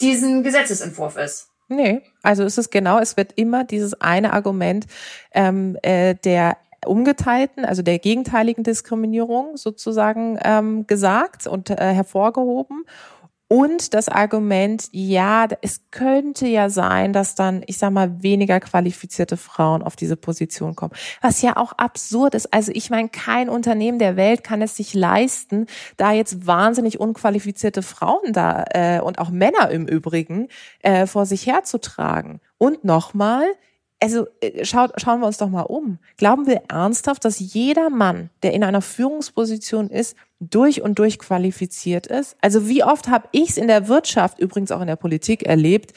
diesen 0.00 0.42
Gesetzesentwurf 0.42 1.18
ist. 1.18 1.51
Nee, 1.74 2.02
also 2.22 2.44
es 2.44 2.58
ist 2.58 2.70
genau, 2.70 2.98
es 2.98 3.16
wird 3.16 3.32
immer 3.36 3.64
dieses 3.64 3.98
eine 4.00 4.32
Argument 4.32 4.86
ähm, 5.32 5.78
äh, 5.82 6.14
der 6.16 6.58
umgeteilten, 6.84 7.64
also 7.64 7.82
der 7.82 7.98
gegenteiligen 7.98 8.64
Diskriminierung 8.64 9.56
sozusagen 9.56 10.38
ähm, 10.42 10.86
gesagt 10.86 11.46
und 11.46 11.70
äh, 11.70 11.76
hervorgehoben. 11.76 12.84
Und 13.52 13.92
das 13.92 14.08
Argument, 14.08 14.88
ja, 14.92 15.46
es 15.60 15.82
könnte 15.90 16.46
ja 16.46 16.70
sein, 16.70 17.12
dass 17.12 17.34
dann, 17.34 17.62
ich 17.66 17.76
sag 17.76 17.90
mal, 17.90 18.22
weniger 18.22 18.60
qualifizierte 18.60 19.36
Frauen 19.36 19.82
auf 19.82 19.94
diese 19.94 20.16
Position 20.16 20.74
kommen. 20.74 20.94
Was 21.20 21.42
ja 21.42 21.58
auch 21.58 21.72
absurd 21.72 22.34
ist. 22.34 22.54
Also 22.54 22.72
ich 22.74 22.88
meine, 22.88 23.10
kein 23.10 23.50
Unternehmen 23.50 23.98
der 23.98 24.16
Welt 24.16 24.42
kann 24.42 24.62
es 24.62 24.76
sich 24.76 24.94
leisten, 24.94 25.66
da 25.98 26.12
jetzt 26.12 26.46
wahnsinnig 26.46 26.98
unqualifizierte 26.98 27.82
Frauen 27.82 28.32
da 28.32 28.64
äh, 28.70 29.00
und 29.02 29.18
auch 29.18 29.28
Männer 29.28 29.68
im 29.68 29.86
Übrigen 29.86 30.48
äh, 30.80 31.06
vor 31.06 31.26
sich 31.26 31.46
herzutragen. 31.46 32.40
Und 32.56 32.84
nochmal, 32.84 33.44
also 34.02 34.26
äh, 34.40 34.64
schaut, 34.64 34.92
schauen 35.00 35.20
wir 35.20 35.26
uns 35.26 35.38
doch 35.38 35.48
mal 35.48 35.62
um. 35.62 35.98
Glauben 36.16 36.46
wir 36.46 36.62
ernsthaft, 36.68 37.24
dass 37.24 37.38
jeder 37.38 37.88
Mann, 37.88 38.30
der 38.42 38.52
in 38.52 38.64
einer 38.64 38.82
Führungsposition 38.82 39.88
ist, 39.88 40.16
durch 40.40 40.82
und 40.82 40.98
durch 40.98 41.18
qualifiziert 41.20 42.08
ist? 42.08 42.36
Also 42.40 42.68
wie 42.68 42.82
oft 42.82 43.08
habe 43.08 43.28
ich 43.30 43.50
es 43.50 43.56
in 43.56 43.68
der 43.68 43.86
Wirtschaft, 43.86 44.40
übrigens 44.40 44.72
auch 44.72 44.80
in 44.80 44.88
der 44.88 44.96
Politik 44.96 45.44
erlebt, 45.44 45.92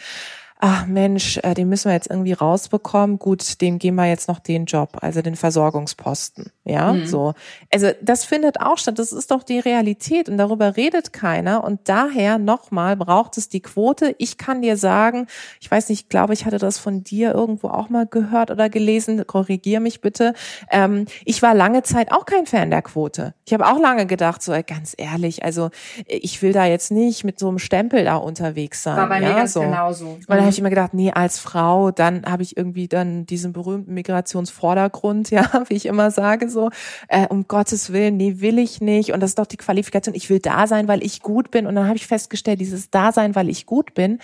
ach 0.67 0.87
Mensch, 0.87 1.37
äh, 1.43 1.53
den 1.53 1.69
müssen 1.69 1.89
wir 1.89 1.93
jetzt 1.93 2.09
irgendwie 2.09 2.33
rausbekommen. 2.33 3.19
Gut, 3.19 3.61
dem 3.61 3.77
geben 3.77 3.97
wir 3.97 4.07
jetzt 4.07 4.27
noch 4.27 4.39
den 4.39 4.65
Job, 4.65 4.97
also 4.99 5.21
den 5.21 5.35
Versorgungsposten. 5.35 6.51
Ja, 6.63 6.91
mhm. 6.91 7.05
so. 7.05 7.35
Also 7.71 7.91
das 8.01 8.25
findet 8.25 8.59
auch 8.59 8.79
statt. 8.79 8.97
Das 8.97 9.11
ist 9.11 9.29
doch 9.29 9.43
die 9.43 9.59
Realität 9.59 10.27
und 10.27 10.39
darüber 10.39 10.75
redet 10.75 11.13
keiner. 11.13 11.63
Und 11.63 11.81
daher 11.83 12.39
nochmal 12.39 12.95
braucht 12.95 13.37
es 13.37 13.47
die 13.47 13.59
Quote. 13.59 14.15
Ich 14.17 14.39
kann 14.39 14.63
dir 14.63 14.75
sagen, 14.75 15.27
ich 15.61 15.69
weiß 15.69 15.89
nicht, 15.89 16.01
ich 16.01 16.09
glaube, 16.09 16.33
ich 16.33 16.45
hatte 16.45 16.57
das 16.57 16.79
von 16.79 17.03
dir 17.03 17.35
irgendwo 17.35 17.67
auch 17.67 17.89
mal 17.89 18.07
gehört 18.07 18.49
oder 18.49 18.67
gelesen. 18.67 19.27
Korrigier 19.27 19.79
mich 19.79 20.01
bitte. 20.01 20.33
Ähm, 20.71 21.05
ich 21.25 21.43
war 21.43 21.53
lange 21.53 21.83
Zeit 21.83 22.11
auch 22.11 22.25
kein 22.25 22.47
Fan 22.47 22.71
der 22.71 22.81
Quote. 22.81 23.35
Ich 23.45 23.53
habe 23.53 23.67
auch 23.67 23.79
lange 23.79 24.07
gedacht, 24.07 24.41
so 24.41 24.51
ganz 24.65 24.95
ehrlich, 24.97 25.43
also 25.43 25.69
ich 26.07 26.41
will 26.41 26.53
da 26.53 26.65
jetzt 26.65 26.89
nicht 26.89 27.23
mit 27.23 27.37
so 27.37 27.49
einem 27.49 27.59
Stempel 27.59 28.03
da 28.03 28.15
unterwegs 28.15 28.81
sein. 28.81 28.97
War 28.97 29.09
bei 29.09 29.21
ja, 29.21 29.29
mir 29.29 29.35
ganz 29.35 29.53
so. 29.53 29.59
genauso. 29.61 30.17
Habe 30.27 30.54
ich 30.55 30.59
immer 30.59 30.69
gedacht, 30.69 30.93
nee, 30.93 31.11
als 31.11 31.39
Frau, 31.39 31.91
dann 31.91 32.25
habe 32.25 32.43
ich 32.43 32.57
irgendwie 32.57 32.87
dann 32.87 33.25
diesen 33.25 33.53
berühmten 33.53 33.93
Migrationsvordergrund, 33.93 35.29
ja, 35.31 35.49
wie 35.67 35.75
ich 35.75 35.85
immer 35.85 36.11
sage, 36.11 36.49
so, 36.49 36.69
äh, 37.07 37.27
um 37.27 37.47
Gottes 37.47 37.93
Willen, 37.93 38.17
nee, 38.17 38.35
will 38.39 38.59
ich 38.59 38.81
nicht. 38.81 39.13
Und 39.13 39.19
das 39.19 39.31
ist 39.31 39.39
doch 39.39 39.45
die 39.45 39.57
Qualifikation, 39.57 40.15
ich 40.15 40.29
will 40.29 40.39
da 40.39 40.67
sein, 40.67 40.87
weil 40.87 41.03
ich 41.03 41.21
gut 41.21 41.51
bin. 41.51 41.67
Und 41.67 41.75
dann 41.75 41.87
habe 41.87 41.97
ich 41.97 42.07
festgestellt, 42.07 42.59
dieses 42.59 42.89
Dasein, 42.89 43.35
weil 43.35 43.49
ich 43.49 43.65
gut 43.65 43.93
bin, 43.93 44.19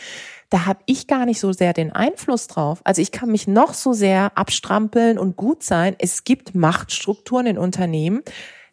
da 0.49 0.65
habe 0.65 0.79
ich 0.85 1.07
gar 1.07 1.25
nicht 1.25 1.39
so 1.39 1.53
sehr 1.53 1.73
den 1.73 1.91
Einfluss 1.91 2.47
drauf. 2.47 2.81
Also 2.83 3.01
ich 3.01 3.11
kann 3.11 3.31
mich 3.31 3.47
noch 3.47 3.73
so 3.73 3.93
sehr 3.93 4.37
abstrampeln 4.37 5.17
und 5.17 5.37
gut 5.37 5.63
sein. 5.63 5.95
Es 5.97 6.25
gibt 6.25 6.55
Machtstrukturen 6.55 7.45
in 7.45 7.57
Unternehmen, 7.57 8.21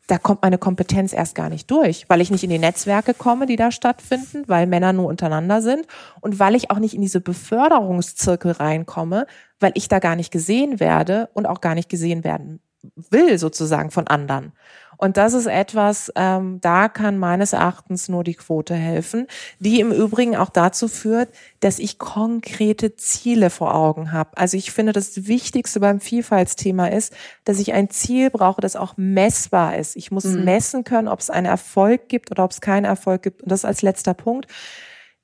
da 0.08 0.18
kommt 0.18 0.42
meine 0.42 0.58
Kompetenz 0.58 1.12
erst 1.12 1.34
gar 1.34 1.50
nicht 1.50 1.70
durch, 1.70 2.06
weil 2.08 2.20
ich 2.20 2.30
nicht 2.30 2.42
in 2.42 2.50
die 2.50 2.58
Netzwerke 2.58 3.14
komme, 3.14 3.46
die 3.46 3.56
da 3.56 3.70
stattfinden, 3.70 4.44
weil 4.46 4.66
Männer 4.66 4.92
nur 4.92 5.06
untereinander 5.06 5.62
sind 5.62 5.86
und 6.20 6.38
weil 6.38 6.54
ich 6.54 6.70
auch 6.70 6.78
nicht 6.78 6.94
in 6.94 7.02
diese 7.02 7.20
Beförderungszirkel 7.20 8.52
reinkomme, 8.52 9.26
weil 9.60 9.72
ich 9.74 9.88
da 9.88 9.98
gar 9.98 10.16
nicht 10.16 10.32
gesehen 10.32 10.80
werde 10.80 11.28
und 11.34 11.46
auch 11.46 11.60
gar 11.60 11.74
nicht 11.74 11.90
gesehen 11.90 12.24
werden 12.24 12.60
will 12.94 13.38
sozusagen 13.38 13.90
von 13.90 14.06
anderen. 14.06 14.52
Und 15.00 15.16
das 15.16 15.32
ist 15.32 15.46
etwas, 15.46 16.12
ähm, 16.16 16.60
da 16.60 16.88
kann 16.88 17.18
meines 17.18 17.52
Erachtens 17.52 18.08
nur 18.08 18.24
die 18.24 18.34
Quote 18.34 18.74
helfen, 18.74 19.28
die 19.60 19.78
im 19.78 19.92
Übrigen 19.92 20.36
auch 20.36 20.50
dazu 20.50 20.88
führt, 20.88 21.28
dass 21.60 21.78
ich 21.78 21.98
konkrete 21.98 22.96
Ziele 22.96 23.50
vor 23.50 23.76
Augen 23.76 24.10
habe. 24.10 24.36
Also 24.36 24.56
ich 24.56 24.72
finde, 24.72 24.92
das 24.92 25.28
Wichtigste 25.28 25.78
beim 25.78 26.00
Vielfaltsthema 26.00 26.88
ist, 26.88 27.14
dass 27.44 27.60
ich 27.60 27.72
ein 27.72 27.90
Ziel 27.90 28.30
brauche, 28.30 28.60
das 28.60 28.74
auch 28.74 28.94
messbar 28.96 29.76
ist. 29.76 29.94
Ich 29.94 30.10
muss 30.10 30.24
mhm. 30.24 30.44
messen 30.44 30.82
können, 30.82 31.06
ob 31.06 31.20
es 31.20 31.30
einen 31.30 31.46
Erfolg 31.46 32.08
gibt 32.08 32.32
oder 32.32 32.42
ob 32.42 32.50
es 32.50 32.60
keinen 32.60 32.84
Erfolg 32.84 33.22
gibt. 33.22 33.42
Und 33.42 33.52
das 33.52 33.64
als 33.64 33.82
letzter 33.82 34.14
Punkt 34.14 34.48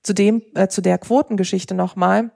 zu 0.04 0.12
dem, 0.12 0.42
äh, 0.54 0.68
zu 0.68 0.82
der 0.82 0.98
Quotengeschichte 0.98 1.74
nochmal. 1.74 2.30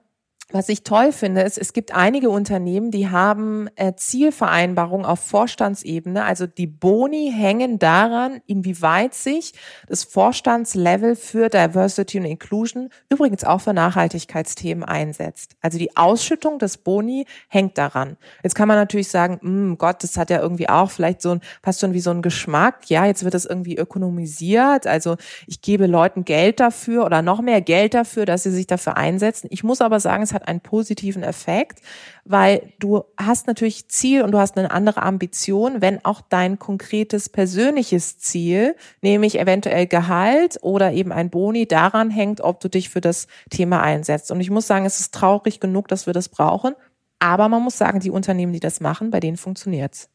Was 0.51 0.67
ich 0.67 0.81
toll 0.81 1.11
finde, 1.11 1.41
ist, 1.41 1.59
es 1.59 1.73
gibt 1.73 1.93
einige 1.93 2.31
Unternehmen, 2.31 2.89
die 2.89 3.07
haben 3.07 3.69
äh, 3.75 3.93
Zielvereinbarungen 3.95 5.05
auf 5.05 5.19
Vorstandsebene. 5.19 6.23
Also 6.23 6.47
die 6.47 6.65
Boni 6.65 7.31
hängen 7.31 7.77
daran, 7.77 8.41
inwieweit 8.47 9.13
sich 9.13 9.53
das 9.87 10.03
Vorstandslevel 10.05 11.15
für 11.15 11.49
Diversity 11.49 12.17
und 12.17 12.25
Inclusion, 12.25 12.89
übrigens 13.11 13.43
auch 13.43 13.61
für 13.61 13.75
Nachhaltigkeitsthemen 13.75 14.83
einsetzt. 14.83 15.55
Also 15.61 15.77
die 15.77 15.95
Ausschüttung 15.95 16.57
des 16.57 16.77
Boni 16.77 17.27
hängt 17.47 17.77
daran. 17.77 18.17
Jetzt 18.41 18.55
kann 18.55 18.67
man 18.67 18.77
natürlich 18.77 19.09
sagen, 19.09 19.37
hm, 19.43 19.77
Gott, 19.77 20.01
das 20.01 20.17
hat 20.17 20.31
ja 20.31 20.41
irgendwie 20.41 20.67
auch 20.67 20.89
vielleicht 20.89 21.21
so 21.21 21.29
ein, 21.29 21.41
fast 21.61 21.79
schon 21.79 21.93
wie 21.93 21.99
so 21.99 22.09
ein 22.09 22.23
Geschmack. 22.23 22.89
Ja, 22.89 23.05
jetzt 23.05 23.23
wird 23.23 23.35
das 23.35 23.45
irgendwie 23.45 23.77
ökonomisiert. 23.77 24.87
Also 24.87 25.17
ich 25.45 25.61
gebe 25.61 25.85
Leuten 25.85 26.25
Geld 26.25 26.59
dafür 26.59 27.05
oder 27.05 27.21
noch 27.21 27.39
mehr 27.39 27.61
Geld 27.61 27.93
dafür, 27.93 28.25
dass 28.25 28.41
sie 28.41 28.51
sich 28.51 28.65
dafür 28.65 28.97
einsetzen. 28.97 29.47
Ich 29.51 29.63
muss 29.63 29.79
aber 29.79 29.99
sagen, 29.99 30.23
es 30.23 30.33
hat 30.33 30.38
einen 30.47 30.61
positiven 30.61 31.23
Effekt, 31.23 31.81
weil 32.25 32.73
du 32.79 33.03
hast 33.17 33.47
natürlich 33.47 33.89
Ziel 33.89 34.23
und 34.23 34.31
du 34.31 34.39
hast 34.39 34.57
eine 34.57 34.71
andere 34.71 35.03
Ambition, 35.03 35.81
wenn 35.81 36.03
auch 36.05 36.21
dein 36.21 36.59
konkretes 36.59 37.29
persönliches 37.29 38.17
Ziel, 38.19 38.75
nämlich 39.01 39.39
eventuell 39.39 39.87
Gehalt 39.87 40.59
oder 40.61 40.91
eben 40.93 41.11
ein 41.11 41.29
Boni 41.29 41.67
daran 41.67 42.09
hängt, 42.09 42.41
ob 42.41 42.59
du 42.59 42.69
dich 42.69 42.89
für 42.89 43.01
das 43.01 43.27
Thema 43.49 43.81
einsetzt. 43.81 44.31
Und 44.31 44.41
ich 44.41 44.49
muss 44.49 44.67
sagen, 44.67 44.85
es 44.85 44.99
ist 44.99 45.13
traurig 45.13 45.59
genug, 45.59 45.87
dass 45.87 46.05
wir 46.05 46.13
das 46.13 46.29
brauchen. 46.29 46.75
Aber 47.19 47.49
man 47.49 47.61
muss 47.61 47.77
sagen, 47.77 47.99
die 47.99 48.11
Unternehmen, 48.11 48.53
die 48.53 48.61
das 48.61 48.79
machen, 48.79 49.11
bei 49.11 49.19
denen 49.19 49.35
funktioniert's 49.35 50.09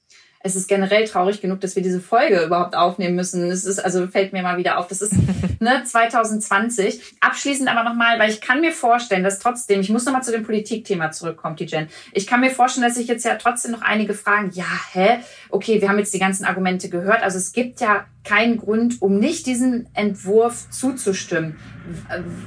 es 0.46 0.56
ist 0.56 0.68
generell 0.68 1.06
traurig 1.06 1.40
genug, 1.40 1.62
dass 1.62 1.74
wir 1.74 1.82
diese 1.82 2.02
Folge 2.02 2.44
überhaupt 2.44 2.76
aufnehmen 2.76 3.16
müssen. 3.16 3.50
Es 3.50 3.64
ist, 3.64 3.78
also 3.78 4.06
fällt 4.08 4.34
mir 4.34 4.42
mal 4.42 4.58
wieder 4.58 4.78
auf, 4.78 4.86
das 4.86 5.00
ist 5.00 5.14
ne, 5.60 5.82
2020. 5.84 7.16
Abschließend 7.20 7.66
aber 7.66 7.82
nochmal, 7.82 8.18
weil 8.18 8.28
ich 8.28 8.42
kann 8.42 8.60
mir 8.60 8.70
vorstellen, 8.70 9.24
dass 9.24 9.38
trotzdem, 9.38 9.80
ich 9.80 9.88
muss 9.88 10.04
nochmal 10.04 10.22
zu 10.22 10.32
dem 10.32 10.42
Politikthema 10.42 11.10
zurückkommen, 11.12 11.56
die 11.56 11.64
Jen. 11.64 11.88
Ich 12.12 12.26
kann 12.26 12.40
mir 12.40 12.50
vorstellen, 12.50 12.86
dass 12.86 12.96
sich 12.96 13.08
jetzt 13.08 13.24
ja 13.24 13.36
trotzdem 13.36 13.72
noch 13.72 13.80
einige 13.80 14.12
fragen, 14.12 14.50
ja, 14.52 14.66
hä? 14.92 15.20
Okay, 15.48 15.80
wir 15.80 15.88
haben 15.88 15.98
jetzt 15.98 16.12
die 16.12 16.18
ganzen 16.18 16.44
Argumente 16.44 16.90
gehört. 16.90 17.22
Also 17.22 17.38
es 17.38 17.52
gibt 17.52 17.80
ja 17.80 18.04
keinen 18.22 18.58
Grund, 18.58 19.00
um 19.00 19.18
nicht 19.18 19.46
diesem 19.46 19.86
Entwurf 19.94 20.68
zuzustimmen. 20.68 21.58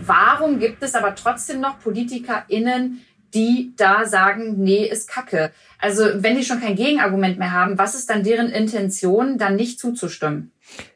Warum 0.05 0.59
gibt 0.59 0.83
es 0.83 0.93
aber 0.93 1.15
trotzdem 1.15 1.61
noch 1.61 1.79
PolitikerInnen, 1.79 3.01
die 3.33 3.73
da 3.75 4.05
sagen, 4.05 4.55
nee, 4.57 4.85
ist 4.85 5.09
Kacke. 5.09 5.51
Also 5.79 6.03
wenn 6.15 6.35
die 6.35 6.43
schon 6.43 6.59
kein 6.59 6.75
Gegenargument 6.75 7.37
mehr 7.37 7.51
haben, 7.51 7.77
was 7.77 7.95
ist 7.95 8.09
dann 8.09 8.23
deren 8.23 8.49
Intention, 8.49 9.37
dann 9.37 9.55
nicht 9.55 9.79
zuzustimmen? 9.79 10.51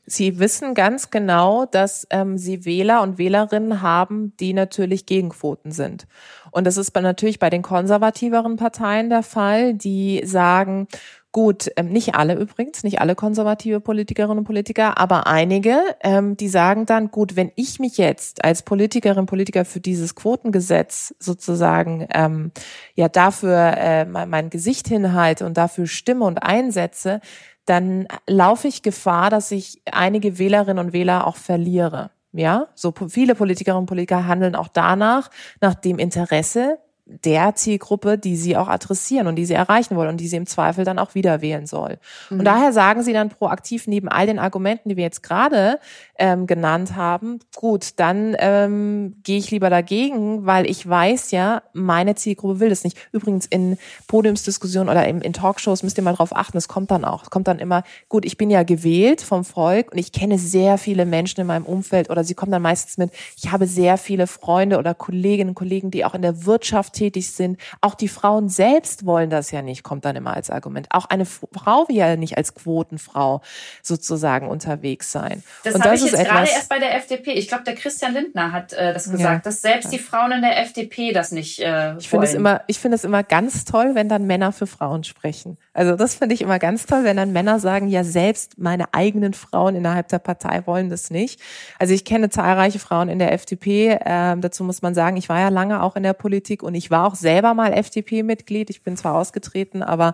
Sie 0.05 0.39
wissen 0.39 0.73
ganz 0.73 1.11
genau, 1.11 1.65
dass 1.65 2.05
ähm, 2.09 2.37
Sie 2.37 2.65
Wähler 2.65 3.01
und 3.01 3.17
Wählerinnen 3.17 3.81
haben, 3.81 4.35
die 4.37 4.53
natürlich 4.53 5.05
Gegenquoten 5.05 5.71
sind. 5.71 6.07
Und 6.51 6.65
das 6.67 6.77
ist 6.77 6.93
natürlich 6.93 7.39
bei 7.39 7.49
den 7.49 7.61
konservativeren 7.61 8.57
Parteien 8.57 9.09
der 9.09 9.23
Fall, 9.23 9.73
die 9.73 10.21
sagen, 10.25 10.87
Gut, 11.33 11.71
ähm, 11.77 11.87
nicht 11.87 12.15
alle 12.15 12.35
übrigens, 12.35 12.83
nicht 12.83 12.99
alle 12.99 13.15
konservative 13.15 13.79
Politikerinnen 13.79 14.39
und 14.39 14.43
Politiker, 14.43 14.97
aber 14.97 15.27
einige, 15.27 15.79
ähm, 16.01 16.35
die 16.35 16.49
sagen 16.49 16.85
dann, 16.85 17.09
gut, 17.09 17.37
wenn 17.37 17.53
ich 17.55 17.79
mich 17.79 17.97
jetzt 17.97 18.43
als 18.43 18.63
Politikerin, 18.63 19.27
Politiker 19.27 19.63
für 19.63 19.79
dieses 19.79 20.15
Quotengesetz 20.15 21.15
sozusagen 21.19 22.05
ähm, 22.13 22.51
ja 22.95 23.07
dafür 23.07 23.75
äh, 23.77 24.03
mein, 24.03 24.29
mein 24.29 24.49
Gesicht 24.49 24.89
hinhalte 24.89 25.45
und 25.45 25.55
dafür 25.55 25.87
stimme 25.87 26.25
und 26.25 26.43
einsetze, 26.43 27.21
dann 27.63 28.07
laufe 28.27 28.67
ich 28.67 28.81
Gefahr, 28.81 29.29
dass 29.29 29.51
ich 29.51 29.81
einige 29.89 30.37
Wählerinnen 30.37 30.85
und 30.85 30.91
Wähler 30.91 31.27
auch 31.27 31.37
verliere. 31.37 32.11
Ja, 32.33 32.67
so 32.75 32.93
viele 33.07 33.35
Politikerinnen 33.35 33.81
und 33.81 33.87
Politiker 33.87 34.27
handeln 34.27 34.55
auch 34.55 34.69
danach, 34.69 35.29
nach 35.61 35.75
dem 35.75 35.97
Interesse 35.97 36.77
der 37.23 37.55
Zielgruppe, 37.55 38.17
die 38.17 38.35
sie 38.35 38.57
auch 38.57 38.67
adressieren 38.67 39.27
und 39.27 39.35
die 39.35 39.45
sie 39.45 39.53
erreichen 39.53 39.95
wollen 39.95 40.09
und 40.09 40.17
die 40.17 40.27
sie 40.27 40.37
im 40.37 40.45
Zweifel 40.45 40.85
dann 40.85 40.99
auch 40.99 41.15
wieder 41.15 41.41
wählen 41.41 41.67
soll. 41.67 41.97
Mhm. 42.29 42.39
Und 42.39 42.45
daher 42.45 42.73
sagen 42.73 43.03
sie 43.03 43.13
dann 43.13 43.29
proaktiv 43.29 43.87
neben 43.87 44.09
all 44.09 44.25
den 44.25 44.39
Argumenten, 44.39 44.89
die 44.89 44.97
wir 44.97 45.03
jetzt 45.03 45.23
gerade 45.23 45.79
ähm, 46.17 46.47
genannt 46.47 46.95
haben, 46.95 47.39
gut, 47.55 47.99
dann 47.99 48.35
ähm, 48.39 49.15
gehe 49.23 49.37
ich 49.37 49.51
lieber 49.51 49.69
dagegen, 49.69 50.45
weil 50.45 50.69
ich 50.69 50.87
weiß 50.87 51.31
ja, 51.31 51.63
meine 51.73 52.15
Zielgruppe 52.15 52.59
will 52.59 52.69
das 52.69 52.83
nicht. 52.83 52.97
Übrigens 53.11 53.45
in 53.45 53.77
Podiumsdiskussionen 54.07 54.89
oder 54.89 55.07
in, 55.07 55.21
in 55.21 55.33
Talkshows 55.33 55.83
müsst 55.83 55.97
ihr 55.97 56.03
mal 56.03 56.13
drauf 56.13 56.35
achten, 56.35 56.57
es 56.57 56.67
kommt 56.67 56.91
dann 56.91 57.05
auch. 57.05 57.23
Es 57.23 57.29
kommt 57.29 57.47
dann 57.47 57.59
immer, 57.59 57.83
gut, 58.09 58.25
ich 58.25 58.37
bin 58.37 58.49
ja 58.49 58.63
gewählt 58.63 59.21
vom 59.21 59.43
Volk 59.43 59.91
und 59.91 59.97
ich 59.97 60.11
kenne 60.11 60.37
sehr 60.37 60.77
viele 60.77 61.05
Menschen 61.05 61.41
in 61.41 61.47
meinem 61.47 61.65
Umfeld 61.65 62.09
oder 62.09 62.23
sie 62.23 62.35
kommen 62.35 62.51
dann 62.51 62.61
meistens 62.61 62.97
mit, 62.97 63.11
ich 63.35 63.51
habe 63.51 63.67
sehr 63.67 63.97
viele 63.97 64.27
Freunde 64.27 64.77
oder 64.77 64.93
Kolleginnen 64.93 65.49
und 65.49 65.55
Kollegen, 65.55 65.91
die 65.91 66.05
auch 66.05 66.13
in 66.13 66.21
der 66.21 66.45
Wirtschaft 66.45 66.95
tätig 67.01 67.31
sind. 67.31 67.59
Auch 67.81 67.95
die 67.95 68.07
Frauen 68.07 68.47
selbst 68.47 69.07
wollen 69.07 69.31
das 69.31 69.49
ja 69.49 69.63
nicht, 69.63 69.81
kommt 69.81 70.05
dann 70.05 70.15
immer 70.15 70.35
als 70.35 70.51
Argument. 70.51 70.87
Auch 70.91 71.05
eine 71.05 71.25
Frau 71.25 71.87
will 71.87 71.95
ja 71.95 72.15
nicht 72.15 72.37
als 72.37 72.53
Quotenfrau 72.53 73.41
sozusagen 73.81 74.47
unterwegs 74.47 75.11
sein. 75.11 75.41
Das 75.63 75.73
habe 75.79 75.95
ich 75.95 76.03
jetzt 76.03 76.13
gerade 76.13 76.47
erst 76.47 76.69
bei 76.69 76.77
der 76.77 76.95
FDP. 76.95 77.31
Ich 77.31 77.47
glaube, 77.47 77.63
der 77.63 77.73
Christian 77.73 78.13
Lindner 78.13 78.51
hat 78.51 78.73
äh, 78.73 78.93
das 78.93 79.05
gesagt, 79.09 79.21
ja. 79.21 79.39
dass 79.39 79.63
selbst 79.63 79.91
die 79.91 79.97
Frauen 79.97 80.31
in 80.31 80.41
der 80.41 80.61
FDP 80.61 81.11
das 81.11 81.31
nicht 81.31 81.59
äh, 81.59 81.97
Ich 81.97 82.07
finde 82.07 82.27
es 82.27 82.35
immer, 82.35 82.61
ich 82.67 82.77
finde 82.77 82.95
es 82.95 83.03
immer 83.03 83.23
ganz 83.23 83.65
toll, 83.65 83.95
wenn 83.95 84.07
dann 84.07 84.27
Männer 84.27 84.51
für 84.51 84.67
Frauen 84.67 85.03
sprechen. 85.03 85.57
Also 85.73 85.95
das 85.95 86.15
finde 86.15 86.35
ich 86.35 86.41
immer 86.41 86.59
ganz 86.59 86.85
toll, 86.85 87.03
wenn 87.03 87.17
dann 87.17 87.31
Männer 87.31 87.59
sagen, 87.59 87.87
ja 87.87 88.03
selbst 88.03 88.59
meine 88.59 88.93
eigenen 88.93 89.33
Frauen 89.33 89.75
innerhalb 89.75 90.09
der 90.09 90.19
Partei 90.19 90.67
wollen 90.67 90.89
das 90.89 91.09
nicht. 91.09 91.39
Also 91.79 91.95
ich 91.95 92.05
kenne 92.05 92.29
zahlreiche 92.29 92.77
Frauen 92.77 93.09
in 93.09 93.17
der 93.17 93.31
FDP. 93.31 93.97
Ähm, 94.05 94.41
dazu 94.41 94.63
muss 94.63 94.83
man 94.83 94.93
sagen, 94.93 95.17
ich 95.17 95.29
war 95.29 95.39
ja 95.39 95.49
lange 95.49 95.81
auch 95.81 95.95
in 95.95 96.03
der 96.03 96.13
Politik 96.13 96.61
und 96.61 96.75
ich 96.75 96.90
war 96.91 97.07
auch 97.07 97.15
selber 97.15 97.53
mal 97.53 97.73
FDP-Mitglied. 97.73 98.69
Ich 98.69 98.83
bin 98.83 98.97
zwar 98.97 99.15
ausgetreten, 99.15 99.81
aber 99.81 100.13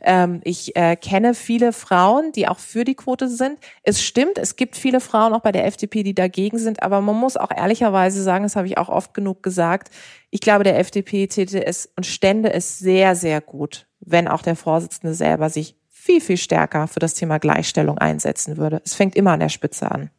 ähm, 0.00 0.40
ich 0.44 0.74
äh, 0.76 0.96
kenne 0.96 1.34
viele 1.34 1.72
Frauen, 1.72 2.32
die 2.32 2.48
auch 2.48 2.58
für 2.58 2.84
die 2.84 2.94
Quote 2.94 3.28
sind. 3.28 3.58
Es 3.82 4.02
stimmt, 4.02 4.38
es 4.38 4.56
gibt 4.56 4.76
viele 4.76 5.00
Frauen 5.00 5.34
auch 5.34 5.40
bei 5.40 5.52
der 5.52 5.66
FDP, 5.66 6.02
die 6.02 6.14
dagegen 6.14 6.58
sind, 6.58 6.82
aber 6.82 7.00
man 7.00 7.16
muss 7.16 7.36
auch 7.36 7.50
ehrlicherweise 7.54 8.22
sagen, 8.22 8.44
das 8.44 8.56
habe 8.56 8.66
ich 8.66 8.78
auch 8.78 8.88
oft 8.88 9.12
genug 9.12 9.42
gesagt, 9.42 9.90
ich 10.30 10.40
glaube, 10.40 10.64
der 10.64 10.78
FDP 10.78 11.26
täte 11.26 11.64
es 11.66 11.92
und 11.94 12.06
stände 12.06 12.52
es 12.52 12.78
sehr, 12.78 13.14
sehr 13.14 13.42
gut, 13.42 13.86
wenn 14.00 14.28
auch 14.28 14.40
der 14.40 14.56
Vorsitzende 14.56 15.12
selber 15.14 15.50
sich 15.50 15.76
viel, 16.02 16.20
viel 16.20 16.36
stärker 16.36 16.88
für 16.88 17.00
das 17.00 17.14
Thema 17.14 17.38
Gleichstellung 17.38 17.98
einsetzen 17.98 18.56
würde. 18.56 18.80
Es 18.84 18.94
fängt 18.94 19.14
immer 19.14 19.32
an 19.32 19.40
der 19.40 19.50
Spitze 19.50 19.90
an. 19.90 20.10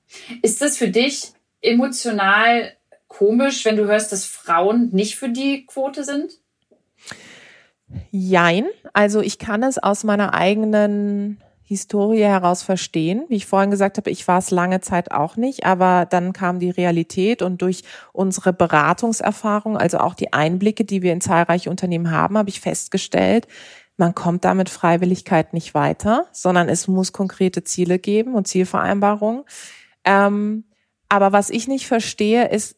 Ist 0.42 0.62
das 0.62 0.78
für 0.78 0.88
dich 0.88 1.34
emotional 1.62 2.72
komisch, 3.18 3.64
wenn 3.66 3.78
du 3.78 3.86
hörst, 3.86 4.12
dass 4.12 4.26
Frauen 4.26 4.90
nicht 4.92 5.16
für 5.16 5.30
die 5.30 5.66
Quote 5.66 6.04
sind? 6.04 6.40
Jein. 8.12 8.66
Also 8.94 9.22
ich 9.22 9.38
kann 9.38 9.64
es 9.64 9.78
aus 9.78 10.04
meiner 10.04 10.34
eigenen 10.34 11.42
Historie 11.64 12.24
heraus 12.24 12.64
verstehen. 12.64 13.26
Wie 13.30 13.36
ich 13.36 13.46
vorhin 13.46 13.72
gesagt 13.72 13.98
habe, 13.98 14.10
ich 14.10 14.28
war 14.28 14.40
es 14.40 14.52
lange 14.52 14.82
Zeit 14.82 15.12
auch 15.12 15.38
nicht, 15.38 15.66
aber 15.66 16.06
dann 16.10 16.34
kam 16.34 16.60
die 16.60 16.70
Realität 16.70 17.42
und 17.42 17.62
durch 17.62 17.84
unsere 18.12 18.52
Beratungserfahrung, 18.52 19.78
also 19.78 20.00
auch 20.00 20.14
die 20.14 20.34
Einblicke, 20.34 20.84
die 20.84 21.02
wir 21.02 21.14
in 21.14 21.22
zahlreiche 21.22 21.70
Unternehmen 21.70 22.12
haben, 22.12 22.38
habe 22.38 22.50
ich 22.50 22.60
festgestellt, 22.60 23.48
man 23.96 24.16
kommt 24.16 24.44
da 24.44 24.56
mit 24.56 24.70
Freiwilligkeit 24.70 25.54
nicht 25.54 25.74
weiter, 25.74 26.26
sondern 26.32 26.68
es 26.68 26.88
muss 26.88 27.14
konkrete 27.14 27.64
Ziele 27.64 28.00
geben 28.00 28.34
und 28.34 28.48
Zielvereinbarungen. 28.48 29.44
Ähm, 30.04 30.66
aber 31.10 31.32
was 31.32 31.52
ich 31.52 31.68
nicht 31.68 31.86
verstehe, 31.86 32.50
ist 32.50 32.76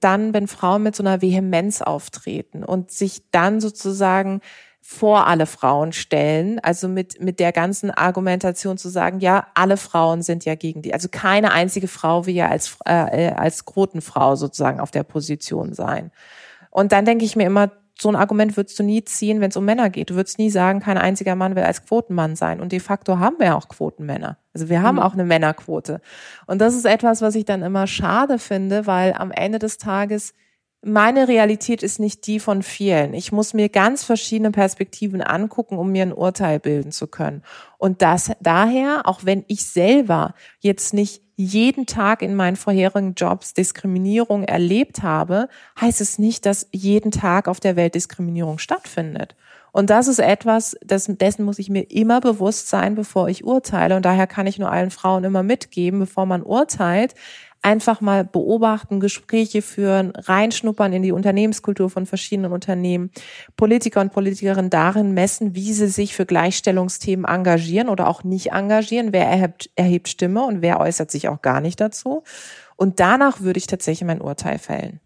dann, 0.00 0.34
wenn 0.34 0.48
Frauen 0.48 0.82
mit 0.82 0.96
so 0.96 1.02
einer 1.02 1.22
Vehemenz 1.22 1.82
auftreten 1.82 2.64
und 2.64 2.90
sich 2.90 3.30
dann 3.30 3.60
sozusagen 3.60 4.40
vor 4.86 5.26
alle 5.26 5.46
Frauen 5.46 5.92
stellen, 5.92 6.60
also 6.60 6.88
mit, 6.88 7.18
mit 7.18 7.40
der 7.40 7.52
ganzen 7.52 7.90
Argumentation 7.90 8.76
zu 8.76 8.90
sagen, 8.90 9.18
ja, 9.18 9.46
alle 9.54 9.78
Frauen 9.78 10.20
sind 10.20 10.44
ja 10.44 10.56
gegen 10.56 10.82
die, 10.82 10.92
also 10.92 11.08
keine 11.10 11.52
einzige 11.52 11.88
Frau 11.88 12.26
will 12.26 12.34
ja 12.34 12.48
als, 12.48 12.76
äh, 12.84 13.30
als 13.30 13.64
Quotenfrau 13.64 14.36
sozusagen 14.36 14.80
auf 14.80 14.90
der 14.90 15.02
Position 15.02 15.72
sein. 15.72 16.10
Und 16.70 16.92
dann 16.92 17.06
denke 17.06 17.24
ich 17.24 17.34
mir 17.34 17.46
immer, 17.46 17.70
so 17.98 18.08
ein 18.08 18.16
Argument 18.16 18.56
würdest 18.56 18.78
du 18.78 18.82
nie 18.82 19.04
ziehen, 19.04 19.40
wenn 19.40 19.50
es 19.50 19.56
um 19.56 19.64
Männer 19.64 19.88
geht. 19.88 20.10
Du 20.10 20.14
würdest 20.14 20.38
nie 20.38 20.50
sagen, 20.50 20.80
kein 20.80 20.98
einziger 20.98 21.36
Mann 21.36 21.54
will 21.54 21.62
als 21.62 21.84
Quotenmann 21.84 22.34
sein. 22.34 22.60
Und 22.60 22.72
de 22.72 22.80
facto 22.80 23.18
haben 23.18 23.36
wir 23.38 23.56
auch 23.56 23.68
Quotenmänner. 23.68 24.36
Also 24.52 24.68
wir 24.68 24.82
haben 24.82 24.96
mhm. 24.96 25.02
auch 25.02 25.12
eine 25.12 25.24
Männerquote. 25.24 26.00
Und 26.46 26.60
das 26.60 26.74
ist 26.74 26.86
etwas, 26.86 27.22
was 27.22 27.34
ich 27.34 27.44
dann 27.44 27.62
immer 27.62 27.86
schade 27.86 28.38
finde, 28.38 28.86
weil 28.86 29.12
am 29.12 29.30
Ende 29.30 29.58
des 29.58 29.78
Tages 29.78 30.34
meine 30.84 31.28
Realität 31.28 31.82
ist 31.82 31.98
nicht 31.98 32.26
die 32.26 32.38
von 32.38 32.62
vielen. 32.62 33.14
Ich 33.14 33.32
muss 33.32 33.54
mir 33.54 33.70
ganz 33.70 34.04
verschiedene 34.04 34.50
Perspektiven 34.50 35.22
angucken, 35.22 35.78
um 35.78 35.90
mir 35.90 36.02
ein 36.02 36.12
Urteil 36.12 36.60
bilden 36.60 36.92
zu 36.92 37.06
können. 37.06 37.42
Und 37.78 38.02
das 38.02 38.32
daher, 38.40 39.02
auch 39.04 39.20
wenn 39.24 39.44
ich 39.48 39.66
selber 39.66 40.34
jetzt 40.60 40.92
nicht 40.92 41.23
jeden 41.36 41.86
Tag 41.86 42.22
in 42.22 42.34
meinen 42.34 42.56
vorherigen 42.56 43.14
Jobs 43.14 43.54
Diskriminierung 43.54 44.44
erlebt 44.44 45.02
habe, 45.02 45.48
heißt 45.80 46.00
es 46.00 46.18
nicht, 46.18 46.46
dass 46.46 46.68
jeden 46.72 47.10
Tag 47.10 47.48
auf 47.48 47.60
der 47.60 47.76
Welt 47.76 47.94
Diskriminierung 47.94 48.58
stattfindet. 48.58 49.34
Und 49.72 49.90
das 49.90 50.06
ist 50.06 50.20
etwas, 50.20 50.76
dessen 50.82 51.44
muss 51.44 51.58
ich 51.58 51.68
mir 51.68 51.90
immer 51.90 52.20
bewusst 52.20 52.68
sein, 52.68 52.94
bevor 52.94 53.28
ich 53.28 53.44
urteile. 53.44 53.96
Und 53.96 54.04
daher 54.04 54.28
kann 54.28 54.46
ich 54.46 54.58
nur 54.58 54.70
allen 54.70 54.92
Frauen 54.92 55.24
immer 55.24 55.42
mitgeben, 55.42 55.98
bevor 55.98 56.26
man 56.26 56.44
urteilt, 56.44 57.14
einfach 57.64 58.00
mal 58.02 58.24
beobachten, 58.24 59.00
Gespräche 59.00 59.62
führen, 59.62 60.12
reinschnuppern 60.14 60.92
in 60.92 61.02
die 61.02 61.12
Unternehmenskultur 61.12 61.88
von 61.88 62.04
verschiedenen 62.04 62.52
Unternehmen, 62.52 63.10
Politiker 63.56 64.02
und 64.02 64.12
Politikerinnen 64.12 64.70
darin 64.70 65.14
messen, 65.14 65.54
wie 65.54 65.72
sie 65.72 65.88
sich 65.88 66.14
für 66.14 66.26
Gleichstellungsthemen 66.26 67.24
engagieren 67.24 67.88
oder 67.88 68.06
auch 68.06 68.22
nicht 68.22 68.52
engagieren, 68.52 69.12
wer 69.12 69.26
erhebt, 69.26 69.70
erhebt 69.76 70.08
Stimme 70.08 70.44
und 70.44 70.60
wer 70.60 70.78
äußert 70.78 71.10
sich 71.10 71.28
auch 71.28 71.40
gar 71.40 71.60
nicht 71.60 71.80
dazu. 71.80 72.22
Und 72.76 73.00
danach 73.00 73.40
würde 73.40 73.58
ich 73.58 73.66
tatsächlich 73.66 74.06
mein 74.06 74.20
Urteil 74.20 74.58
fällen. 74.58 75.00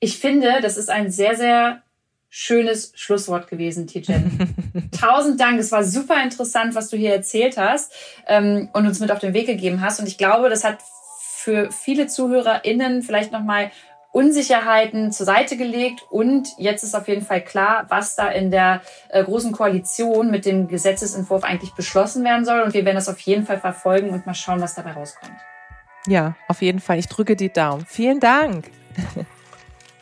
Ich 0.00 0.18
finde, 0.18 0.60
das 0.60 0.76
ist 0.76 0.90
ein 0.90 1.10
sehr, 1.10 1.36
sehr 1.36 1.82
schönes 2.28 2.90
Schlusswort 2.96 3.46
gewesen, 3.46 3.86
Tijen. 3.86 4.90
Tausend 5.00 5.40
Dank. 5.40 5.60
Es 5.60 5.70
war 5.70 5.84
super 5.84 6.20
interessant, 6.20 6.74
was 6.74 6.88
du 6.88 6.96
hier 6.96 7.12
erzählt 7.12 7.56
hast 7.56 7.92
ähm, 8.26 8.68
und 8.72 8.88
uns 8.88 8.98
mit 8.98 9.12
auf 9.12 9.20
den 9.20 9.34
Weg 9.34 9.46
gegeben 9.46 9.80
hast. 9.80 10.00
Und 10.00 10.08
ich 10.08 10.18
glaube, 10.18 10.50
das 10.50 10.64
hat 10.64 10.78
für 11.44 11.70
viele 11.70 12.06
ZuhörerInnen 12.06 13.02
vielleicht 13.02 13.30
nochmal 13.30 13.70
Unsicherheiten 14.12 15.12
zur 15.12 15.26
Seite 15.26 15.56
gelegt 15.56 16.02
und 16.08 16.48
jetzt 16.56 16.84
ist 16.84 16.94
auf 16.94 17.08
jeden 17.08 17.26
Fall 17.26 17.42
klar, 17.42 17.86
was 17.88 18.14
da 18.14 18.28
in 18.28 18.50
der 18.50 18.80
äh, 19.08 19.22
großen 19.22 19.52
Koalition 19.52 20.30
mit 20.30 20.46
dem 20.46 20.68
Gesetzesentwurf 20.68 21.42
eigentlich 21.42 21.74
beschlossen 21.74 22.24
werden 22.24 22.44
soll 22.44 22.62
und 22.62 22.74
wir 22.74 22.84
werden 22.84 22.94
das 22.94 23.08
auf 23.08 23.18
jeden 23.20 23.44
Fall 23.44 23.58
verfolgen 23.58 24.10
und 24.10 24.24
mal 24.24 24.34
schauen, 24.34 24.60
was 24.60 24.74
dabei 24.74 24.92
rauskommt. 24.92 25.34
Ja, 26.06 26.34
auf 26.48 26.62
jeden 26.62 26.80
Fall. 26.80 26.98
Ich 26.98 27.08
drücke 27.08 27.34
die 27.34 27.52
Daumen. 27.52 27.84
Vielen 27.86 28.20
Dank. 28.20 28.70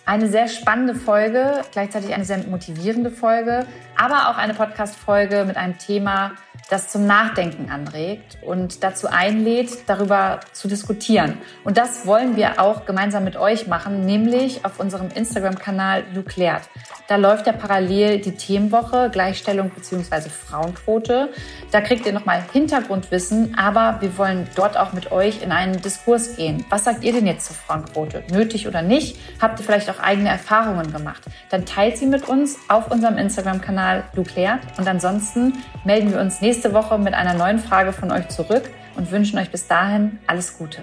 Eine 0.05 0.29
sehr 0.29 0.49
spannende 0.49 0.95
Folge, 0.97 1.63
gleichzeitig 1.71 2.13
eine 2.13 2.25
sehr 2.25 2.39
motivierende 2.39 3.11
Folge, 3.11 3.67
aber 3.97 4.31
auch 4.31 4.37
eine 4.37 4.55
Podcast-Folge 4.55 5.45
mit 5.45 5.57
einem 5.57 5.79
Thema, 5.79 6.33
das 6.71 6.89
zum 6.89 7.07
Nachdenken 7.07 7.71
anregt 7.71 8.39
und 8.43 8.83
dazu 8.83 9.09
einlädt, 9.09 9.89
darüber 9.89 10.41
zu 10.53 10.69
diskutieren. 10.69 11.39
Und 11.65 11.77
das 11.77 12.07
wollen 12.07 12.37
wir 12.37 12.61
auch 12.61 12.87
gemeinsam 12.87 13.25
mit 13.25 13.37
euch 13.37 13.67
machen, 13.67 14.07
nämlich 14.07 14.65
auf 14.65 14.81
unserem 14.81 15.09
Instagram-Kanal 15.15 16.05
Luklärt. 16.15 16.63
Da 17.09 17.17
läuft 17.17 17.47
ja 17.47 17.53
parallel 17.53 18.21
die 18.21 18.37
Themenwoche 18.37 19.11
Gleichstellung 19.11 19.71
bzw. 19.71 20.31
Frauenquote. 20.31 21.31
Da 21.71 21.81
kriegt 21.83 22.07
ihr 22.07 22.13
nochmal 22.13 22.43
Hintergrundwissen, 22.53 23.59
aber 23.59 24.01
wir 24.01 24.17
wollen 24.17 24.49
dort 24.55 24.79
auch 24.79 24.93
mit 24.95 25.13
euch 25.13 25.43
in 25.43 25.53
einen 25.53 25.83
Diskurs 25.83 26.37
gehen. 26.37 26.65
Was 26.71 26.85
sagt 26.85 27.05
ihr 27.05 27.13
denn 27.13 27.27
jetzt 27.27 27.47
zur 27.47 27.57
Frauenquote? 27.57 28.25
Nötig 28.31 28.67
oder 28.67 28.81
nicht? 28.81 29.19
Habt 29.43 29.61
ihr 29.61 29.67
vielleicht 29.67 29.91
auch 29.91 29.99
eigene 29.99 30.31
Erfahrungen 30.31 30.91
gemacht? 30.91 31.23
Dann 31.51 31.67
teilt 31.67 31.99
sie 31.99 32.07
mit 32.07 32.29
uns 32.29 32.57
auf 32.69 32.91
unserem 32.91 33.19
Instagram-Kanal 33.19 33.82
YouTube-Kanal 33.83 34.05
Luklärt. 34.15 34.61
Und 34.79 34.89
ansonsten 34.89 35.55
melden 35.85 36.13
wir 36.13 36.21
uns 36.21 36.41
nächste 36.41 36.73
Woche 36.73 36.99
mit 36.99 37.15
einer 37.15 37.35
neuen 37.35 37.59
Frage 37.59 37.93
von 37.93 38.11
euch 38.11 38.29
zurück 38.29 38.71
und 38.97 39.11
wünschen 39.11 39.39
euch 39.39 39.51
bis 39.51 39.67
dahin 39.67 40.19
alles 40.27 40.57
Gute. 40.59 40.83